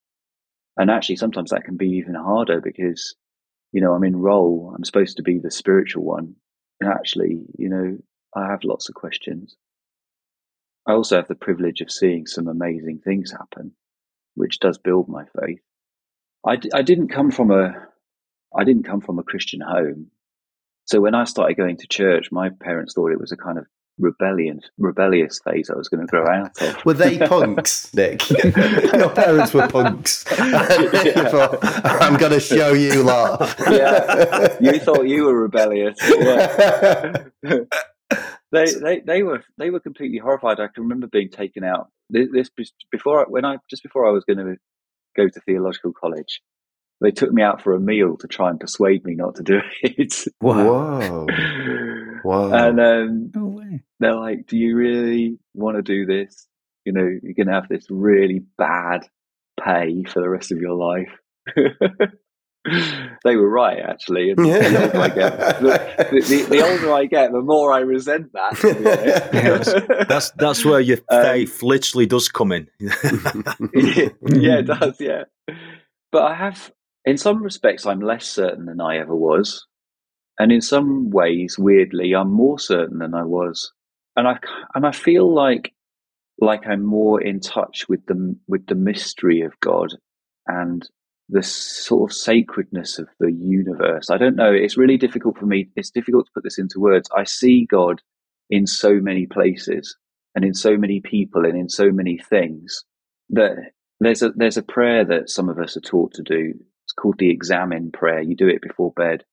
And 0.76 0.90
actually, 0.90 1.16
sometimes 1.16 1.50
that 1.50 1.64
can 1.64 1.76
be 1.76 1.88
even 1.90 2.14
harder 2.14 2.60
because 2.60 3.14
you 3.72 3.80
know, 3.80 3.92
I'm 3.92 4.04
in 4.04 4.16
role. 4.16 4.72
I'm 4.76 4.84
supposed 4.84 5.16
to 5.16 5.22
be 5.22 5.38
the 5.38 5.50
spiritual 5.50 6.04
one. 6.04 6.36
And 6.80 6.90
actually, 6.90 7.40
you 7.58 7.68
know, 7.68 7.98
I 8.34 8.48
have 8.48 8.64
lots 8.64 8.88
of 8.88 8.94
questions. 8.94 9.56
I 10.86 10.92
also 10.92 11.16
have 11.16 11.28
the 11.28 11.34
privilege 11.34 11.80
of 11.80 11.90
seeing 11.90 12.26
some 12.26 12.48
amazing 12.48 13.00
things 13.04 13.30
happen, 13.32 13.72
which 14.34 14.58
does 14.58 14.78
build 14.78 15.08
my 15.08 15.24
faith. 15.40 15.60
I 16.46 16.56
d- 16.56 16.70
I 16.74 16.82
didn't 16.82 17.08
come 17.08 17.30
from 17.30 17.50
a, 17.50 17.86
I 18.56 18.64
didn't 18.64 18.84
come 18.84 19.00
from 19.00 19.18
a 19.18 19.22
Christian 19.22 19.60
home. 19.60 20.10
So 20.86 21.00
when 21.00 21.14
I 21.14 21.24
started 21.24 21.56
going 21.56 21.76
to 21.78 21.86
church, 21.86 22.32
my 22.32 22.50
parents 22.50 22.94
thought 22.94 23.12
it 23.12 23.20
was 23.20 23.32
a 23.32 23.36
kind 23.36 23.58
of 23.58 23.66
rebellion, 24.02 24.60
rebellious 24.78 25.40
phase 25.44 25.70
I 25.70 25.76
was 25.76 25.88
going 25.88 26.06
to 26.06 26.10
throw 26.10 26.26
out 26.26 26.60
of. 26.60 26.84
Were 26.84 26.94
they 26.94 27.18
punks, 27.18 27.92
Nick? 27.94 28.28
Your 28.44 29.10
parents 29.10 29.54
were 29.54 29.68
punks. 29.68 30.24
thought, 30.24 31.58
I'm 31.62 32.16
going 32.16 32.32
to 32.32 32.40
show 32.40 32.72
you 32.72 33.02
lot. 33.02 33.54
yeah, 33.70 34.56
you 34.60 34.78
thought 34.80 35.08
you 35.08 35.24
were 35.24 35.40
rebellious. 35.40 35.96
Yeah. 36.02 37.24
they, 38.50 38.74
they 38.74 39.00
they 39.00 39.22
were 39.22 39.42
they 39.56 39.70
were 39.70 39.80
completely 39.80 40.18
horrified. 40.18 40.60
I 40.60 40.68
can 40.68 40.82
remember 40.82 41.06
being 41.06 41.30
taken 41.30 41.64
out. 41.64 41.88
This, 42.10 42.28
this 42.32 42.50
before 42.90 43.24
when 43.28 43.44
I 43.44 43.56
just 43.70 43.82
before 43.82 44.06
I 44.06 44.10
was 44.10 44.24
going 44.24 44.38
to 44.38 44.56
go 45.16 45.28
to 45.28 45.40
theological 45.40 45.92
college, 45.92 46.42
they 47.00 47.10
took 47.10 47.32
me 47.32 47.42
out 47.42 47.62
for 47.62 47.74
a 47.74 47.80
meal 47.80 48.16
to 48.18 48.28
try 48.28 48.50
and 48.50 48.60
persuade 48.60 49.04
me 49.04 49.14
not 49.14 49.36
to 49.36 49.42
do 49.42 49.60
it. 49.82 50.14
Whoa. 50.40 51.26
Whoa. 52.22 52.52
And 52.52 52.80
um, 52.80 53.30
No 53.34 53.60
they're 54.00 54.16
like, 54.16 54.46
Do 54.46 54.56
you 54.56 54.76
really 54.76 55.38
want 55.54 55.76
to 55.76 55.82
do 55.82 56.06
this? 56.06 56.46
You 56.84 56.92
know, 56.92 57.08
you're 57.22 57.34
going 57.34 57.46
to 57.46 57.52
have 57.54 57.68
this 57.68 57.86
really 57.88 58.42
bad 58.58 59.06
pay 59.62 60.02
for 60.04 60.20
the 60.20 60.28
rest 60.28 60.50
of 60.50 60.58
your 60.58 60.74
life. 60.74 61.10
they 63.24 63.36
were 63.36 63.48
right, 63.48 63.78
actually. 63.80 64.30
And 64.30 64.38
the, 64.38 64.82
older 64.84 64.98
I 64.98 65.08
get, 65.08 65.38
the, 65.60 66.04
the, 66.10 66.46
the 66.48 66.62
older 66.64 66.92
I 66.92 67.06
get, 67.06 67.32
the 67.32 67.40
more 67.40 67.72
I 67.72 67.80
resent 67.80 68.32
that. 68.32 68.56
to 68.58 68.74
be. 68.74 68.82
Yes. 69.42 69.72
That's 70.08 70.30
that's 70.32 70.64
where 70.64 70.80
your 70.80 70.98
Um, 71.08 71.24
faith 71.24 71.62
literally 71.62 72.06
does 72.06 72.28
come 72.28 72.52
in. 72.52 72.68
yeah, 72.80 72.90
it 74.22 74.66
does, 74.66 74.96
yeah. 75.00 75.24
But 76.10 76.22
I 76.22 76.34
have, 76.34 76.70
in 77.04 77.18
some 77.18 77.42
respects, 77.42 77.86
I'm 77.86 78.00
less 78.00 78.26
certain 78.26 78.66
than 78.66 78.80
I 78.80 78.98
ever 78.98 79.14
was. 79.14 79.66
And 80.38 80.50
in 80.50 80.60
some 80.60 81.10
ways, 81.10 81.58
weirdly, 81.58 82.14
I'm 82.14 82.32
more 82.32 82.58
certain 82.58 82.98
than 82.98 83.14
I 83.14 83.22
was. 83.22 83.72
And 84.16 84.26
I, 84.26 84.38
and 84.74 84.86
I 84.86 84.92
feel 84.92 85.32
like, 85.32 85.72
like 86.38 86.66
I'm 86.66 86.84
more 86.84 87.20
in 87.20 87.40
touch 87.40 87.88
with 87.88 88.04
the, 88.06 88.36
with 88.48 88.66
the 88.66 88.74
mystery 88.74 89.42
of 89.42 89.58
God 89.60 89.90
and 90.46 90.88
the 91.28 91.42
sort 91.42 92.10
of 92.10 92.16
sacredness 92.16 92.98
of 92.98 93.08
the 93.20 93.32
universe. 93.32 94.10
I 94.10 94.18
don't 94.18 94.36
know. 94.36 94.52
It's 94.52 94.76
really 94.76 94.98
difficult 94.98 95.38
for 95.38 95.46
me. 95.46 95.68
It's 95.76 95.90
difficult 95.90 96.26
to 96.26 96.32
put 96.34 96.44
this 96.44 96.58
into 96.58 96.80
words. 96.80 97.08
I 97.16 97.24
see 97.24 97.66
God 97.70 98.02
in 98.50 98.66
so 98.66 98.94
many 99.00 99.26
places 99.26 99.96
and 100.34 100.44
in 100.44 100.54
so 100.54 100.76
many 100.76 101.00
people 101.00 101.44
and 101.44 101.56
in 101.56 101.68
so 101.68 101.90
many 101.90 102.18
things 102.18 102.84
that 103.30 103.56
there's 104.00 104.22
a 104.22 104.30
there's 104.30 104.56
a 104.56 104.62
prayer 104.62 105.04
that 105.04 105.30
some 105.30 105.48
of 105.48 105.58
us 105.58 105.76
are 105.76 105.80
taught 105.80 106.12
to 106.14 106.22
do. 106.22 106.52
It's 106.84 106.92
called 106.92 107.18
the 107.18 107.30
Examen 107.30 107.90
prayer. 107.92 108.20
You 108.20 108.34
do 108.34 108.48
it 108.48 108.60
before 108.60 108.92
bed, 108.92 109.24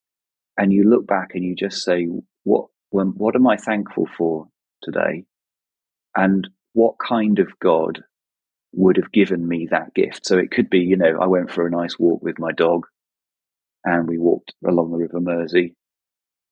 and 0.60 0.74
you 0.74 0.84
look 0.84 1.08
back 1.08 1.30
and 1.34 1.43
you 1.43 1.56
just 1.56 1.84
say, 1.84 2.08
"What 2.43 2.65
when, 2.89 3.08
what 3.15 3.36
am 3.36 3.48
I 3.48 3.56
thankful 3.56 4.08
for 4.17 4.48
today?" 4.84 5.24
And 6.15 6.48
what 6.74 6.95
kind 7.00 7.39
of 7.39 7.58
God 7.60 8.04
would 8.74 8.98
have 8.98 9.12
given 9.12 9.48
me 9.48 9.69
that 9.72 9.93
gift? 9.95 10.26
So 10.26 10.38
it 10.38 10.52
could 10.52 10.69
be, 10.69 10.80
you 10.80 10.98
know, 10.98 11.17
I 11.19 11.28
went 11.28 11.50
for 11.50 11.65
a 11.65 11.72
nice 11.72 11.98
walk 11.98 12.22
with 12.22 12.38
my 12.39 12.52
dog, 12.52 12.86
and 13.86 14.08
we 14.08 14.17
walked 14.17 14.54
along 14.67 14.91
the 14.91 14.98
River 14.98 15.22
Mersey, 15.22 15.76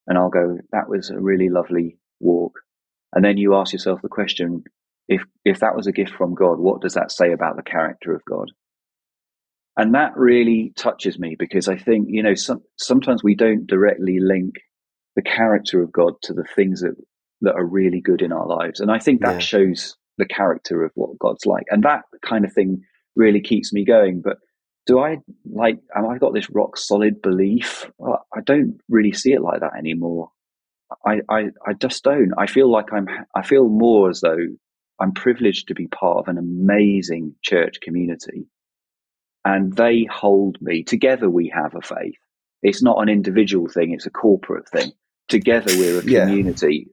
and 0.08 0.18
I'll 0.18 0.30
go, 0.30 0.58
"That 0.72 0.88
was 0.88 1.10
a 1.10 1.20
really 1.20 1.50
lovely 1.50 2.00
walk." 2.22 2.54
And 3.14 3.26
then 3.26 3.38
you 3.38 3.56
ask 3.56 3.74
yourself 3.74 4.02
the 4.02 4.08
question, 4.08 4.64
if 5.10 5.22
if 5.44 5.60
that 5.60 5.76
was 5.76 5.88
a 5.88 5.92
gift 5.92 6.14
from 6.14 6.34
God, 6.34 6.60
what 6.60 6.82
does 6.82 6.94
that 6.94 7.12
say 7.12 7.34
about 7.34 7.58
the 7.58 7.64
character 7.64 8.16
of 8.16 8.24
God? 8.24 8.52
And 9.78 9.94
that 9.96 10.18
really 10.18 10.74
touches 10.76 11.20
me 11.20 11.36
because 11.38 11.68
I 11.68 11.78
think 11.78 12.08
you 12.10 12.24
know 12.24 12.36
some, 12.36 12.64
sometimes 12.78 13.24
we 13.24 13.36
don't 13.36 13.68
directly 13.68 14.20
link 14.20 14.56
the 15.16 15.22
character 15.22 15.82
of 15.82 15.92
God 15.92 16.14
to 16.24 16.34
the 16.34 16.46
things 16.56 16.82
that 16.82 16.96
that 17.42 17.56
are 17.56 17.66
really 17.66 18.02
good 18.02 18.22
in 18.22 18.32
our 18.32 18.48
lives, 18.48 18.80
and 18.80 18.92
I 18.92 19.00
think 19.00 19.22
that 19.22 19.34
Yeah. 19.36 19.40
shows 19.40 19.96
the 20.18 20.26
character 20.26 20.84
of 20.84 20.92
what 20.96 21.20
God's 21.20 21.46
like, 21.46 21.66
and 21.70 21.84
that 21.84 22.04
kind 22.24 22.46
of 22.46 22.54
thing 22.54 22.82
really 23.16 23.42
keeps 23.42 23.72
me 23.74 23.86
going. 23.86 24.22
But 24.22 24.38
do 24.88 25.00
I 25.00 25.20
like? 25.46 25.80
Have 25.96 26.06
I 26.06 26.18
got 26.18 26.34
this 26.34 26.50
rock 26.50 26.78
solid 26.78 27.22
belief? 27.22 27.90
Well, 28.00 28.26
I 28.36 28.42
don't 28.42 28.80
really 28.90 29.14
see 29.14 29.34
it 29.34 29.42
like 29.42 29.60
that 29.62 29.76
anymore. 29.78 30.32
I, 31.06 31.22
I, 31.30 31.40
I 31.68 31.74
just 31.80 32.04
don't. 32.04 32.34
I 32.38 32.48
feel 32.48 32.72
like 32.72 32.94
I'm. 32.94 33.08
I 33.36 33.44
feel 33.44 33.68
more 33.70 34.10
as 34.10 34.22
though 34.22 34.38
I'm 35.00 35.14
privileged 35.14 35.68
to 35.68 35.76
be 35.76 35.88
part 35.88 36.18
of 36.20 36.28
an 36.30 36.38
amazing 36.38 37.36
church 37.44 37.80
community, 37.82 38.48
and 39.48 39.76
they 39.78 40.08
hold 40.12 40.62
me 40.62 40.84
together. 40.84 41.30
We 41.30 41.52
have 41.56 41.76
a 41.76 41.82
faith. 41.82 42.18
It's 42.64 42.84
not 42.84 43.02
an 43.02 43.10
individual 43.10 43.70
thing; 43.70 43.94
it's 43.94 44.08
a 44.08 44.12
corporate 44.12 44.70
thing. 44.70 44.92
Together, 45.30 45.76
we're 45.80 46.00
a 46.00 46.04
Yeah. 46.06 46.26
community 46.26 46.90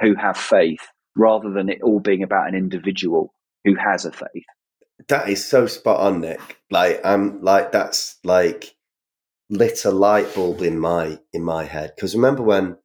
who 0.00 0.14
have 0.16 0.36
faith, 0.38 0.86
rather 1.16 1.50
than 1.50 1.68
it 1.68 1.82
all 1.82 2.00
being 2.00 2.22
about 2.24 2.48
an 2.48 2.56
individual 2.56 3.34
who 3.64 3.76
has 3.76 4.06
a 4.06 4.12
faith. 4.12 4.46
That 5.08 5.28
is 5.28 5.44
so 5.44 5.66
spot 5.66 6.00
on, 6.00 6.22
Nick. 6.22 6.40
Like 6.70 7.00
I'm 7.04 7.42
like 7.42 7.72
that's 7.72 8.18
like 8.24 8.74
lit 9.50 9.84
a 9.84 9.90
light 9.90 10.34
bulb 10.34 10.62
in 10.62 10.78
my 10.78 11.18
in 11.32 11.42
my 11.44 11.64
head. 11.64 11.92
Because 11.96 12.14
remember 12.16 12.42
when 12.42 12.76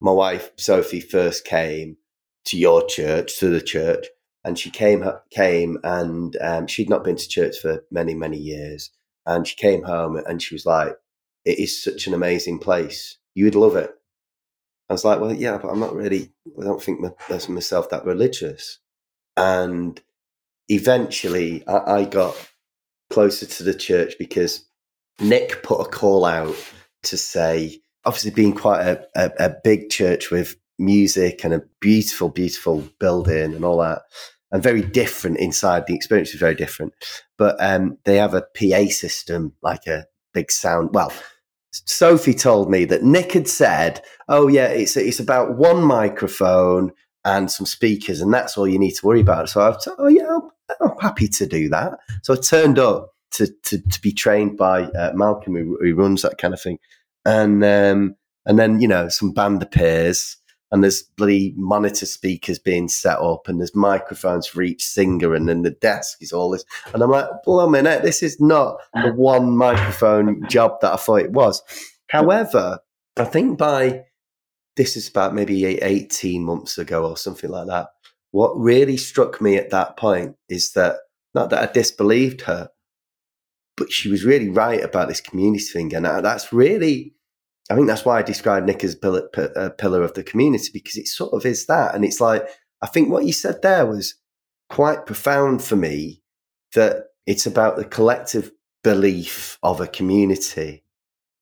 my 0.00 0.12
wife 0.12 0.50
Sophie 0.58 1.00
first 1.00 1.44
came 1.44 1.96
to 2.46 2.58
your 2.58 2.86
church, 2.86 3.38
to 3.40 3.48
the 3.48 3.62
church, 3.62 4.06
and 4.44 4.58
she 4.58 4.70
came 4.70 5.04
came 5.30 5.78
and 5.84 6.36
um, 6.40 6.66
she'd 6.66 6.90
not 6.90 7.04
been 7.04 7.16
to 7.16 7.28
church 7.28 7.58
for 7.58 7.84
many 7.90 8.14
many 8.14 8.38
years, 8.38 8.90
and 9.26 9.46
she 9.46 9.56
came 9.56 9.82
home 9.82 10.16
and 10.16 10.42
she 10.42 10.54
was 10.54 10.66
like, 10.66 10.96
"It 11.44 11.58
is 11.58 11.82
such 11.82 12.06
an 12.06 12.14
amazing 12.14 12.58
place. 12.58 13.18
You'd 13.34 13.54
love 13.54 13.76
it." 13.76 13.90
I 14.88 14.94
was 14.94 15.04
like, 15.04 15.20
"Well, 15.20 15.32
yeah, 15.32 15.58
but 15.58 15.68
I'm 15.68 15.80
not 15.80 15.94
really. 15.94 16.32
I 16.60 16.64
don't 16.64 16.82
think 16.82 17.00
my- 17.00 17.12
myself 17.48 17.90
that 17.90 18.04
religious." 18.04 18.78
And 19.36 20.00
eventually 20.68 21.66
I, 21.66 21.98
I 22.00 22.04
got 22.04 22.36
closer 23.10 23.46
to 23.46 23.62
the 23.62 23.74
church 23.74 24.14
because 24.18 24.64
Nick 25.20 25.62
put 25.62 25.80
a 25.80 25.88
call 25.88 26.24
out 26.24 26.56
to 27.04 27.16
say, 27.16 27.80
obviously 28.04 28.30
being 28.30 28.54
quite 28.54 28.82
a, 28.82 29.06
a, 29.14 29.46
a 29.46 29.54
big 29.62 29.90
church 29.90 30.30
with 30.30 30.56
music 30.78 31.44
and 31.44 31.54
a 31.54 31.62
beautiful, 31.80 32.28
beautiful 32.28 32.88
building 32.98 33.54
and 33.54 33.64
all 33.64 33.78
that, 33.78 34.02
and 34.54 34.62
very 34.62 34.82
different 34.82 35.38
inside. 35.38 35.86
The 35.86 35.96
experience 35.96 36.32
is 36.32 36.38
very 36.38 36.54
different, 36.54 36.94
but 37.36 37.56
um, 37.58 37.98
they 38.04 38.16
have 38.18 38.34
a 38.34 38.46
PA 38.56 38.88
system, 38.88 39.52
like 39.62 39.88
a 39.88 40.06
big 40.32 40.52
sound. 40.52 40.90
Well, 40.92 41.12
Sophie 41.72 42.34
told 42.34 42.70
me 42.70 42.84
that 42.84 43.02
Nick 43.02 43.32
had 43.32 43.48
said, 43.48 44.00
"Oh 44.28 44.46
yeah, 44.46 44.68
it's 44.68 44.96
it's 44.96 45.18
about 45.18 45.58
one 45.58 45.82
microphone 45.82 46.92
and 47.24 47.50
some 47.50 47.66
speakers, 47.66 48.20
and 48.20 48.32
that's 48.32 48.56
all 48.56 48.68
you 48.68 48.78
need 48.78 48.92
to 48.92 49.06
worry 49.06 49.20
about." 49.20 49.48
So 49.48 49.60
I've 49.60 49.82
said, 49.82 49.94
"Oh 49.98 50.06
yeah, 50.06 50.28
I'm, 50.28 50.48
I'm 50.80 50.98
happy 51.00 51.26
to 51.26 51.46
do 51.46 51.68
that." 51.70 51.98
So 52.22 52.34
I 52.34 52.36
turned 52.36 52.78
up 52.78 53.12
to 53.32 53.48
to, 53.64 53.78
to 53.78 54.00
be 54.00 54.12
trained 54.12 54.56
by 54.56 54.84
uh, 54.84 55.10
Malcolm, 55.16 55.56
who, 55.56 55.76
who 55.80 55.96
runs 55.96 56.22
that 56.22 56.38
kind 56.38 56.54
of 56.54 56.60
thing, 56.62 56.78
and 57.24 57.64
um, 57.64 58.14
and 58.46 58.56
then 58.56 58.80
you 58.80 58.86
know 58.86 59.08
some 59.08 59.32
band 59.32 59.64
appears. 59.64 60.36
And 60.72 60.82
there's 60.82 61.02
bloody 61.02 61.54
monitor 61.56 62.06
speakers 62.06 62.58
being 62.58 62.88
set 62.88 63.18
up, 63.18 63.48
and 63.48 63.60
there's 63.60 63.76
microphones 63.76 64.46
for 64.46 64.62
each 64.62 64.84
singer, 64.84 65.34
and 65.34 65.48
then 65.48 65.62
the 65.62 65.70
desk 65.70 66.18
is 66.20 66.32
all 66.32 66.50
this. 66.50 66.64
And 66.92 67.02
I'm 67.02 67.10
like, 67.10 67.28
well, 67.46 67.60
a 67.60 67.70
minute, 67.70 68.02
this 68.02 68.22
is 68.22 68.40
not 68.40 68.78
the 68.94 69.12
one 69.14 69.56
microphone 69.56 70.46
job 70.48 70.80
that 70.80 70.92
I 70.92 70.96
thought 70.96 71.20
it 71.20 71.32
was. 71.32 71.62
However, 72.08 72.80
I 73.16 73.24
think 73.24 73.58
by 73.58 74.04
this 74.76 74.96
is 74.96 75.08
about 75.08 75.34
maybe 75.34 75.64
18 75.64 76.42
months 76.42 76.78
ago 76.78 77.08
or 77.08 77.16
something 77.16 77.50
like 77.50 77.66
that. 77.68 77.88
What 78.32 78.58
really 78.58 78.96
struck 78.96 79.40
me 79.40 79.56
at 79.56 79.70
that 79.70 79.96
point 79.96 80.36
is 80.48 80.72
that 80.72 80.96
not 81.34 81.50
that 81.50 81.68
I 81.68 81.72
disbelieved 81.72 82.42
her, 82.42 82.70
but 83.76 83.92
she 83.92 84.08
was 84.08 84.24
really 84.24 84.48
right 84.48 84.82
about 84.82 85.08
this 85.08 85.20
community 85.20 85.64
thing. 85.64 85.94
And 85.94 86.06
uh, 86.06 86.20
that's 86.20 86.52
really, 86.52 87.13
I 87.70 87.74
think 87.74 87.86
that's 87.86 88.04
why 88.04 88.18
I 88.18 88.22
described 88.22 88.66
Nick 88.66 88.84
as 88.84 88.94
pillar, 88.94 89.28
a 89.56 89.70
pillar 89.70 90.02
of 90.02 90.14
the 90.14 90.22
community 90.22 90.70
because 90.72 90.96
it 90.96 91.08
sort 91.08 91.32
of 91.32 91.46
is 91.46 91.66
that. 91.66 91.94
And 91.94 92.04
it's 92.04 92.20
like, 92.20 92.46
I 92.82 92.86
think 92.86 93.10
what 93.10 93.24
you 93.24 93.32
said 93.32 93.62
there 93.62 93.86
was 93.86 94.16
quite 94.68 95.06
profound 95.06 95.62
for 95.62 95.76
me 95.76 96.22
that 96.74 97.06
it's 97.26 97.46
about 97.46 97.76
the 97.76 97.84
collective 97.84 98.52
belief 98.82 99.58
of 99.62 99.80
a 99.80 99.86
community 99.86 100.84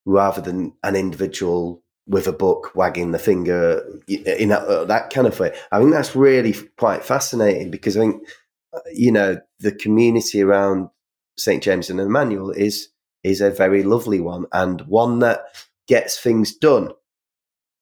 rather 0.05 0.41
than 0.41 0.73
an 0.83 0.95
individual 0.95 1.83
with 2.07 2.27
a 2.27 2.33
book 2.33 2.71
wagging 2.75 3.11
the 3.11 3.19
finger 3.19 3.83
in 4.07 4.49
that, 4.49 4.63
uh, 4.63 4.85
that 4.85 5.09
kind 5.09 5.27
of 5.27 5.39
way. 5.39 5.53
I 5.71 5.79
think 5.79 5.91
that's 5.91 6.15
really 6.15 6.53
quite 6.77 7.03
fascinating 7.03 7.71
because 7.71 7.97
I 7.97 8.01
think, 8.01 8.27
uh, 8.73 8.79
you 8.93 9.11
know, 9.11 9.39
the 9.59 9.71
community 9.71 10.41
around 10.41 10.89
St. 11.37 11.63
James 11.63 11.89
and 11.89 11.99
Emmanuel 11.99 12.51
is 12.51 12.89
is 13.23 13.39
a 13.39 13.49
very 13.49 13.83
lovely 13.83 14.19
one 14.19 14.45
and 14.51 14.81
one 14.81 15.19
that 15.19 15.45
gets 15.87 16.19
things 16.19 16.55
done. 16.55 16.89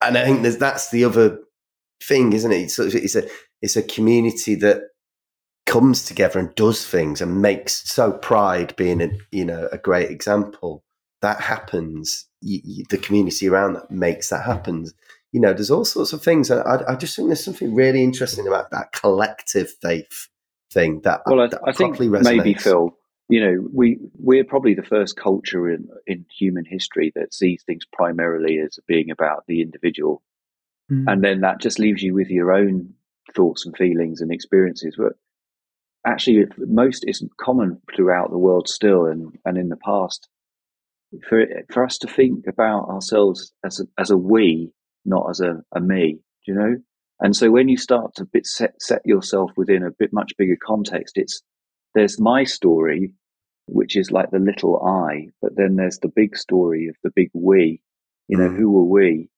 And 0.02 0.18
I 0.18 0.26
think 0.26 0.42
there's, 0.42 0.58
that's 0.58 0.90
the 0.90 1.04
other 1.06 1.40
thing, 2.04 2.34
isn't 2.34 2.52
it? 2.52 2.62
It's, 2.62 2.80
it's 2.80 3.16
a 3.16 3.28
it's 3.62 3.76
a 3.76 3.84
community 3.84 4.56
that 4.56 4.82
comes 5.68 6.06
together 6.06 6.40
and 6.40 6.56
does 6.56 6.86
things 6.86 7.22
and 7.22 7.42
makes 7.42 7.88
so 7.90 8.12
pride 8.12 8.76
being 8.76 9.02
a 9.02 9.10
you 9.32 9.46
know 9.46 9.70
a 9.72 9.78
great 9.78 10.10
example 10.10 10.84
that 11.22 11.40
happens 11.40 12.26
you, 12.42 12.60
you, 12.64 12.84
the 12.90 12.98
community 12.98 13.48
around 13.48 13.74
that 13.74 13.92
makes 13.92 14.30
that 14.30 14.44
happen 14.44 14.88
you 15.32 15.40
know, 15.40 15.54
there's 15.54 15.72
all 15.72 15.86
sorts 15.86 16.14
of 16.14 16.22
things. 16.22 16.52
I, 16.52 16.84
I 16.88 16.96
just 16.96 17.16
think 17.16 17.30
there's 17.30 17.44
something 17.44 17.74
really 17.74 18.04
interesting 18.04 18.48
about 18.48 18.72
that 18.72 18.92
collective 18.92 19.72
faith 19.82 20.28
thing 20.72 21.02
that 21.02 21.22
well, 21.26 21.42
I, 21.42 21.48
that 21.48 21.62
I 21.66 21.72
think 21.72 22.00
maybe 22.00 22.54
Phil, 22.54 22.96
you 23.32 23.40
know, 23.40 23.66
we 23.74 23.98
we're 24.20 24.44
probably 24.44 24.74
the 24.74 24.84
first 24.84 25.16
culture 25.16 25.70
in 25.70 25.88
in 26.06 26.26
human 26.38 26.66
history 26.66 27.14
that 27.16 27.34
sees 27.34 27.64
things 27.64 27.86
primarily 27.86 28.60
as 28.60 28.78
being 28.88 29.10
about 29.10 29.46
the 29.48 29.62
individual, 29.62 30.22
mm. 30.92 31.06
and 31.08 31.24
then 31.24 31.40
that 31.40 31.62
just 31.62 31.80
leaves 31.80 32.04
you 32.04 32.14
with 32.14 32.30
your 32.30 32.52
own 32.52 32.94
thoughts 33.34 33.66
and 33.66 33.76
feelings 33.78 34.20
and 34.20 34.34
experiences. 34.34 34.96
But 34.98 35.14
actually, 36.06 36.46
most 36.58 37.06
isn't 37.08 37.38
common 37.38 37.82
throughout 37.96 38.32
the 38.32 38.38
world 38.38 38.68
still, 38.68 39.06
and 39.06 39.38
and 39.46 39.58
in 39.58 39.70
the 39.70 39.78
past, 39.78 40.28
for 41.30 41.46
for 41.72 41.86
us 41.86 41.98
to 42.00 42.08
think 42.08 42.48
about 42.48 42.90
ourselves 42.90 43.54
as 43.64 43.80
a, 43.80 43.84
as 43.98 44.12
a 44.12 44.18
we, 44.18 44.74
not 45.06 45.30
as 45.30 45.40
a, 45.40 45.64
a 45.74 45.80
me. 45.80 46.20
Do 46.46 46.52
you 46.52 46.60
know? 46.60 46.76
And 47.22 47.34
so 47.34 47.50
when 47.50 47.70
you 47.70 47.78
start 47.78 48.16
to 48.16 48.26
bit 48.26 48.46
set 48.46 48.82
set 48.82 49.06
yourself 49.06 49.52
within 49.56 49.84
a 49.84 49.92
bit 49.92 50.12
much 50.12 50.34
bigger 50.38 50.58
context, 50.62 51.18
it's 51.18 51.42
there's 51.96 52.20
my 52.20 52.44
story, 52.44 53.14
which 53.68 53.96
is 53.96 54.12
like 54.12 54.32
the 54.32 54.40
little 54.40 54.82
I, 54.84 55.28
but 55.42 55.56
then 55.56 55.76
there's 55.76 56.00
the 56.00 56.12
big 56.14 56.38
story 56.38 56.88
of 56.88 56.96
the 57.04 57.12
big 57.16 57.30
we. 57.34 57.82
You 58.28 58.38
know, 58.38 58.50
mm. 58.50 58.58
who 58.58 58.78
are 58.80 58.86
we? 58.86 59.30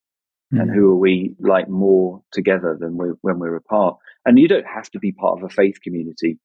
Mm. 0.53 0.61
And 0.61 0.71
who 0.71 0.91
are 0.91 0.97
we 0.97 1.36
like 1.39 1.67
more 1.67 2.21
together 2.32 2.78
than 2.80 2.97
we, 2.97 3.07
when 3.21 3.39
we're 3.39 3.55
apart? 3.55 3.97
And 4.26 4.38
you 4.38 4.47
don't 4.47 4.67
have 4.67 4.89
to 4.91 4.99
be 4.99 5.11
part 5.11 5.39
of 5.39 5.43
a 5.43 5.49
faith 5.49 5.82
community 5.82 6.39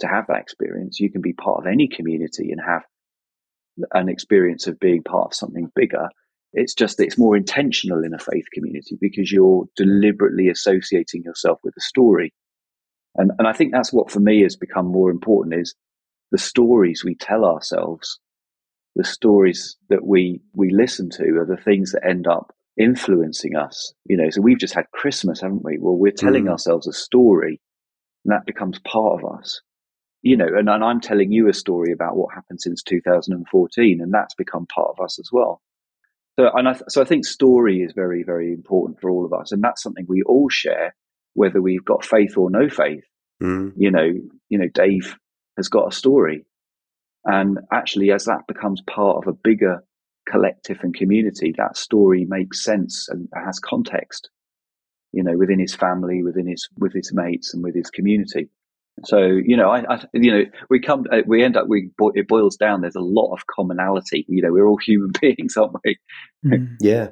to 0.00 0.06
have 0.06 0.26
that 0.28 0.40
experience. 0.40 0.98
You 0.98 1.10
can 1.10 1.20
be 1.20 1.32
part 1.32 1.60
of 1.60 1.66
any 1.66 1.88
community 1.88 2.50
and 2.50 2.60
have 2.60 2.82
an 3.92 4.08
experience 4.08 4.66
of 4.66 4.80
being 4.80 5.02
part 5.02 5.28
of 5.28 5.34
something 5.34 5.70
bigger. 5.74 6.08
It's 6.52 6.74
just 6.74 6.98
that 6.98 7.04
it's 7.04 7.18
more 7.18 7.36
intentional 7.36 8.04
in 8.04 8.14
a 8.14 8.18
faith 8.18 8.46
community 8.52 8.96
because 9.00 9.32
you're 9.32 9.66
deliberately 9.76 10.48
associating 10.48 11.22
yourself 11.24 11.58
with 11.64 11.74
a 11.76 11.80
story. 11.80 12.32
And, 13.16 13.32
and 13.38 13.46
I 13.46 13.52
think 13.52 13.72
that's 13.72 13.92
what 13.92 14.10
for 14.10 14.20
me 14.20 14.42
has 14.42 14.56
become 14.56 14.86
more 14.86 15.10
important 15.10 15.60
is 15.60 15.74
the 16.34 16.38
stories 16.38 17.04
we 17.04 17.14
tell 17.14 17.44
ourselves, 17.44 18.18
the 18.96 19.04
stories 19.04 19.76
that 19.88 20.04
we, 20.04 20.40
we 20.52 20.70
listen 20.72 21.10
to 21.10 21.24
are 21.38 21.46
the 21.46 21.62
things 21.62 21.92
that 21.92 22.04
end 22.04 22.26
up 22.26 22.52
influencing 22.76 23.54
us. 23.54 23.94
You 24.04 24.16
know, 24.16 24.30
so 24.30 24.40
we've 24.40 24.58
just 24.58 24.74
had 24.74 24.90
Christmas, 24.92 25.40
haven't 25.40 25.64
we? 25.64 25.78
Well, 25.78 25.96
we're 25.96 26.10
telling 26.10 26.46
mm. 26.46 26.50
ourselves 26.50 26.88
a 26.88 26.92
story 26.92 27.60
and 28.24 28.32
that 28.32 28.46
becomes 28.46 28.80
part 28.80 29.22
of 29.22 29.38
us 29.38 29.60
you 30.24 30.38
know, 30.38 30.46
and, 30.46 30.70
and 30.70 30.82
I'm 30.82 31.02
telling 31.02 31.30
you 31.32 31.50
a 31.50 31.52
story 31.52 31.92
about 31.92 32.16
what 32.16 32.34
happened 32.34 32.58
since 32.58 32.82
2014, 32.82 34.00
and 34.00 34.12
that's 34.12 34.34
become 34.34 34.66
part 34.66 34.88
of 34.88 35.04
us 35.04 35.18
as 35.18 35.28
well. 35.30 35.60
So, 36.40 36.48
and 36.52 36.66
I, 36.66 36.80
so 36.88 37.02
I 37.02 37.04
think 37.04 37.26
story 37.26 37.82
is 37.82 37.92
very, 37.92 38.22
very 38.22 38.50
important 38.50 39.02
for 39.02 39.10
all 39.10 39.26
of 39.26 39.34
us, 39.34 39.52
and 39.52 39.62
that's 39.62 39.82
something 39.82 40.06
we 40.08 40.22
all 40.22 40.48
share, 40.48 40.96
whether 41.34 41.60
we've 41.60 41.84
got 41.84 42.06
faith 42.06 42.38
or 42.38 42.50
no 42.50 42.70
faith. 42.70 43.04
Mm. 43.42 43.72
You 43.76 43.90
know, 43.90 44.08
you 44.48 44.58
know, 44.58 44.68
Dave 44.72 45.14
has 45.56 45.68
got 45.68 45.92
a 45.92 45.96
story, 45.96 46.44
and 47.24 47.58
actually, 47.72 48.10
as 48.12 48.24
that 48.24 48.46
becomes 48.46 48.82
part 48.82 49.16
of 49.16 49.28
a 49.28 49.36
bigger 49.36 49.84
collective 50.28 50.78
and 50.82 50.94
community, 50.94 51.54
that 51.56 51.76
story 51.76 52.26
makes 52.28 52.62
sense 52.62 53.08
and 53.08 53.28
has 53.34 53.58
context. 53.58 54.30
You 55.12 55.22
know, 55.22 55.36
within 55.36 55.60
his 55.60 55.74
family, 55.74 56.22
within 56.22 56.48
his 56.48 56.68
with 56.76 56.92
his 56.92 57.12
mates, 57.14 57.54
and 57.54 57.62
with 57.62 57.74
his 57.74 57.90
community. 57.90 58.50
So 59.04 59.18
you 59.18 59.56
know, 59.56 59.70
I, 59.70 59.94
I, 59.94 60.04
you 60.12 60.30
know, 60.30 60.44
we 60.70 60.80
come, 60.80 61.04
uh, 61.10 61.22
we 61.26 61.42
end 61.42 61.56
up, 61.56 61.66
we 61.68 61.90
it 62.14 62.28
boils 62.28 62.56
down. 62.56 62.80
There's 62.80 62.94
a 62.94 63.00
lot 63.00 63.32
of 63.32 63.46
commonality. 63.46 64.24
You 64.28 64.42
know, 64.42 64.52
we're 64.52 64.66
all 64.66 64.78
human 64.84 65.12
beings, 65.20 65.56
aren't 65.56 65.76
we? 65.84 65.98
Mm. 66.44 66.76
Yeah, 66.80 67.08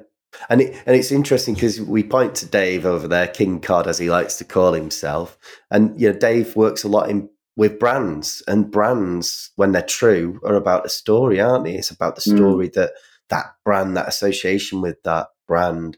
and 0.49 0.61
it, 0.61 0.81
and 0.85 0.95
it's 0.95 1.11
interesting 1.11 1.53
because 1.53 1.81
we 1.81 2.03
point 2.03 2.35
to 2.35 2.45
Dave 2.45 2.85
over 2.85 3.07
there, 3.07 3.27
King 3.27 3.59
Cod, 3.59 3.87
as 3.87 3.97
he 3.97 4.09
likes 4.09 4.35
to 4.37 4.43
call 4.43 4.73
himself, 4.73 5.37
and 5.71 5.99
you 5.99 6.11
know, 6.11 6.17
Dave 6.17 6.55
works 6.55 6.83
a 6.83 6.89
lot 6.89 7.09
in 7.09 7.29
with 7.55 7.79
brands, 7.79 8.41
and 8.47 8.71
brands, 8.71 9.51
when 9.55 9.71
they're 9.71 9.81
true, 9.81 10.39
are 10.43 10.55
about 10.55 10.85
a 10.85 10.89
story, 10.89 11.39
aren't 11.39 11.65
they? 11.65 11.75
It's 11.75 11.91
about 11.91 12.15
the 12.15 12.21
mm. 12.21 12.37
story 12.37 12.69
mm. 12.69 12.73
that 12.73 12.93
that 13.29 13.53
brand, 13.63 13.95
that 13.95 14.07
association 14.07 14.81
with 14.81 15.01
that 15.03 15.27
brand 15.47 15.97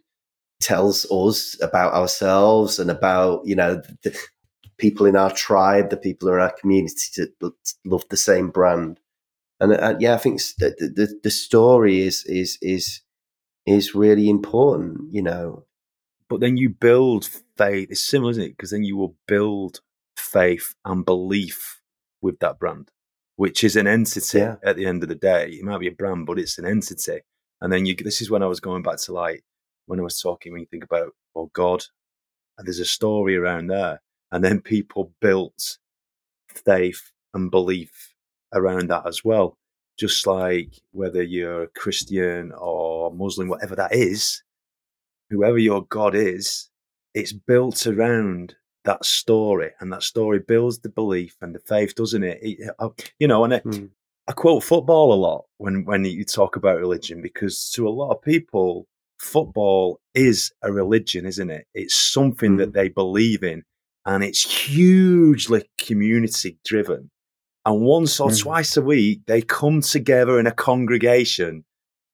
tells 0.62 1.06
us 1.12 1.62
about 1.62 1.93
ourselves 1.93 2.80
and 2.80 2.89
about 2.89 3.45
you 3.45 3.56
know 3.56 3.82
the, 4.03 4.18
people 4.78 5.06
in 5.06 5.16
our 5.16 5.32
tribe, 5.32 5.89
the 5.89 5.97
people 5.97 6.28
in 6.28 6.36
our 6.36 6.51
community 6.60 7.24
that 7.39 7.53
love 7.86 8.03
the 8.10 8.18
same 8.18 8.49
brand. 8.49 8.99
And 9.60 9.74
uh, 9.74 9.95
yeah, 9.99 10.16
I 10.16 10.18
think 10.18 10.41
the, 10.58 10.76
the, 10.78 11.20
the 11.24 11.32
story 11.32 12.01
is 12.01 12.26
is 12.26 12.58
is 12.62 13.01
is 13.66 13.95
really 13.95 14.30
important, 14.30 15.14
you 15.14 15.22
know. 15.22 15.66
But 16.28 16.39
then 16.39 16.58
you 16.58 16.70
build 16.70 17.30
faith. 17.58 17.89
It's 17.91 18.03
similar, 18.03 18.32
isn't 18.32 18.43
it? 18.43 18.49
Because 18.58 18.72
then 18.72 18.84
you 18.84 18.97
will 18.97 19.16
build 19.28 19.80
faith 20.26 20.76
and 20.84 21.06
belief 21.06 21.82
with 22.22 22.40
that 22.40 22.60
brand, 22.60 22.90
which 23.36 23.64
is 23.64 23.76
an 23.76 23.88
entity 23.88 24.40
yeah. 24.40 24.56
at 24.64 24.76
the 24.76 24.86
end 24.86 25.04
of 25.04 25.10
the 25.10 25.16
day. 25.16 25.50
It 25.52 25.64
might 25.64 25.80
be 25.80 25.88
a 25.88 25.92
brand, 25.92 26.26
but 26.26 26.40
it's 26.40 26.58
an 26.58 26.66
entity. 26.66 27.22
And 27.62 27.72
then 27.72 27.86
you. 27.86 27.96
This 27.96 28.22
is 28.22 28.30
when 28.30 28.44
I 28.44 28.48
was 28.48 28.60
going 28.60 28.84
back 28.84 28.98
to 29.02 29.14
like 29.14 29.44
when 29.86 30.00
I 30.00 30.04
was 30.04 30.20
talking. 30.20 30.52
When 30.52 30.62
you 30.62 30.68
think 30.68 30.84
about 30.84 31.12
oh, 31.36 31.50
God, 31.54 31.84
and 32.58 32.68
there's 32.68 32.80
a 32.80 32.86
story 32.86 33.36
around 33.36 33.68
there 33.68 34.02
and 34.32 34.44
then 34.44 34.62
people 34.62 35.14
built 35.22 35.78
faith 36.48 37.12
and 37.34 37.52
belief 37.52 38.14
around 38.54 38.90
that 38.90 39.06
as 39.08 39.24
well. 39.24 39.58
Just 39.98 40.28
like 40.28 40.74
whether 40.92 41.24
you're 41.24 41.64
a 41.64 41.68
Christian 41.70 42.52
or 42.58 43.14
Muslim, 43.14 43.48
whatever 43.48 43.76
that 43.76 43.94
is, 43.94 44.44
whoever 45.30 45.58
your 45.58 45.86
God 45.86 46.16
is, 46.16 46.70
it's 47.14 47.32
built 47.32 47.88
around 47.88 48.56
that 48.86 49.06
story, 49.06 49.72
and 49.80 49.92
that 49.92 50.04
story 50.04 50.40
builds 50.40 50.80
the 50.80 50.90
belief 50.90 51.36
and 51.42 51.54
the 51.54 51.60
faith, 51.60 51.96
doesn't 51.96 52.24
it? 52.24 52.40
it 52.42 52.70
uh, 52.80 52.90
you 53.20 53.28
know, 53.28 53.44
and 53.44 53.54
it, 53.54 53.64
mm. 53.64 53.90
I 54.28 54.32
quote 54.32 54.64
football 54.64 55.14
a 55.14 55.16
lot 55.16 55.46
when 55.58 55.86
when 55.86 56.06
you 56.06 56.24
talk 56.24 56.56
about 56.56 56.80
religion 56.80 57.22
because 57.22 57.70
to 57.72 57.88
a 57.88 57.90
lot 57.90 58.12
of 58.12 58.22
people, 58.22 58.88
football 59.20 60.00
is 60.14 60.52
a 60.62 60.72
religion, 60.72 61.26
isn't 61.26 61.50
it? 61.50 61.68
It's 61.74 61.96
something 61.96 62.54
mm. 62.54 62.58
that 62.60 62.74
they 62.74 62.90
believe 62.90 63.44
in, 63.44 63.64
and 64.06 64.24
it's 64.24 64.66
hugely 64.66 65.70
community 65.78 66.58
driven. 66.66 67.12
And 67.66 67.82
once 67.82 68.20
or 68.20 68.30
mm. 68.30 68.40
twice 68.40 68.78
a 68.78 68.82
week, 68.82 69.22
they 69.26 69.42
come 69.42 69.82
together 69.82 70.40
in 70.40 70.48
a 70.48 70.52
congregation 70.52 71.66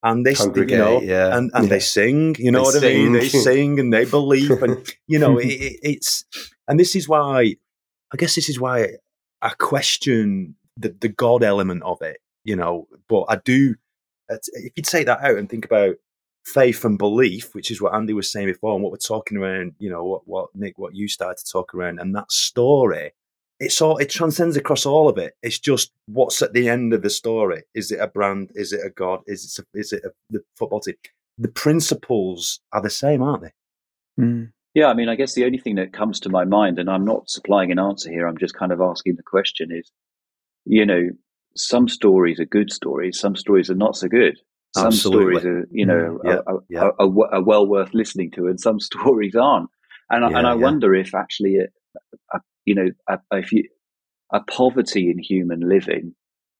and 0.03 0.25
they, 0.25 0.33
you 0.55 0.77
know, 0.77 1.01
yeah. 1.01 1.37
and, 1.37 1.51
and 1.53 1.65
yeah. 1.65 1.69
they 1.69 1.79
sing, 1.79 2.35
you 2.39 2.51
know 2.51 2.59
they 2.59 2.63
what 2.63 2.73
sing. 2.73 2.83
I 2.83 3.03
mean? 3.03 3.13
They 3.13 3.27
sing 3.27 3.79
and 3.79 3.93
they 3.93 4.05
believe. 4.05 4.49
And, 4.49 4.95
you 5.07 5.19
know, 5.19 5.37
it, 5.37 5.47
it's, 5.83 6.25
and 6.71 6.79
this 6.79 6.95
is 6.95 7.09
why, 7.09 7.57
I 8.13 8.17
guess 8.17 8.33
this 8.33 8.47
is 8.47 8.57
why 8.57 8.91
I 9.41 9.49
question 9.59 10.55
the, 10.77 10.95
the 11.01 11.09
God 11.09 11.43
element 11.43 11.83
of 11.83 12.01
it, 12.01 12.21
you 12.45 12.55
know, 12.55 12.87
but 13.09 13.25
I 13.27 13.35
do, 13.43 13.75
if 14.29 14.71
you 14.77 14.83
take 14.83 15.05
that 15.07 15.21
out 15.21 15.37
and 15.37 15.49
think 15.49 15.65
about 15.65 15.95
faith 16.45 16.85
and 16.85 16.97
belief, 16.97 17.53
which 17.53 17.71
is 17.71 17.81
what 17.81 17.93
Andy 17.93 18.13
was 18.13 18.31
saying 18.31 18.47
before, 18.47 18.73
and 18.73 18.81
what 18.81 18.93
we're 18.93 18.99
talking 18.99 19.37
around, 19.37 19.73
you 19.79 19.89
know, 19.89 20.01
what, 20.05 20.21
what 20.25 20.47
Nick, 20.55 20.79
what 20.79 20.95
you 20.95 21.09
started 21.09 21.43
to 21.43 21.51
talk 21.51 21.75
around, 21.75 21.99
and 21.99 22.15
that 22.15 22.31
story, 22.31 23.11
it's 23.59 23.81
all 23.81 23.97
it 23.97 24.09
transcends 24.09 24.55
across 24.55 24.85
all 24.85 25.09
of 25.09 25.17
it. 25.17 25.33
It's 25.43 25.59
just 25.59 25.91
what's 26.05 26.41
at 26.41 26.53
the 26.53 26.69
end 26.69 26.93
of 26.93 27.01
the 27.01 27.09
story. 27.09 27.63
Is 27.75 27.91
it 27.91 27.99
a 27.99 28.07
brand? 28.07 28.51
Is 28.55 28.71
it 28.71 28.79
a 28.85 28.89
god? 28.91 29.23
Is 29.27 29.43
it 29.43 29.61
a, 29.61 29.77
is 29.77 29.91
it 29.91 30.05
a, 30.05 30.11
the 30.29 30.41
football 30.55 30.79
team? 30.79 30.95
The 31.37 31.49
principles 31.49 32.61
are 32.71 32.81
the 32.81 32.89
same, 32.89 33.21
aren't 33.21 33.43
they? 33.43 34.23
Mm. 34.23 34.51
Yeah, 34.73 34.87
I 34.87 34.93
mean, 34.93 35.09
I 35.09 35.15
guess 35.15 35.33
the 35.33 35.45
only 35.45 35.57
thing 35.57 35.75
that 35.75 35.93
comes 35.93 36.21
to 36.21 36.29
my 36.29 36.45
mind, 36.45 36.79
and 36.79 36.89
I'm 36.89 37.05
not 37.05 37.29
supplying 37.29 37.71
an 37.71 37.79
answer 37.79 38.09
here, 38.09 38.27
I'm 38.27 38.37
just 38.37 38.55
kind 38.55 38.71
of 38.71 38.79
asking 38.79 39.15
the 39.15 39.23
question 39.23 39.69
is, 39.71 39.91
you 40.65 40.85
know, 40.85 41.09
some 41.55 41.89
stories 41.89 42.39
are 42.39 42.45
good 42.45 42.71
stories, 42.71 43.19
some 43.19 43.35
stories 43.35 43.69
are 43.69 43.75
not 43.75 43.97
so 43.97 44.07
good 44.07 44.37
some 44.75 44.87
Absolutely. 44.87 45.39
stories 45.39 45.45
are 45.45 45.67
you 45.71 45.85
know 45.85 45.93
mm, 45.93 46.17
yeah, 46.23 46.37
are, 46.47 46.59
yeah. 46.69 46.79
Are, 46.79 46.93
are, 46.99 47.33
are, 47.35 47.43
well 47.43 47.67
worth 47.67 47.93
listening 47.93 48.31
to 48.31 48.47
and 48.47 48.59
some 48.59 48.79
stories 48.79 49.35
aren't 49.35 49.69
and, 50.09 50.29
yeah, 50.29 50.37
and 50.37 50.47
i 50.47 50.53
wonder 50.53 50.93
if 50.95 51.13
actually 51.13 51.57
a, 51.57 51.67
a, 52.33 52.39
you 52.65 52.75
know 52.75 52.89
a, 53.09 53.19
if 53.37 53.51
you, 53.51 53.63
a 54.33 54.39
poverty 54.41 55.09
in 55.09 55.19
human 55.19 55.67
living 55.67 56.15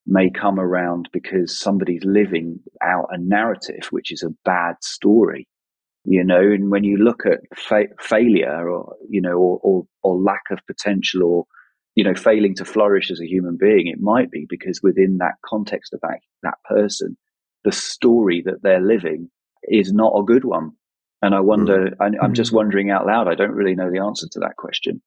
may 0.05 0.29
come 0.29 0.59
around 0.59 1.07
because 1.13 1.57
somebody's 1.57 2.03
living 2.03 2.59
out 2.83 3.07
a 3.11 3.17
narrative 3.17 3.87
which 3.91 4.11
is 4.11 4.23
a 4.23 4.35
bad 4.43 4.75
story 4.81 5.47
you 6.03 6.23
know 6.23 6.39
and 6.39 6.71
when 6.71 6.83
you 6.83 6.97
look 6.97 7.25
at 7.25 7.39
fa- 7.55 7.95
failure 7.99 8.69
or 8.69 8.95
you 9.09 9.21
know 9.21 9.37
or, 9.37 9.59
or, 9.63 9.87
or 10.03 10.17
lack 10.17 10.43
of 10.51 10.59
potential 10.67 11.23
or 11.23 11.45
you 11.95 12.03
know 12.03 12.15
failing 12.15 12.55
to 12.55 12.65
flourish 12.65 13.11
as 13.11 13.19
a 13.19 13.27
human 13.27 13.57
being 13.59 13.87
it 13.87 13.99
might 13.99 14.31
be 14.31 14.45
because 14.49 14.79
within 14.81 15.17
that 15.17 15.35
context 15.45 15.93
of 15.93 15.99
that 16.01 16.19
that 16.43 16.57
person 16.65 17.17
the 17.63 17.71
story 17.71 18.41
that 18.45 18.61
they're 18.63 18.81
living 18.81 19.29
is 19.63 19.93
not 19.93 20.13
a 20.17 20.23
good 20.23 20.45
one. 20.45 20.71
And 21.21 21.35
I 21.35 21.39
wonder, 21.39 21.91
mm. 21.91 21.95
I, 21.99 22.25
am 22.25 22.33
just 22.33 22.51
mm. 22.51 22.55
wondering 22.55 22.89
out 22.89 23.05
loud, 23.05 23.27
I 23.27 23.35
don't 23.35 23.51
really 23.51 23.75
know 23.75 23.91
the 23.91 23.99
answer 23.99 24.27
to 24.31 24.39
that 24.39 24.57
question. 24.57 25.01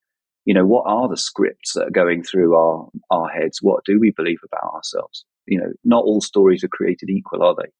You 0.45 0.55
know, 0.55 0.67
what 0.67 0.85
are 0.87 1.09
the 1.09 1.17
scripts 1.17 1.73
that 1.73 1.89
are 1.89 1.91
going 1.91 2.23
through 2.23 2.55
our, 2.55 2.89
our 3.11 3.29
heads? 3.29 3.59
What 3.63 3.85
do 3.85 3.99
we 3.99 4.13
believe 4.17 4.41
about 4.45 4.75
ourselves? 4.75 5.25
You 5.47 5.59
know, 5.59 5.73
not 5.85 6.05
all 6.05 6.21
stories 6.21 6.63
are 6.63 6.69
created 6.69 7.09
equal, 7.09 7.43
are 7.43 7.57
they? 7.57 7.71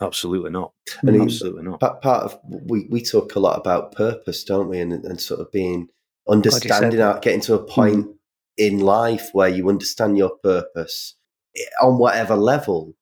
Absolutely 0.00 0.50
not. 0.50 0.72
And 1.02 1.14
he- 1.16 1.22
Absolutely 1.22 1.62
not. 1.62 1.80
part, 1.80 2.00
part 2.02 2.24
of 2.24 2.38
we 2.44 2.86
we 2.90 3.02
talk 3.02 3.34
a 3.34 3.40
lot 3.40 3.58
about 3.58 3.92
purpose, 3.92 4.44
don't 4.44 4.68
we? 4.68 4.78
And 4.80 4.92
and 4.92 5.20
sort 5.20 5.40
of 5.40 5.52
being 5.52 5.88
understanding 6.28 6.98
that. 7.00 7.16
out, 7.16 7.22
getting 7.22 7.40
to 7.42 7.54
a 7.54 7.64
point 7.64 8.08
in 8.56 8.78
life 8.80 9.30
where 9.32 9.48
you 9.48 9.68
understand 9.68 10.16
your 10.18 10.30
purpose 10.42 11.16
eh, 11.56 11.62
on 11.82 11.98
whatever 11.98 12.36
level. 12.36 12.94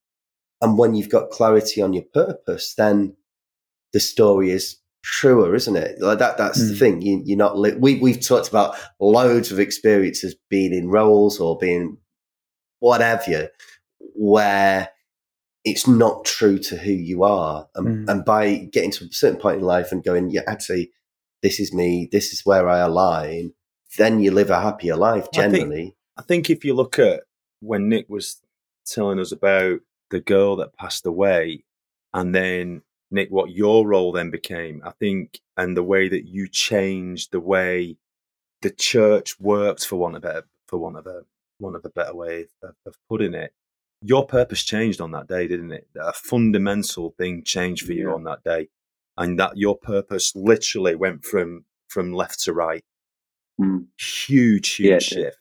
And 0.61 0.77
when 0.77 0.93
you've 0.95 1.09
got 1.09 1.29
clarity 1.29 1.81
on 1.81 1.93
your 1.93 2.03
purpose, 2.13 2.73
then 2.75 3.15
the 3.93 3.99
story 4.01 4.51
is 4.51 4.77
truer, 5.03 5.55
isn't 5.55 5.77
it? 5.77 6.01
Like 6.01 6.19
that. 6.19 6.37
That's 6.37 6.59
the 6.67 6.75
Mm. 6.75 6.79
thing. 6.79 7.01
You, 7.01 7.21
you're 7.25 7.37
not. 7.37 7.57
Li- 7.57 7.75
we 7.79 7.95
we've 7.99 8.19
talked 8.19 8.49
about 8.49 8.75
loads 8.99 9.51
of 9.53 9.59
experiences 9.59 10.35
being 10.49 10.73
in 10.73 10.89
roles 10.89 11.39
or 11.39 11.57
being 11.57 11.97
whatever, 12.79 13.49
where 14.15 14.89
it's 15.69 15.87
not 15.87 16.25
true 16.25 16.57
to 16.59 16.77
who 16.77 16.91
you 16.91 17.23
are. 17.23 17.67
And, 17.75 17.87
Mm. 18.07 18.11
and 18.11 18.25
by 18.25 18.55
getting 18.71 18.91
to 18.91 19.05
a 19.05 19.11
certain 19.11 19.39
point 19.39 19.59
in 19.59 19.65
life 19.65 19.91
and 19.91 20.03
going, 20.03 20.29
yeah, 20.29 20.41
actually, 20.47 20.91
this 21.41 21.59
is 21.59 21.73
me, 21.73 22.07
this 22.11 22.33
is 22.33 22.45
where 22.45 22.67
I 22.67 22.79
align, 22.79 23.53
then 23.97 24.19
you 24.19 24.31
live 24.31 24.49
a 24.49 24.59
happier 24.61 24.95
life 24.95 25.27
I 25.33 25.41
think- 25.41 25.53
generally. 25.55 25.95
I 26.17 26.21
think 26.21 26.49
if 26.49 26.65
you 26.65 26.73
look 26.73 26.99
at 26.99 27.23
when 27.61 27.87
Nick 27.89 28.07
was 28.09 28.41
telling 28.85 29.19
us 29.19 29.31
about 29.31 29.79
the 30.09 30.19
girl 30.19 30.55
that 30.57 30.75
passed 30.75 31.05
away, 31.05 31.63
and 32.13 32.33
then 32.35 32.81
Nick, 33.11 33.29
what 33.29 33.51
your 33.51 33.87
role 33.87 34.11
then 34.11 34.29
became, 34.29 34.81
I 34.83 34.91
think, 34.91 35.39
and 35.57 35.75
the 35.77 35.83
way 35.83 36.09
that 36.09 36.25
you 36.27 36.47
changed 36.47 37.31
the 37.31 37.39
way 37.39 37.97
the 38.61 38.69
church 38.69 39.39
worked, 39.39 39.85
for 39.85 39.95
want 39.95 40.15
of 40.17 40.25
a 40.25 40.43
for 40.67 40.77
want 40.77 40.97
of 40.97 41.07
a 41.07 41.21
one 41.59 41.75
of 41.75 41.83
a 41.85 41.89
better 41.89 42.13
way 42.15 42.45
of, 42.63 42.75
of 42.85 42.95
putting 43.09 43.33
it, 43.33 43.53
your 44.01 44.25
purpose 44.25 44.63
changed 44.63 45.01
on 45.01 45.11
that 45.11 45.27
day, 45.27 45.47
didn't 45.47 45.71
it? 45.71 45.87
A 45.99 46.13
fundamental 46.13 47.13
thing 47.17 47.43
changed 47.43 47.85
for 47.85 47.93
you 47.93 48.07
Yeah. 48.09 48.13
on 48.15 48.23
that 48.23 48.43
day, 48.43 48.69
and 49.17 49.39
that 49.39 49.57
your 49.57 49.77
purpose 49.77 50.33
literally 50.35 50.95
went 50.95 51.23
from 51.25 51.65
from 51.87 52.13
left 52.13 52.43
to 52.43 52.53
right. 52.53 52.83
Mm. 53.59 53.87
Huge, 53.99 54.75
huge 54.75 54.89
Yeah, 54.89 54.99
shift. 54.99 55.37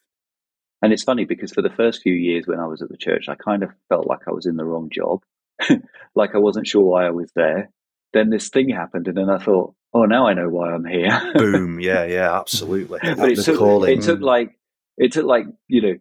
And 0.81 0.93
it's 0.93 1.03
funny 1.03 1.25
because 1.25 1.53
for 1.53 1.61
the 1.63 1.71
first 1.71 2.03
few 2.03 2.15
years 2.15 2.47
when 2.47 2.59
I 2.59 2.67
was 2.67 2.81
at 2.83 2.89
the 2.89 2.97
church, 2.97 3.29
I 3.29 3.35
kind 3.35 3.63
of 3.63 3.71
felt 3.89 4.07
like 4.07 4.27
I 4.27 4.31
was 4.33 4.47
in 4.47 4.57
the 4.57 4.65
wrong 4.65 4.89
job, 4.93 5.23
like 6.15 6.35
I 6.35 6.39
wasn't 6.39 6.67
sure 6.67 6.85
why 6.85 7.07
I 7.07 7.11
was 7.11 7.31
there. 7.37 7.71
Then 8.15 8.31
this 8.31 8.49
thing 8.49 8.71
happened, 8.71 9.07
and 9.09 9.17
then 9.17 9.29
I 9.29 9.39
thought, 9.39 9.75
oh, 9.93 10.05
now 10.05 10.27
I 10.27 10.33
know 10.35 10.49
why 10.49 10.73
I'm 10.73 10.85
here. 10.87 11.33
Boom. 11.35 11.79
Yeah, 11.81 12.05
yeah, 12.07 12.39
absolutely. 12.39 12.99
but 13.03 13.31
it 13.31 13.41
took, 13.45 13.59
calling. 13.59 13.99
it 13.99 14.03
took 14.03 14.21
like 14.21 14.59
it 14.97 15.13
took 15.13 15.27
like 15.27 15.45
you 15.69 15.83
know 15.83 15.95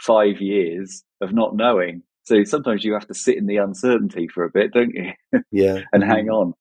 five 0.00 0.40
years 0.40 1.04
of 1.24 1.32
not 1.32 1.56
knowing. 1.56 2.02
So 2.24 2.42
sometimes 2.44 2.84
you 2.84 2.92
have 2.94 3.06
to 3.08 3.14
sit 3.14 3.36
in 3.36 3.46
the 3.46 3.56
uncertainty 3.58 4.28
for 4.28 4.44
a 4.44 4.50
bit, 4.50 4.72
don't 4.72 4.94
you, 4.94 5.12
Yeah. 5.50 5.80
and 5.92 6.02
hang 6.04 6.30
on. 6.30 6.54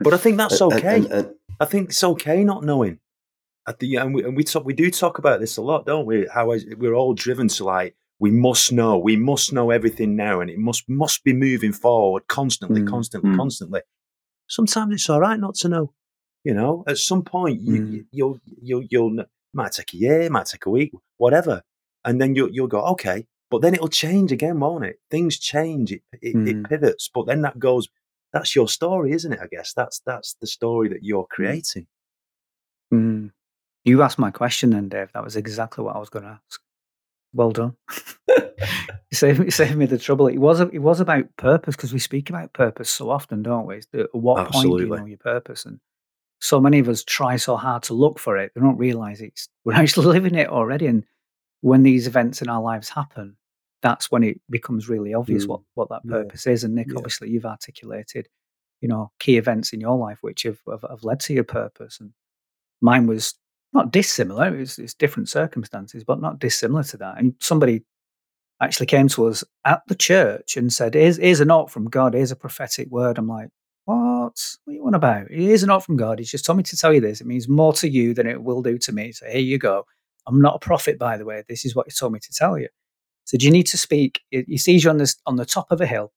But 0.00 0.14
I 0.14 0.18
think 0.18 0.36
that's 0.36 0.60
okay. 0.62 0.96
and- 0.98 1.06
and- 1.12 1.34
I 1.58 1.64
think 1.66 1.90
it's 1.90 2.02
okay 2.04 2.42
not 2.44 2.64
knowing. 2.64 3.00
I 3.66 3.72
think, 3.72 3.94
and 3.96 4.14
we, 4.14 4.24
and 4.24 4.34
we 4.36 4.44
talk, 4.44 4.64
we 4.64 4.72
do 4.72 4.90
talk 4.90 5.18
about 5.18 5.40
this 5.40 5.56
a 5.58 5.62
lot, 5.62 5.84
don't 5.84 6.06
we? 6.06 6.26
How 6.32 6.52
is- 6.52 6.64
we're 6.78 6.94
all 6.94 7.12
driven 7.14 7.48
to 7.48 7.64
like 7.64 7.96
we 8.18 8.30
must 8.30 8.70
know, 8.72 8.98
we 8.98 9.16
must 9.16 9.52
know 9.52 9.70
everything 9.70 10.14
now, 10.16 10.40
and 10.40 10.48
it 10.50 10.58
must 10.58 10.88
must 10.88 11.24
be 11.24 11.32
moving 11.32 11.72
forward 11.72 12.22
constantly, 12.28 12.82
Mm. 12.82 12.88
constantly, 12.88 13.30
Mm. 13.30 13.36
constantly. 13.36 13.80
Sometimes 14.48 14.94
it's 14.94 15.08
all 15.10 15.20
right 15.20 15.38
not 15.40 15.54
to 15.56 15.68
know. 15.68 15.92
You 16.44 16.54
know, 16.54 16.84
at 16.86 16.96
some 16.98 17.22
point 17.22 17.60
you, 17.60 17.80
Mm. 17.82 18.06
you'll 18.12 18.38
you'll 18.62 18.84
you'll 18.90 19.24
might 19.52 19.72
take 19.72 19.92
a 19.92 19.96
year, 19.96 20.30
might 20.30 20.46
take 20.46 20.64
a 20.66 20.70
week, 20.70 20.92
whatever, 21.18 21.62
and 22.04 22.20
then 22.20 22.34
you'll 22.34 22.50
you'll 22.50 22.68
go 22.68 22.80
okay, 22.92 23.26
but 23.50 23.62
then 23.62 23.74
it'll 23.74 23.88
change 23.88 24.32
again, 24.32 24.60
won't 24.60 24.84
it? 24.84 25.00
Things 25.10 25.38
change, 25.38 25.92
it 25.92 26.02
it, 26.22 26.34
it 26.36 26.56
Mm. 26.56 26.68
pivots, 26.68 27.10
but 27.12 27.26
then 27.26 27.42
that 27.42 27.58
goes. 27.58 27.88
That's 28.32 28.54
your 28.54 28.68
story, 28.68 29.10
isn't 29.10 29.32
it? 29.32 29.40
I 29.42 29.48
guess 29.48 29.72
that's 29.72 30.00
that's 30.06 30.34
the 30.34 30.46
story 30.46 30.88
that 30.90 31.02
you're 31.02 31.26
creating. 31.28 31.88
Mm. 32.92 33.32
You 33.84 34.02
asked 34.02 34.18
my 34.18 34.30
question 34.30 34.70
then, 34.70 34.88
Dave. 34.88 35.10
That 35.14 35.24
was 35.24 35.36
exactly 35.36 35.84
what 35.84 35.96
I 35.96 35.98
was 35.98 36.10
going 36.10 36.24
to 36.26 36.38
ask. 36.46 36.60
Well 37.32 37.50
done. 37.52 37.76
you, 38.28 38.36
saved, 39.12 39.38
you 39.44 39.50
saved 39.50 39.76
me 39.76 39.86
the 39.86 39.98
trouble. 39.98 40.26
It 40.26 40.38
was 40.38 40.60
it 40.60 40.78
was 40.78 41.00
about 41.00 41.24
purpose 41.36 41.76
because 41.76 41.92
we 41.92 41.98
speak 41.98 42.28
about 42.30 42.52
purpose 42.52 42.90
so 42.90 43.10
often, 43.10 43.42
don't 43.42 43.66
we? 43.66 43.80
At 43.94 44.14
what 44.14 44.50
point 44.50 44.76
do 44.78 44.84
you 44.84 44.88
know 44.88 45.04
your 45.06 45.18
purpose? 45.18 45.64
And 45.64 45.80
so 46.40 46.60
many 46.60 46.78
of 46.78 46.88
us 46.88 47.04
try 47.04 47.36
so 47.36 47.56
hard 47.56 47.82
to 47.84 47.94
look 47.94 48.18
for 48.18 48.36
it, 48.36 48.52
they 48.54 48.60
don't 48.60 48.78
realize 48.78 49.20
it's 49.20 49.48
we're 49.64 49.72
actually 49.82 50.06
living 50.06 50.34
it 50.34 50.48
already. 50.48 50.86
And 50.86 51.04
when 51.62 51.82
these 51.82 52.06
events 52.06 52.42
in 52.42 52.48
our 52.48 52.60
lives 52.60 52.88
happen, 52.88 53.36
that's 53.82 54.10
when 54.10 54.22
it 54.22 54.40
becomes 54.50 54.88
really 54.88 55.14
obvious 55.14 55.44
Mm. 55.46 55.48
what 55.48 55.60
what 55.74 55.88
that 55.90 56.02
Yeah. 56.04 56.10
purpose 56.12 56.46
is. 56.46 56.64
And 56.64 56.74
Nick, 56.74 56.88
Yeah. 56.88 56.96
obviously, 56.96 57.30
you've 57.30 57.46
articulated, 57.46 58.28
you 58.80 58.88
know, 58.88 59.10
key 59.18 59.36
events 59.38 59.72
in 59.72 59.80
your 59.80 59.96
life 59.96 60.18
which 60.22 60.42
have 60.44 60.60
have, 60.68 60.84
have 60.88 61.04
led 61.04 61.20
to 61.20 61.34
your 61.34 61.44
purpose. 61.44 61.98
And 62.00 62.12
mine 62.80 63.06
was 63.06 63.34
not 63.72 63.92
dissimilar. 63.92 64.54
It 64.54 64.58
was, 64.60 64.78
it's 64.78 64.94
different 64.94 65.28
circumstances, 65.28 66.04
but 66.04 66.20
not 66.20 66.38
dissimilar 66.40 66.82
to 66.84 66.96
that. 66.98 67.18
And 67.18 67.34
somebody 67.40 67.84
actually 68.60 68.86
came 68.86 69.08
to 69.08 69.26
us 69.26 69.42
at 69.64 69.80
the 69.88 69.94
church 69.94 70.56
and 70.56 70.72
said, 70.72 70.94
"Here's, 70.94 71.16
here's 71.16 71.40
a 71.40 71.44
note 71.46 71.70
from 71.70 71.86
God. 71.86 72.14
Here's 72.14 72.32
a 72.32 72.36
prophetic 72.36 72.88
word." 72.90 73.16
I'm 73.18 73.28
like, 73.28 73.48
"What? 73.86 73.96
What 74.64 74.72
are 74.72 74.72
you 74.72 74.86
on 74.86 74.94
about? 74.94 75.28
Here's 75.30 75.62
a 75.62 75.66
note 75.66 75.84
from 75.84 75.96
God. 75.96 76.18
He's 76.18 76.30
just 76.30 76.44
told 76.44 76.58
me 76.58 76.62
to 76.64 76.76
tell 76.76 76.92
you 76.92 77.00
this. 77.00 77.20
It 77.20 77.26
means 77.26 77.48
more 77.48 77.72
to 77.74 77.88
you 77.88 78.12
than 78.14 78.26
it 78.26 78.42
will 78.42 78.60
do 78.62 78.76
to 78.78 78.92
me. 78.92 79.12
So 79.12 79.26
here 79.26 79.40
you 79.40 79.56
go. 79.58 79.84
I'm 80.26 80.40
not 80.42 80.56
a 80.56 80.58
prophet, 80.58 80.98
by 80.98 81.16
the 81.16 81.24
way. 81.24 81.42
This 81.48 81.64
is 81.64 81.74
what 81.74 81.86
he 81.86 81.92
told 81.92 82.12
me 82.12 82.18
to 82.20 82.32
tell 82.32 82.58
you." 82.58 82.68
So 83.24 83.38
do 83.38 83.46
you 83.46 83.52
need 83.52 83.66
to 83.68 83.78
speak? 83.78 84.20
He 84.30 84.58
sees 84.58 84.84
you 84.84 84.90
on 84.90 84.98
this 84.98 85.16
on 85.26 85.36
the 85.36 85.44
top 85.44 85.70
of 85.70 85.80
a 85.80 85.86
hill 85.86 86.12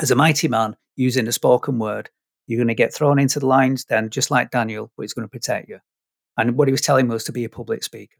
as 0.00 0.10
a 0.10 0.16
mighty 0.16 0.48
man 0.48 0.76
using 0.96 1.28
a 1.28 1.32
spoken 1.32 1.78
word. 1.78 2.10
You're 2.46 2.58
going 2.58 2.68
to 2.68 2.74
get 2.74 2.94
thrown 2.94 3.18
into 3.18 3.40
the 3.40 3.46
lines, 3.46 3.84
then 3.86 4.10
just 4.10 4.30
like 4.30 4.50
Daniel, 4.50 4.90
but 4.96 5.02
he's 5.02 5.12
going 5.14 5.26
to 5.26 5.30
protect 5.30 5.68
you. 5.68 5.80
And 6.36 6.56
what 6.56 6.68
he 6.68 6.72
was 6.72 6.80
telling 6.80 7.08
me 7.08 7.12
was 7.12 7.24
to 7.24 7.32
be 7.32 7.44
a 7.44 7.48
public 7.48 7.82
speaker. 7.82 8.16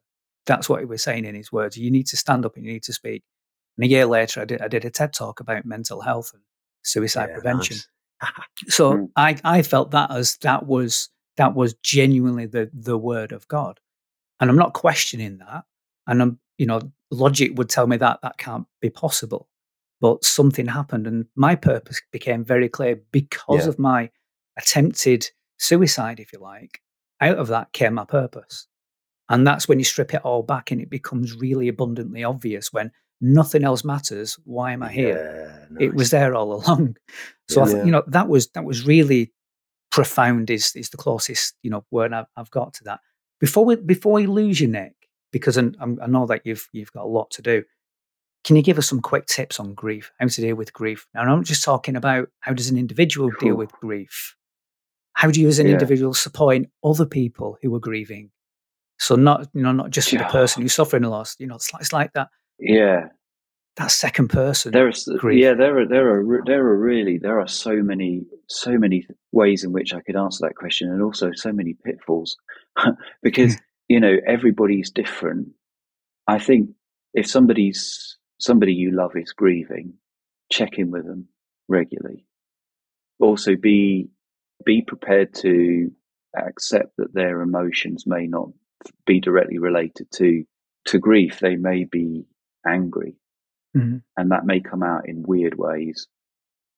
That's 0.46 0.68
what 0.68 0.80
he 0.80 0.86
was 0.86 1.02
saying 1.02 1.24
in 1.24 1.34
his 1.34 1.52
words. 1.52 1.76
You 1.76 1.90
need 1.90 2.06
to 2.08 2.16
stand 2.16 2.44
up 2.44 2.56
and 2.56 2.64
you 2.64 2.72
need 2.72 2.82
to 2.84 2.92
speak. 2.92 3.22
And 3.76 3.84
a 3.84 3.88
year 3.88 4.06
later, 4.06 4.40
I 4.40 4.44
did, 4.44 4.62
I 4.62 4.68
did 4.68 4.84
a 4.84 4.90
TED 4.90 5.12
talk 5.12 5.40
about 5.40 5.64
mental 5.66 6.00
health 6.00 6.30
and 6.32 6.42
suicide 6.82 7.28
Yeah, 7.30 7.34
prevention. 7.34 7.76
nice. 7.76 7.88
So 8.68 8.92
Mm. 8.92 9.10
I, 9.16 9.36
I 9.44 9.62
felt 9.62 9.90
that 9.90 10.10
as 10.10 10.38
that 10.38 10.66
was 10.66 11.10
that 11.36 11.54
was 11.54 11.74
genuinely 11.82 12.46
the 12.46 12.70
the 12.72 12.96
word 12.96 13.32
of 13.32 13.46
God, 13.48 13.78
and 14.40 14.48
I'm 14.48 14.56
not 14.56 14.72
questioning 14.72 15.36
that. 15.38 15.64
And 16.06 16.22
I'm 16.22 16.38
you 16.58 16.66
know 16.66 16.80
logic 17.10 17.52
would 17.56 17.68
tell 17.68 17.86
me 17.86 17.96
that 17.98 18.20
that 18.22 18.38
can't 18.38 18.66
be 18.80 18.90
possible, 18.90 19.48
but 20.00 20.24
something 20.24 20.66
happened, 20.66 21.06
and 21.06 21.26
my 21.36 21.54
purpose 21.54 22.00
became 22.12 22.44
very 22.44 22.68
clear 22.68 23.00
because 23.12 23.64
Yeah. 23.64 23.68
of 23.68 23.78
my 23.78 24.10
attempted 24.56 25.30
suicide, 25.58 26.20
if 26.20 26.32
you 26.32 26.38
like. 26.38 26.80
Out 27.20 27.38
of 27.38 27.48
that 27.48 27.72
came 27.72 27.94
my 27.94 28.04
purpose, 28.04 28.66
and 29.30 29.46
that's 29.46 29.66
when 29.68 29.78
you 29.78 29.84
strip 29.84 30.12
it 30.14 30.20
all 30.22 30.42
back, 30.42 30.70
and 30.70 30.80
it 30.80 30.90
becomes 30.90 31.34
really 31.34 31.68
abundantly 31.68 32.22
obvious 32.24 32.72
when 32.72 32.92
nothing 33.20 33.64
else 33.64 33.84
matters. 33.84 34.38
Why 34.44 34.72
am 34.72 34.82
I 34.82 34.92
here? 34.92 35.66
Yeah, 35.78 35.86
it 35.86 35.94
was 35.94 36.10
there 36.10 36.34
all 36.34 36.52
along. 36.52 36.96
So 37.48 37.62
I 37.62 37.70
Yeah. 37.70 37.84
you 37.84 37.90
know 37.90 38.02
that 38.08 38.28
was 38.28 38.48
that 38.48 38.64
was 38.64 38.84
really 38.84 39.32
profound. 39.90 40.50
Is 40.50 40.74
is 40.76 40.90
the 40.90 40.96
closest 40.98 41.54
you 41.62 41.70
know 41.70 41.84
word 41.90 42.12
I've, 42.12 42.26
I've 42.36 42.50
got 42.50 42.74
to 42.74 42.84
that. 42.84 43.00
Before 43.40 43.64
we 43.64 43.76
before 43.76 44.12
we 44.14 44.26
lose 44.26 44.60
you, 44.60 44.68
Nick, 44.68 44.95
because 45.32 45.56
I'm, 45.56 45.74
um, 45.80 45.98
I'm, 46.02 46.12
know 46.12 46.26
that 46.26 46.42
you've 46.44 46.68
you've 46.72 46.92
got 46.92 47.04
a 47.04 47.08
lot 47.08 47.30
to 47.32 47.42
do. 47.42 47.64
Can 48.44 48.56
you 48.56 48.62
give 48.62 48.78
us 48.78 48.88
some 48.88 49.00
quick 49.00 49.26
tips 49.26 49.58
on 49.58 49.74
grief? 49.74 50.12
How 50.20 50.26
to 50.28 50.40
deal 50.40 50.54
with 50.54 50.72
grief? 50.72 51.06
Now, 51.14 51.22
I'm 51.22 51.28
not 51.28 51.44
just 51.44 51.64
talking 51.64 51.96
about 51.96 52.28
how 52.40 52.52
does 52.52 52.70
an 52.70 52.78
individual 52.78 53.30
deal 53.40 53.56
with 53.56 53.72
grief. 53.72 54.36
How 55.14 55.30
do 55.30 55.40
you, 55.40 55.48
as 55.48 55.58
an 55.58 55.66
Yeah. 55.66 55.72
individual, 55.72 56.14
support 56.14 56.62
other 56.84 57.06
people 57.06 57.58
who 57.62 57.74
are 57.74 57.80
grieving? 57.80 58.30
So 58.98 59.16
not 59.16 59.48
you 59.52 59.62
know 59.62 59.72
not 59.72 59.90
just 59.90 60.10
for 60.10 60.16
the 60.18 60.24
person 60.24 60.62
who's 60.62 60.74
suffering 60.80 61.04
a 61.04 61.10
loss. 61.10 61.36
You 61.38 61.46
know, 61.48 61.56
it's 61.56 61.72
like, 61.72 61.82
it's 61.82 61.92
like 61.92 62.12
that 62.12 62.28
Yeah, 62.58 63.08
that 63.76 63.90
second 63.90 64.28
person. 64.28 64.72
there 64.72 64.86
are 64.86 64.90
s- 64.90 65.08
uh, 65.08 65.16
grief. 65.16 65.42
yeah 65.42 65.54
there 65.54 65.78
are 65.80 65.86
there 65.88 66.20
are 66.20 66.42
there 66.46 66.64
are 66.66 66.78
really 66.78 67.18
there 67.18 67.38
are 67.40 67.48
so 67.48 67.76
many 67.82 68.24
so 68.48 68.78
many 68.78 69.06
ways 69.32 69.64
in 69.64 69.72
which 69.72 69.92
I 69.92 70.00
could 70.00 70.16
answer 70.16 70.46
that 70.46 70.54
question, 70.56 70.90
and 70.90 71.02
also 71.02 71.32
so 71.34 71.52
many 71.52 71.74
pitfalls 71.74 72.36
because 73.22 73.56
you 73.88 74.00
know 74.00 74.16
everybody's 74.26 74.90
different. 74.90 75.48
I 76.26 76.38
think 76.38 76.70
if 77.14 77.26
somebody's 77.26 78.16
somebody 78.38 78.74
you 78.74 78.90
love 78.92 79.12
is 79.16 79.32
grieving, 79.32 79.94
check 80.52 80.78
in 80.78 80.90
with 80.90 81.06
them 81.06 81.28
regularly. 81.68 82.26
Also, 83.18 83.56
be 83.56 84.08
be 84.64 84.82
prepared 84.82 85.34
to 85.34 85.90
accept 86.36 86.96
that 86.98 87.14
their 87.14 87.40
emotions 87.40 88.04
may 88.06 88.26
not 88.26 88.48
be 89.06 89.20
directly 89.20 89.58
related 89.58 90.10
to 90.12 90.44
to 90.86 90.98
grief. 90.98 91.38
They 91.40 91.56
may 91.56 91.84
be 91.84 92.26
angry 92.66 93.16
Mhm. 93.76 94.02
and 94.16 94.30
that 94.30 94.44
may 94.46 94.60
come 94.60 94.82
out 94.82 95.08
in 95.08 95.22
weird 95.22 95.54
ways. 95.56 96.08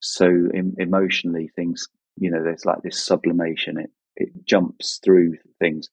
So 0.01 0.27
em- 0.27 0.75
emotionally, 0.79 1.49
things 1.49 1.89
you 2.17 2.31
know, 2.31 2.43
there's 2.43 2.65
like 2.67 2.83
this 2.83 3.05
sublimation. 3.05 3.79
It 3.79 3.91
it 4.17 4.45
jumps 4.45 4.99
through 5.05 5.39
things 5.61 5.89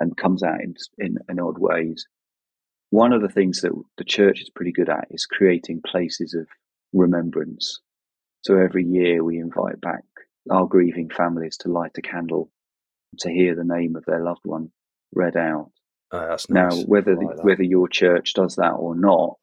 and 0.00 0.16
comes 0.16 0.42
out 0.42 0.60
in, 0.60 0.74
in 0.98 1.18
in 1.28 1.38
odd 1.38 1.58
ways. 1.58 2.06
One 2.90 3.12
of 3.12 3.22
the 3.22 3.28
things 3.28 3.60
that 3.60 3.72
the 3.98 4.04
church 4.04 4.40
is 4.40 4.50
pretty 4.50 4.72
good 4.72 4.88
at 4.88 5.06
is 5.10 5.24
creating 5.26 5.82
places 5.86 6.34
of 6.34 6.48
remembrance. 6.92 7.80
So 8.42 8.56
every 8.56 8.84
year 8.84 9.22
we 9.22 9.38
invite 9.38 9.80
back 9.80 10.02
our 10.50 10.66
grieving 10.66 11.08
families 11.10 11.56
to 11.58 11.68
light 11.68 11.92
a 11.98 12.02
candle 12.02 12.50
to 13.18 13.30
hear 13.30 13.54
the 13.54 13.64
name 13.64 13.94
of 13.94 14.04
their 14.06 14.24
loved 14.24 14.44
one 14.44 14.70
read 15.12 15.36
out. 15.36 15.70
Uh, 16.10 16.26
that's 16.28 16.50
Now, 16.50 16.70
whether 16.86 17.12
I 17.12 17.16
the, 17.16 17.42
whether 17.42 17.62
your 17.62 17.86
church 17.86 18.32
does 18.34 18.56
that 18.56 18.72
or 18.72 18.96
not, 18.96 19.36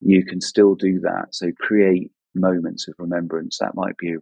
you 0.00 0.24
can 0.24 0.40
still 0.40 0.74
do 0.74 1.00
that. 1.00 1.28
So 1.30 1.52
create 1.58 2.10
moments 2.34 2.88
of 2.88 2.94
remembrance. 2.98 3.58
That 3.58 3.74
might 3.74 3.96
be 3.96 4.16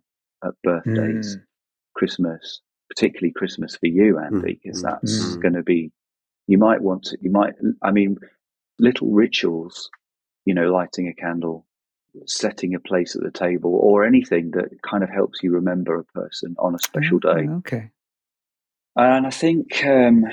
at 0.44 0.54
birthdays, 0.62 1.36
Mm. 1.36 1.42
Christmas, 1.94 2.60
particularly 2.90 3.32
Christmas 3.32 3.76
for 3.76 3.86
you, 3.86 4.18
Andy, 4.18 4.60
because 4.62 4.82
mm, 4.82 4.90
that's 4.90 5.36
mm. 5.36 5.40
going 5.40 5.54
to 5.54 5.62
be. 5.62 5.92
You 6.46 6.58
might 6.58 6.82
want 6.82 7.04
to. 7.04 7.18
You 7.20 7.30
might. 7.30 7.54
I 7.82 7.92
mean, 7.92 8.18
little 8.78 9.10
rituals. 9.10 9.88
You 10.44 10.54
know, 10.54 10.72
lighting 10.72 11.06
a 11.06 11.14
candle, 11.14 11.66
setting 12.26 12.74
a 12.74 12.80
place 12.80 13.14
at 13.14 13.22
the 13.22 13.30
table, 13.30 13.74
or 13.74 14.04
anything 14.04 14.50
that 14.52 14.70
kind 14.82 15.04
of 15.04 15.10
helps 15.10 15.42
you 15.42 15.52
remember 15.52 15.98
a 15.98 16.04
person 16.04 16.56
on 16.58 16.74
a 16.74 16.78
special 16.78 17.18
day. 17.18 17.46
Okay. 17.58 17.90
And 18.96 19.26
I 19.26 19.30
think 19.30 19.84
um, 19.86 20.24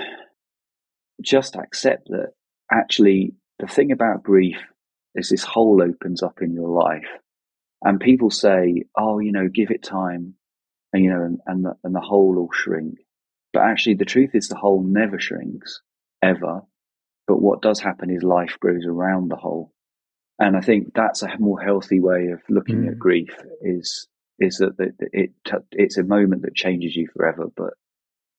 just 1.21 1.55
accept 1.55 2.07
that 2.09 2.33
actually 2.71 3.33
the 3.59 3.67
thing 3.67 3.91
about 3.91 4.23
grief 4.23 4.57
is 5.13 5.29
this 5.29 5.43
hole 5.43 5.81
opens 5.81 6.23
up 6.23 6.41
in 6.41 6.53
your 6.53 6.69
life, 6.69 7.07
and 7.83 7.99
people 7.99 8.31
say, 8.31 8.83
"Oh, 8.97 9.19
you 9.19 9.31
know, 9.31 9.47
give 9.47 9.69
it 9.71 9.83
time," 9.83 10.35
and 10.97 11.03
you 11.05 11.11
know, 11.11 11.23
and 11.23 11.39
and 11.45 11.65
the, 11.65 11.73
and 11.83 11.95
the 11.95 11.99
hole 12.01 12.33
will 12.35 12.49
shrink. 12.51 12.97
But 13.53 13.63
actually, 13.63 13.95
the 13.95 14.05
truth 14.05 14.31
is, 14.33 14.47
the 14.49 14.55
hole 14.55 14.83
never 14.83 15.19
shrinks 15.19 15.81
ever. 16.21 16.61
But 17.27 17.41
what 17.41 17.61
does 17.61 17.79
happen 17.79 18.09
is 18.09 18.23
life 18.23 18.57
grows 18.59 18.85
around 18.85 19.29
the 19.29 19.35
hole, 19.35 19.73
and 20.39 20.55
I 20.57 20.61
think 20.61 20.93
that's 20.93 21.23
a 21.23 21.37
more 21.39 21.59
healthy 21.61 21.99
way 21.99 22.27
of 22.27 22.41
looking 22.49 22.87
at 22.87 22.95
Mm. 22.95 22.99
grief. 22.99 23.35
Is 23.61 24.07
is 24.39 24.57
that 24.57 24.77
that 24.77 24.93
it 25.13 25.31
it's 25.71 25.97
a 25.97 26.03
moment 26.03 26.41
that 26.43 26.55
changes 26.55 26.95
you 26.95 27.07
forever, 27.13 27.47
but 27.55 27.73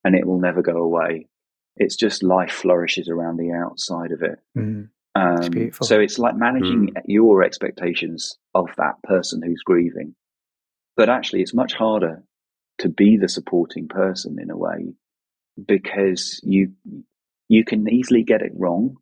and 0.05 0.15
it 0.15 0.27
will 0.27 0.41
never 0.41 0.63
go 0.63 0.77
away. 0.79 1.27
It's 1.77 1.97
just 1.97 2.23
life 2.23 2.51
flourishes 2.51 3.09
around 3.09 3.37
the 3.37 3.53
outside 3.53 4.11
of 4.13 4.23
it. 4.23 4.39
Mm. 4.57 4.89
Um, 5.15 5.51
beautiful. 5.51 5.87
so 5.87 5.99
it's 6.01 6.19
like 6.19 6.37
managing 6.37 6.95
your 7.07 7.43
expectations 7.43 8.39
of 8.55 8.69
that 8.77 9.03
person 9.03 9.43
who's 9.43 9.63
grieving. 9.65 10.15
But 10.97 11.09
actually, 11.09 11.43
it's 11.43 11.55
much 11.55 11.75
harder 11.75 12.23
to 12.79 12.89
be 12.89 13.17
the 13.17 13.29
supporting 13.29 13.89
person 13.89 14.39
in 14.41 14.51
a 14.51 14.57
way 14.57 14.95
because 15.67 16.41
you 16.43 16.73
you 17.49 17.65
can 17.65 17.89
easily 17.89 18.23
get 18.25 18.43
it 18.43 18.53
wrong 18.55 18.97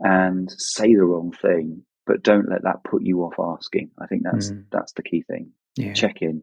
and 0.00 0.50
say 0.56 0.94
the 0.94 1.04
wrong 1.04 1.32
thing, 1.32 1.84
but 2.06 2.22
don't 2.22 2.48
let 2.48 2.62
that 2.62 2.84
put 2.84 3.02
you 3.02 3.20
off 3.22 3.34
asking. 3.38 3.90
I 4.00 4.06
think 4.06 4.22
that's 4.24 4.50
Mm. 4.50 4.64
that's 4.70 4.92
the 4.92 5.02
key 5.02 5.22
thing. 5.22 5.52
Yeah. 5.76 5.92
Check 5.92 6.22
in, 6.22 6.42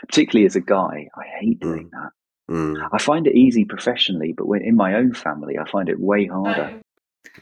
particularly 0.00 0.46
as 0.46 0.56
a 0.56 0.60
guy. 0.60 1.08
I 1.14 1.24
hate 1.40 1.60
doing 1.60 1.90
that. 1.92 2.10
Mm, 2.50 2.88
I 2.92 2.98
find 2.98 3.26
it 3.26 3.34
easy 3.36 3.64
professionally, 3.66 4.32
but 4.36 4.46
when 4.46 4.62
in 4.62 4.74
my 4.76 4.94
own 4.94 5.12
family, 5.12 5.58
I 5.58 5.68
find 5.70 5.88
it 5.90 6.00
way 6.00 6.26
harder. 6.26 6.80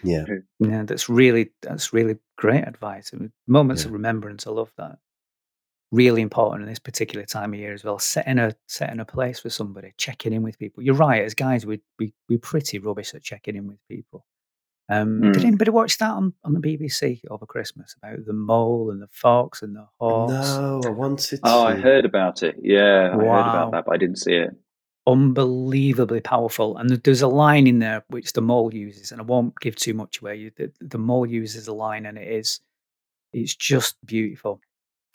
yeah. 0.02 0.24
Yeah, 0.58 0.82
that's 0.82 1.08
really 1.08 1.50
that's 1.62 1.92
really 1.92 2.16
great 2.36 2.64
advice. 2.66 3.12
Moments 3.46 3.82
Yeah. 3.82 3.88
of 3.88 3.92
remembrance, 3.92 4.46
I 4.46 4.50
love 4.50 4.72
that. 4.78 4.98
Really 5.92 6.20
important 6.20 6.62
in 6.64 6.68
this 6.68 6.80
particular 6.80 7.24
time 7.24 7.54
of 7.54 7.60
year 7.60 7.72
as 7.72 7.84
well. 7.84 7.98
Setting 7.98 8.38
a 8.38 8.54
setting 8.66 8.98
a 9.00 9.04
place 9.04 9.38
for 9.40 9.50
somebody, 9.50 9.92
checking 9.96 10.32
in 10.32 10.42
with 10.42 10.58
people. 10.58 10.82
You're 10.82 10.96
right, 10.96 11.22
as 11.22 11.34
guys, 11.34 11.64
we 11.64 11.80
we 11.98 12.12
we're 12.28 12.38
pretty 12.38 12.78
rubbish 12.80 13.14
at 13.14 13.22
checking 13.22 13.54
in 13.56 13.68
with 13.68 13.78
people. 13.88 14.26
Um, 14.88 15.20
Did 15.32 15.42
Mm. 15.42 15.46
anybody 15.46 15.70
watch 15.72 15.98
that 15.98 16.10
on, 16.10 16.32
on 16.44 16.52
the 16.54 16.60
BBC 16.60 17.20
over 17.30 17.44
Christmas 17.46 17.94
about 18.00 18.24
the 18.24 18.32
mole 18.32 18.90
and 18.90 19.00
the 19.02 19.08
fox 19.10 19.62
and 19.62 19.74
the 19.76 19.86
horse? 20.00 20.30
No, 20.30 20.80
I 20.86 20.90
wanted 20.90 21.38
to. 21.38 21.40
Oh, 21.44 21.62
I 21.64 21.76
heard 21.76 22.04
about 22.04 22.42
it. 22.42 22.56
Yeah, 22.62 23.10
I 23.12 23.16
heard 23.16 23.40
about 23.40 23.70
that, 23.72 23.84
but 23.86 23.94
I 23.94 23.96
didn't 23.96 24.18
see 24.18 24.34
it. 24.34 24.50
unbelievably 25.08 26.20
powerful. 26.20 26.76
And 26.78 26.90
there's 26.90 27.22
a 27.22 27.28
line 27.28 27.66
in 27.66 27.78
there 27.78 28.04
which 28.08 28.32
the 28.32 28.42
mole 28.42 28.74
uses, 28.74 29.12
and 29.12 29.20
I 29.20 29.24
won't 29.24 29.58
give 29.60 29.76
too 29.76 29.94
much 29.94 30.20
away. 30.20 30.50
The, 30.56 30.72
the 30.80 30.98
mole 30.98 31.26
uses 31.26 31.68
a 31.68 31.72
line, 31.72 32.06
and 32.06 32.18
it 32.18 32.26
is, 32.28 32.60
it's 33.32 33.54
just 33.54 33.96
beautiful. 34.04 34.60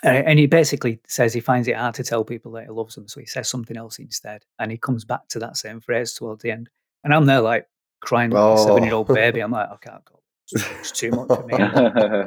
And, 0.04 0.40
he 0.40 0.48
basically 0.48 1.00
says 1.08 1.34
he 1.34 1.40
finds 1.42 1.68
it 1.68 1.76
hard 1.76 1.94
to 1.96 2.04
tell 2.04 2.24
people 2.26 2.52
that 2.54 2.64
he 2.66 2.70
loves 2.72 2.96
them, 2.96 3.08
so 3.08 3.20
he 3.20 3.26
says 3.26 3.48
something 3.50 3.78
else 3.78 4.00
instead, 4.00 4.44
and 4.60 4.72
he 4.72 4.78
comes 4.78 5.06
back 5.06 5.28
to 5.30 5.40
that 5.40 5.58
same 5.58 5.80
phrase 5.80 6.14
towards 6.14 6.42
the 6.42 6.52
end. 6.52 6.70
And 7.04 7.14
I'm 7.14 7.26
there 7.26 7.42
like 7.42 7.68
crying 8.02 8.32
like 8.32 8.42
a 8.42 8.60
Oh. 8.62 8.66
seven-year-old 8.68 9.08
baby. 9.08 9.42
I'm 9.42 9.52
like, 9.52 9.70
I 9.70 9.76
can't 9.82 10.04
go. 10.06 10.20
It's, 10.52 10.66
it's 10.80 10.92
too 10.92 11.12
much 11.12 11.28
for 11.28 11.46
me. 11.46 11.54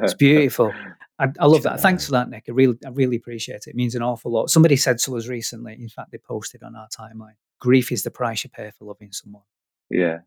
It's 0.03 0.13
beautiful. 0.25 0.73
I, 1.19 1.27
I 1.39 1.45
love 1.45 1.63
that. 1.63 1.79
Thanks 1.81 2.05
for 2.05 2.11
that, 2.13 2.29
Nick. 2.29 2.45
I 2.47 2.51
really, 2.53 2.77
I 2.85 2.89
really 2.89 3.17
appreciate 3.17 3.55
it. 3.67 3.67
It 3.67 3.75
means 3.75 3.93
an 3.95 4.01
awful 4.01 4.31
lot. 4.31 4.49
Somebody 4.49 4.75
said 4.77 4.97
to 4.99 5.17
us 5.17 5.27
recently. 5.27 5.73
In 5.73 5.89
fact, 5.89 6.11
they 6.11 6.17
posted 6.17 6.63
on 6.63 6.75
our 6.75 6.87
timeline. 6.89 7.35
Grief 7.59 7.91
is 7.91 8.03
the 8.03 8.11
price 8.11 8.43
you 8.43 8.49
pay 8.49 8.71
for 8.77 8.85
loving 8.85 9.11
someone. 9.11 9.43
yeah, 9.89 10.19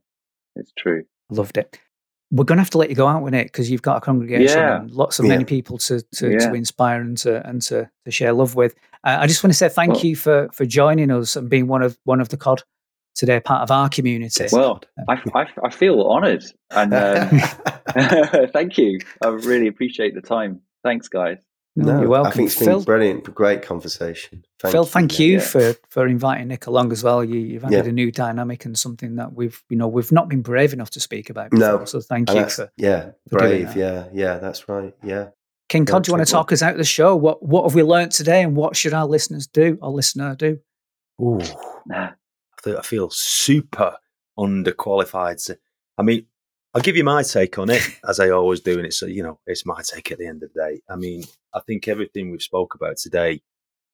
it's 0.54 0.72
true. 0.78 1.04
Loved 1.30 1.58
it. 1.58 1.78
We're 2.30 2.44
going 2.44 2.58
to 2.58 2.62
have 2.62 2.70
to 2.70 2.78
let 2.78 2.90
you 2.90 2.94
go 2.94 3.06
out 3.06 3.22
with 3.22 3.34
it 3.34 3.46
because 3.46 3.70
you've 3.70 3.82
got 3.82 3.96
a 3.96 4.00
congregation 4.00 4.58
Yeah. 4.58 4.80
and 4.80 4.90
lots 4.90 5.18
of 5.18 5.24
Yeah. 5.24 5.30
many 5.32 5.44
people 5.44 5.78
to 5.78 6.00
to, 6.16 6.30
Yeah. 6.32 6.38
to 6.38 6.54
inspire 6.54 7.00
and 7.00 7.16
to 7.18 7.46
and 7.48 7.62
to, 7.62 7.88
to 8.04 8.10
share 8.10 8.32
love 8.32 8.54
with. 8.54 8.74
Uh, 9.04 9.16
I 9.20 9.26
just 9.26 9.42
want 9.42 9.52
to 9.52 9.56
say 9.56 9.68
thank 9.68 9.94
Well- 9.94 10.04
you 10.06 10.16
for 10.16 10.48
for 10.52 10.66
joining 10.66 11.10
us 11.10 11.36
and 11.36 11.48
being 11.48 11.68
one 11.68 11.82
of 11.82 11.98
one 12.04 12.20
of 12.20 12.28
the 12.28 12.36
COD 12.36 12.62
today, 13.14 13.40
part 13.40 13.62
of 13.62 13.70
our 13.70 13.88
community. 13.88 14.46
Well, 14.52 14.80
I, 15.08 15.14
I, 15.34 15.46
I 15.64 15.70
feel 15.70 16.00
honoured, 16.02 16.44
and 16.70 16.92
um, 16.94 17.40
thank 18.52 18.76
you. 18.78 18.98
I 19.24 19.28
really 19.28 19.66
appreciate 19.66 20.14
the 20.14 20.20
time. 20.20 20.60
Thanks, 20.84 21.08
guys. 21.08 21.38
No, 21.78 21.92
no, 21.94 22.00
you're 22.00 22.08
welcome. 22.10 22.32
I 22.32 22.34
think 22.34 22.46
it's 22.48 22.58
been 22.58 22.66
Phil, 22.68 22.84
brilliant, 22.84 23.34
great 23.34 23.62
conversation. 23.62 24.44
Thank 24.60 24.72
Phil, 24.72 24.82
you, 24.82 24.88
thank 24.88 25.10
Nick. 25.12 25.18
you 25.20 25.32
Yeah. 25.34 25.40
for 25.40 25.74
for 25.90 26.06
inviting 26.06 26.48
Nick 26.48 26.66
along 26.66 26.92
as 26.92 27.02
well. 27.04 27.22
You, 27.24 27.38
you've 27.38 27.64
added 27.64 27.84
Yeah. 27.84 27.90
a 27.90 27.92
new 27.92 28.10
dynamic 28.10 28.64
and 28.64 28.78
something 28.78 29.16
that 29.16 29.32
we've 29.34 29.62
you 29.70 29.76
know 29.76 29.88
we've 29.88 30.10
not 30.12 30.28
been 30.28 30.42
brave 30.42 30.72
enough 30.72 30.90
to 30.90 31.00
speak 31.00 31.30
about. 31.30 31.52
No. 31.52 31.84
So 31.84 32.00
thank 32.00 32.28
And 32.30 32.38
you 32.40 32.48
for 32.48 32.70
yeah, 32.76 33.10
for 33.30 33.38
brave. 33.38 33.76
Yeah, 33.76 34.08
yeah, 34.12 34.38
that's 34.38 34.68
right. 34.68 34.94
Yeah. 35.02 35.28
King 35.68 35.82
Yeah, 35.82 35.92
Cod. 35.92 36.04
Do 36.04 36.10
you 36.10 36.14
want 36.16 36.26
to 36.26 36.30
check 36.32 36.34
it 36.34 36.36
out. 36.36 36.40
talk 36.42 36.52
us 36.52 36.62
out 36.62 36.72
of 36.72 36.78
the 36.78 36.84
show? 36.84 37.14
What 37.14 37.42
what 37.44 37.64
have 37.64 37.74
we 37.74 37.82
learnt 37.82 38.12
today, 38.12 38.42
and 38.42 38.56
what 38.56 38.74
should 38.74 38.94
our 38.94 39.06
listeners 39.06 39.46
do? 39.46 39.78
Our 39.82 39.90
listener 39.90 40.34
do? 40.34 40.58
Ooh, 41.20 41.40
Nah. 41.86 42.10
I 42.66 42.82
feel, 42.82 43.08
super 43.10 43.94
underqualified. 44.38 45.56
I 45.96 46.02
mean, 46.02 46.26
I'll 46.78 46.84
give 46.84 46.96
you 46.96 47.02
my 47.02 47.24
take 47.24 47.58
on 47.58 47.70
it, 47.70 47.82
as 48.08 48.20
I 48.20 48.30
always 48.30 48.60
do, 48.60 48.76
and 48.76 48.86
it's 48.86 49.02
you 49.02 49.20
know 49.20 49.40
it's 49.48 49.66
my 49.66 49.82
take 49.82 50.12
at 50.12 50.18
the 50.18 50.28
end 50.28 50.44
of 50.44 50.52
the 50.54 50.60
day. 50.60 50.80
I 50.88 50.94
mean, 50.94 51.24
I 51.52 51.58
think 51.66 51.88
everything 51.88 52.30
we've 52.30 52.40
spoke 52.40 52.76
about 52.76 52.98
today, 52.98 53.40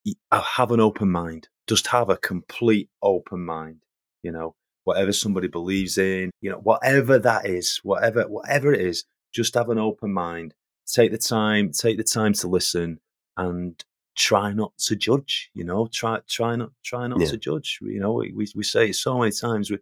I 0.07 0.13
uh, 0.31 0.43
have 0.43 0.71
an 0.71 0.81
open 0.81 1.11
mind. 1.11 1.49
Just 1.67 1.87
have 1.87 2.11
a 2.11 2.19
complete 2.19 2.91
open 3.01 3.43
mind. 3.43 3.79
You 4.23 4.33
know, 4.33 4.55
whatever 4.85 5.15
somebody 5.15 5.49
believes 5.49 5.97
in, 5.97 6.31
you 6.43 6.51
know, 6.51 6.59
whatever 6.59 7.19
that 7.21 7.47
is, 7.47 7.81
whatever 7.83 8.25
whatever 8.29 8.75
it 8.75 8.83
is, 8.83 9.05
just 9.33 9.55
have 9.55 9.71
an 9.71 9.79
open 9.79 10.13
mind. 10.13 10.53
Take 10.87 11.11
the 11.11 11.17
time, 11.17 11.73
take 11.73 11.97
the 11.97 12.05
time 12.05 12.35
to 12.35 12.49
listen, 12.49 13.01
and 13.39 13.83
try 14.15 14.53
not 14.53 14.77
to 14.81 14.95
judge. 14.95 15.51
You 15.55 15.65
know, 15.65 15.89
try 15.91 16.19
try 16.29 16.55
not 16.57 16.73
try 16.85 17.07
not 17.07 17.21
Yeah. 17.21 17.29
to 17.29 17.39
judge. 17.39 17.79
You 17.81 18.01
know, 18.01 18.13
we 18.13 18.35
we, 18.37 18.47
we 18.55 18.63
say 18.63 18.91
it 18.91 18.97
so 18.97 19.19
many 19.19 19.33
times. 19.33 19.71
We, 19.71 19.79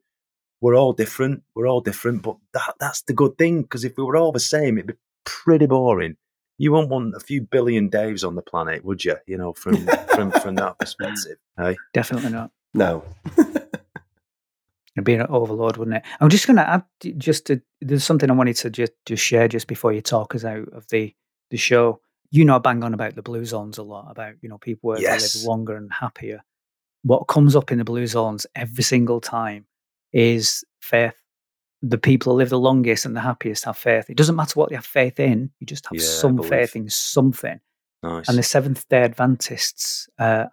we're 0.62 0.76
all 0.76 0.94
different. 0.94 1.42
We're 1.54 1.66
all 1.68 1.82
different, 1.82 2.22
but 2.22 2.36
that 2.54 2.76
that's 2.80 3.02
the 3.02 3.12
good 3.12 3.36
thing 3.36 3.62
because 3.62 3.84
if 3.84 3.98
we 3.98 4.04
were 4.04 4.16
all 4.16 4.32
the 4.32 4.40
same, 4.40 4.78
it'd 4.78 4.86
be 4.86 4.94
pretty 5.24 5.66
boring. 5.66 6.16
You 6.56 6.70
won't 6.72 6.88
want 6.88 7.14
a 7.16 7.20
few 7.20 7.42
billion 7.42 7.90
Daves 7.90 8.26
on 8.26 8.36
the 8.36 8.42
planet, 8.42 8.84
would 8.84 9.04
you? 9.04 9.16
You 9.26 9.36
know, 9.36 9.52
from 9.52 9.86
from 10.14 10.30
from 10.30 10.54
that 10.56 10.78
perspective. 10.78 11.36
Hey, 11.58 11.76
Definitely 11.92 12.30
not. 12.30 12.50
No. 12.72 13.04
It'd 14.96 15.04
be 15.04 15.14
an 15.14 15.26
overload, 15.28 15.76
wouldn't 15.78 15.96
it? 15.98 16.02
I'm 16.20 16.28
just 16.28 16.46
going 16.46 16.56
to 16.56 16.68
add 16.68 16.84
just 17.18 17.46
to, 17.46 17.62
there's 17.80 18.04
something 18.04 18.30
I 18.30 18.34
wanted 18.34 18.56
to 18.56 18.70
just 18.70 18.92
just 19.06 19.22
share 19.24 19.48
just 19.48 19.66
before 19.66 19.92
you 19.92 20.00
talk 20.02 20.34
us 20.34 20.44
out 20.44 20.68
of 20.72 20.86
the 20.88 21.14
the 21.50 21.56
show. 21.56 22.00
You 22.30 22.44
know, 22.44 22.56
I 22.56 22.58
bang 22.58 22.82
on 22.84 22.94
about 22.94 23.14
the 23.14 23.22
blue 23.22 23.44
zones 23.44 23.78
a 23.78 23.82
lot 23.82 24.10
about 24.10 24.34
you 24.42 24.48
know 24.48 24.58
people 24.58 24.88
where 24.88 24.98
they 24.98 25.02
Yes. 25.04 25.34
live 25.34 25.44
longer 25.46 25.76
and 25.76 25.90
happier. 25.92 26.42
What 27.02 27.24
comes 27.24 27.56
up 27.56 27.72
in 27.72 27.78
the 27.78 27.84
blue 27.84 28.06
zones 28.06 28.46
every 28.54 28.84
single 28.84 29.20
time 29.20 29.66
is 30.12 30.64
faith. 30.80 31.14
The 31.82 31.98
people 31.98 32.32
who 32.32 32.38
live 32.38 32.50
the 32.50 32.58
longest 32.58 33.04
and 33.04 33.16
the 33.16 33.20
happiest 33.20 33.64
have 33.64 33.76
faith. 33.76 34.08
It 34.08 34.16
doesn't 34.16 34.36
matter 34.36 34.52
what 34.58 34.68
they 34.68 34.76
have 34.76 34.86
faith 34.86 35.18
in; 35.18 35.50
you 35.58 35.66
just 35.66 35.86
have 35.86 35.98
Yeah, 35.98 36.06
some 36.06 36.42
faith 36.42 36.76
in 36.76 36.88
something. 36.88 37.58
nice. 38.02 38.28
And 38.28 38.38
the 38.38 38.42
Seventh 38.42 38.88
Day 38.88 39.02
Adventists, 39.02 40.08
uh, 40.18 40.44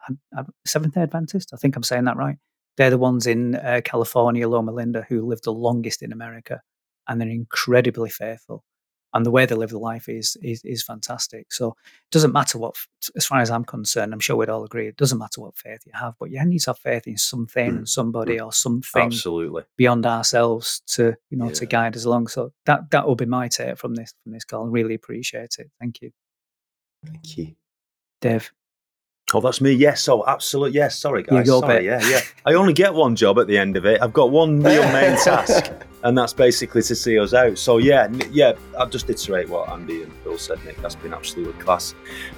Seventh 0.66 0.95
Day 0.95 1.01
Adventist, 1.01 1.51
I 1.53 1.57
think 1.57 1.76
I'm 1.76 1.84
saying 1.84 2.05
that 2.05 2.18
right. 2.18 2.38
They're 2.78 2.89
the 2.89 2.97
ones 2.97 3.28
in 3.28 3.55
uh, 3.55 3.82
California, 3.84 4.47
Loma 4.47 4.72
Linda, 4.72 5.05
who 5.10 5.26
live 5.28 5.41
the 5.41 5.53
longest 5.53 6.01
in 6.01 6.12
America, 6.14 6.62
and 7.07 7.20
they're 7.20 7.28
incredibly 7.30 8.10
faithful. 8.10 8.64
And 9.14 9.26
the 9.26 9.32
way 9.32 9.45
they 9.45 9.55
live 9.55 9.72
their 9.72 9.80
life 9.80 10.07
is 10.07 10.38
is, 10.41 10.64
is 10.64 10.84
fantastic. 10.84 11.51
So 11.51 11.70
it 11.70 12.12
doesn't 12.12 12.34
matter 12.34 12.57
what, 12.60 12.76
as 13.16 13.26
far 13.26 13.39
as 13.41 13.49
I'm 13.49 13.66
concerned, 13.66 14.14
I'm 14.14 14.20
sure 14.20 14.36
we'd 14.36 14.49
all 14.49 14.64
agree, 14.64 14.88
it 14.88 14.97
doesn't 14.97 15.18
matter 15.18 15.41
what 15.41 15.57
faith 15.57 15.82
you 15.86 15.93
have, 15.95 16.14
but 16.20 16.30
you 16.30 16.43
need 16.45 16.60
to 16.60 16.72
have 16.72 16.80
faith 16.80 17.07
in 17.07 17.18
something 17.18 17.72
Mm, 17.74 17.78
and 17.78 17.89
somebody 17.89 18.39
or 18.39 18.53
something 18.53 19.03
Absolutely. 19.03 19.64
beyond 19.78 20.05
ourselves 20.05 20.82
to 20.88 21.16
you 21.30 21.38
know 21.38 21.49
to 21.51 21.66
guide 21.66 21.95
us 21.95 22.05
along. 22.05 22.28
So 22.28 22.51
that 22.66 22.91
that 22.91 23.07
will 23.07 23.16
be 23.16 23.26
my 23.26 23.47
take 23.47 23.78
from 23.78 23.95
this 23.95 24.14
from 24.24 24.34
this 24.34 24.45
call. 24.45 24.68
Really 24.68 24.93
appreciate 24.95 25.55
it. 25.60 25.72
Thank 25.80 26.01
you, 26.01 26.12
Thank 27.05 27.38
you. 27.38 27.55
Dave. 28.22 28.51
Oh, 29.34 29.42
that's 29.42 29.62
me. 29.62 29.72
Yes. 29.74 30.08
Oh, 30.10 30.24
absolute. 30.28 30.74
Yes. 30.74 30.98
Sorry, 30.98 31.24
guys. 31.24 31.46
go, 31.46 31.60
Sorry. 31.62 31.86
Yeah, 31.86 32.00
yeah. 32.08 32.22
I 32.46 32.54
only 32.54 32.74
get 32.74 32.94
one 32.94 33.16
job 33.16 33.38
at 33.38 33.48
the 33.48 33.58
end 33.58 33.78
of 33.78 33.86
it. 33.86 34.02
I've 34.02 34.14
got 34.14 34.32
one 34.32 34.62
real 34.62 34.84
main 34.92 35.18
task, 35.24 35.72
and 36.04 36.18
that's 36.18 36.34
basically 36.34 36.82
to 36.84 36.96
see 36.96 37.20
us 37.20 37.34
out. 37.34 37.58
So 37.58 37.78
yeah, 37.78 38.10
yeah. 38.32 38.54
I'll 38.78 38.90
just 38.90 39.10
iterate 39.10 39.48
what 39.48 39.70
Andy 39.70 40.02
and 40.04 40.14
Phil 40.24 40.38
said, 40.38 40.64
Nick. 40.66 40.82
That's 40.82 40.96
been 40.96 41.14
absolutely 41.14 41.62
class. 41.62 41.94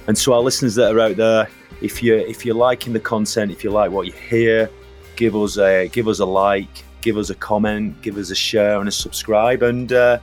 And 0.06 0.16
to 0.18 0.32
our 0.34 0.40
listeners 0.40 0.74
that 0.74 0.94
are 0.94 1.00
out 1.00 1.16
there, 1.16 1.48
if 1.80 2.02
you 2.02 2.16
if 2.16 2.44
you're 2.44 2.54
liking 2.54 2.92
the 2.92 3.00
content, 3.00 3.50
if 3.50 3.64
you 3.64 3.70
like 3.70 3.90
what 3.90 4.06
you 4.06 4.12
hear, 4.12 4.68
give 5.16 5.34
us 5.34 5.56
a 5.56 5.88
give 5.88 6.08
us 6.08 6.18
a 6.18 6.26
like, 6.26 6.84
give 7.00 7.16
us 7.16 7.30
a 7.30 7.34
comment, 7.34 8.00
give 8.02 8.18
us 8.18 8.30
a 8.30 8.34
share 8.34 8.78
and 8.78 8.88
a 8.88 8.92
subscribe. 8.92 9.62
And 9.62 9.92
uh, 9.92 10.18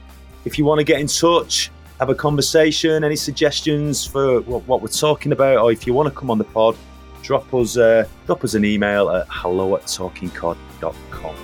if 0.45 0.57
you 0.59 0.65
want 0.65 0.79
to 0.79 0.85
get 0.85 0.99
in 0.99 1.07
touch, 1.07 1.71
have 1.99 2.09
a 2.09 2.15
conversation, 2.15 3.03
any 3.03 3.15
suggestions 3.15 4.05
for 4.05 4.41
what, 4.41 4.81
we're 4.81 4.87
talking 4.87 5.31
about, 5.31 5.57
or 5.57 5.71
if 5.71 5.85
you 5.85 5.93
want 5.93 6.07
to 6.07 6.15
come 6.17 6.31
on 6.31 6.37
the 6.37 6.43
pod, 6.45 6.77
drop 7.21 7.53
us 7.53 7.77
uh, 7.77 8.07
drop 8.25 8.43
us 8.43 8.53
an 8.53 8.63
email 8.63 9.09
at 9.09 9.27
hello 9.29 9.75
at 9.75 9.83
talkingcod.com. 9.83 11.35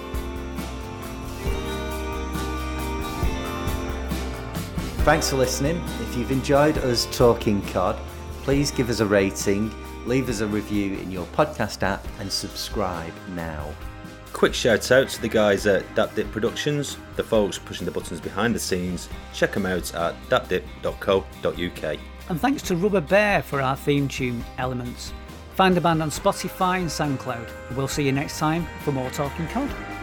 Thanks 5.03 5.29
for 5.29 5.35
listening. 5.35 5.83
If 6.01 6.17
you've 6.17 6.31
enjoyed 6.31 6.77
us 6.79 7.05
talking 7.15 7.61
COD, 7.67 7.95
please 8.41 8.71
give 8.71 8.89
us 8.89 9.01
a 9.01 9.05
rating, 9.05 9.71
leave 10.07 10.29
us 10.29 10.39
a 10.39 10.47
review 10.47 10.97
in 10.97 11.11
your 11.11 11.25
podcast 11.27 11.83
app, 11.83 12.03
and 12.19 12.31
subscribe 12.31 13.13
now. 13.35 13.71
Quick 14.35 14.53
shout 14.53 14.91
out 14.91 15.07
to 15.07 15.21
the 15.21 15.29
guys 15.29 15.65
at 15.65 15.85
DapDip 15.95 16.29
Productions, 16.29 16.97
the 17.15 17.23
folks 17.23 17.57
pushing 17.57 17.85
the 17.85 17.91
buttons 17.91 18.19
behind 18.19 18.53
the 18.53 18.59
scenes. 18.59 19.07
Check 19.33 19.53
them 19.53 19.65
out 19.65 19.95
at 19.95 20.13
dapdip.co.uk. 20.23 21.99
And 22.27 22.41
thanks 22.41 22.61
to 22.63 22.75
Rubber 22.75 22.99
Bear 22.99 23.41
for 23.41 23.61
our 23.61 23.77
theme 23.77 24.09
tune 24.09 24.43
elements. 24.57 25.13
Find 25.53 25.73
the 25.73 25.79
band 25.79 26.03
on 26.03 26.09
Spotify 26.09 26.79
and 26.79 26.87
SoundCloud. 26.87 27.49
We'll 27.77 27.87
see 27.87 28.03
you 28.03 28.11
next 28.11 28.37
time 28.37 28.67
for 28.83 28.91
more 28.91 29.09
Talking 29.11 29.47
Cod. 29.47 29.94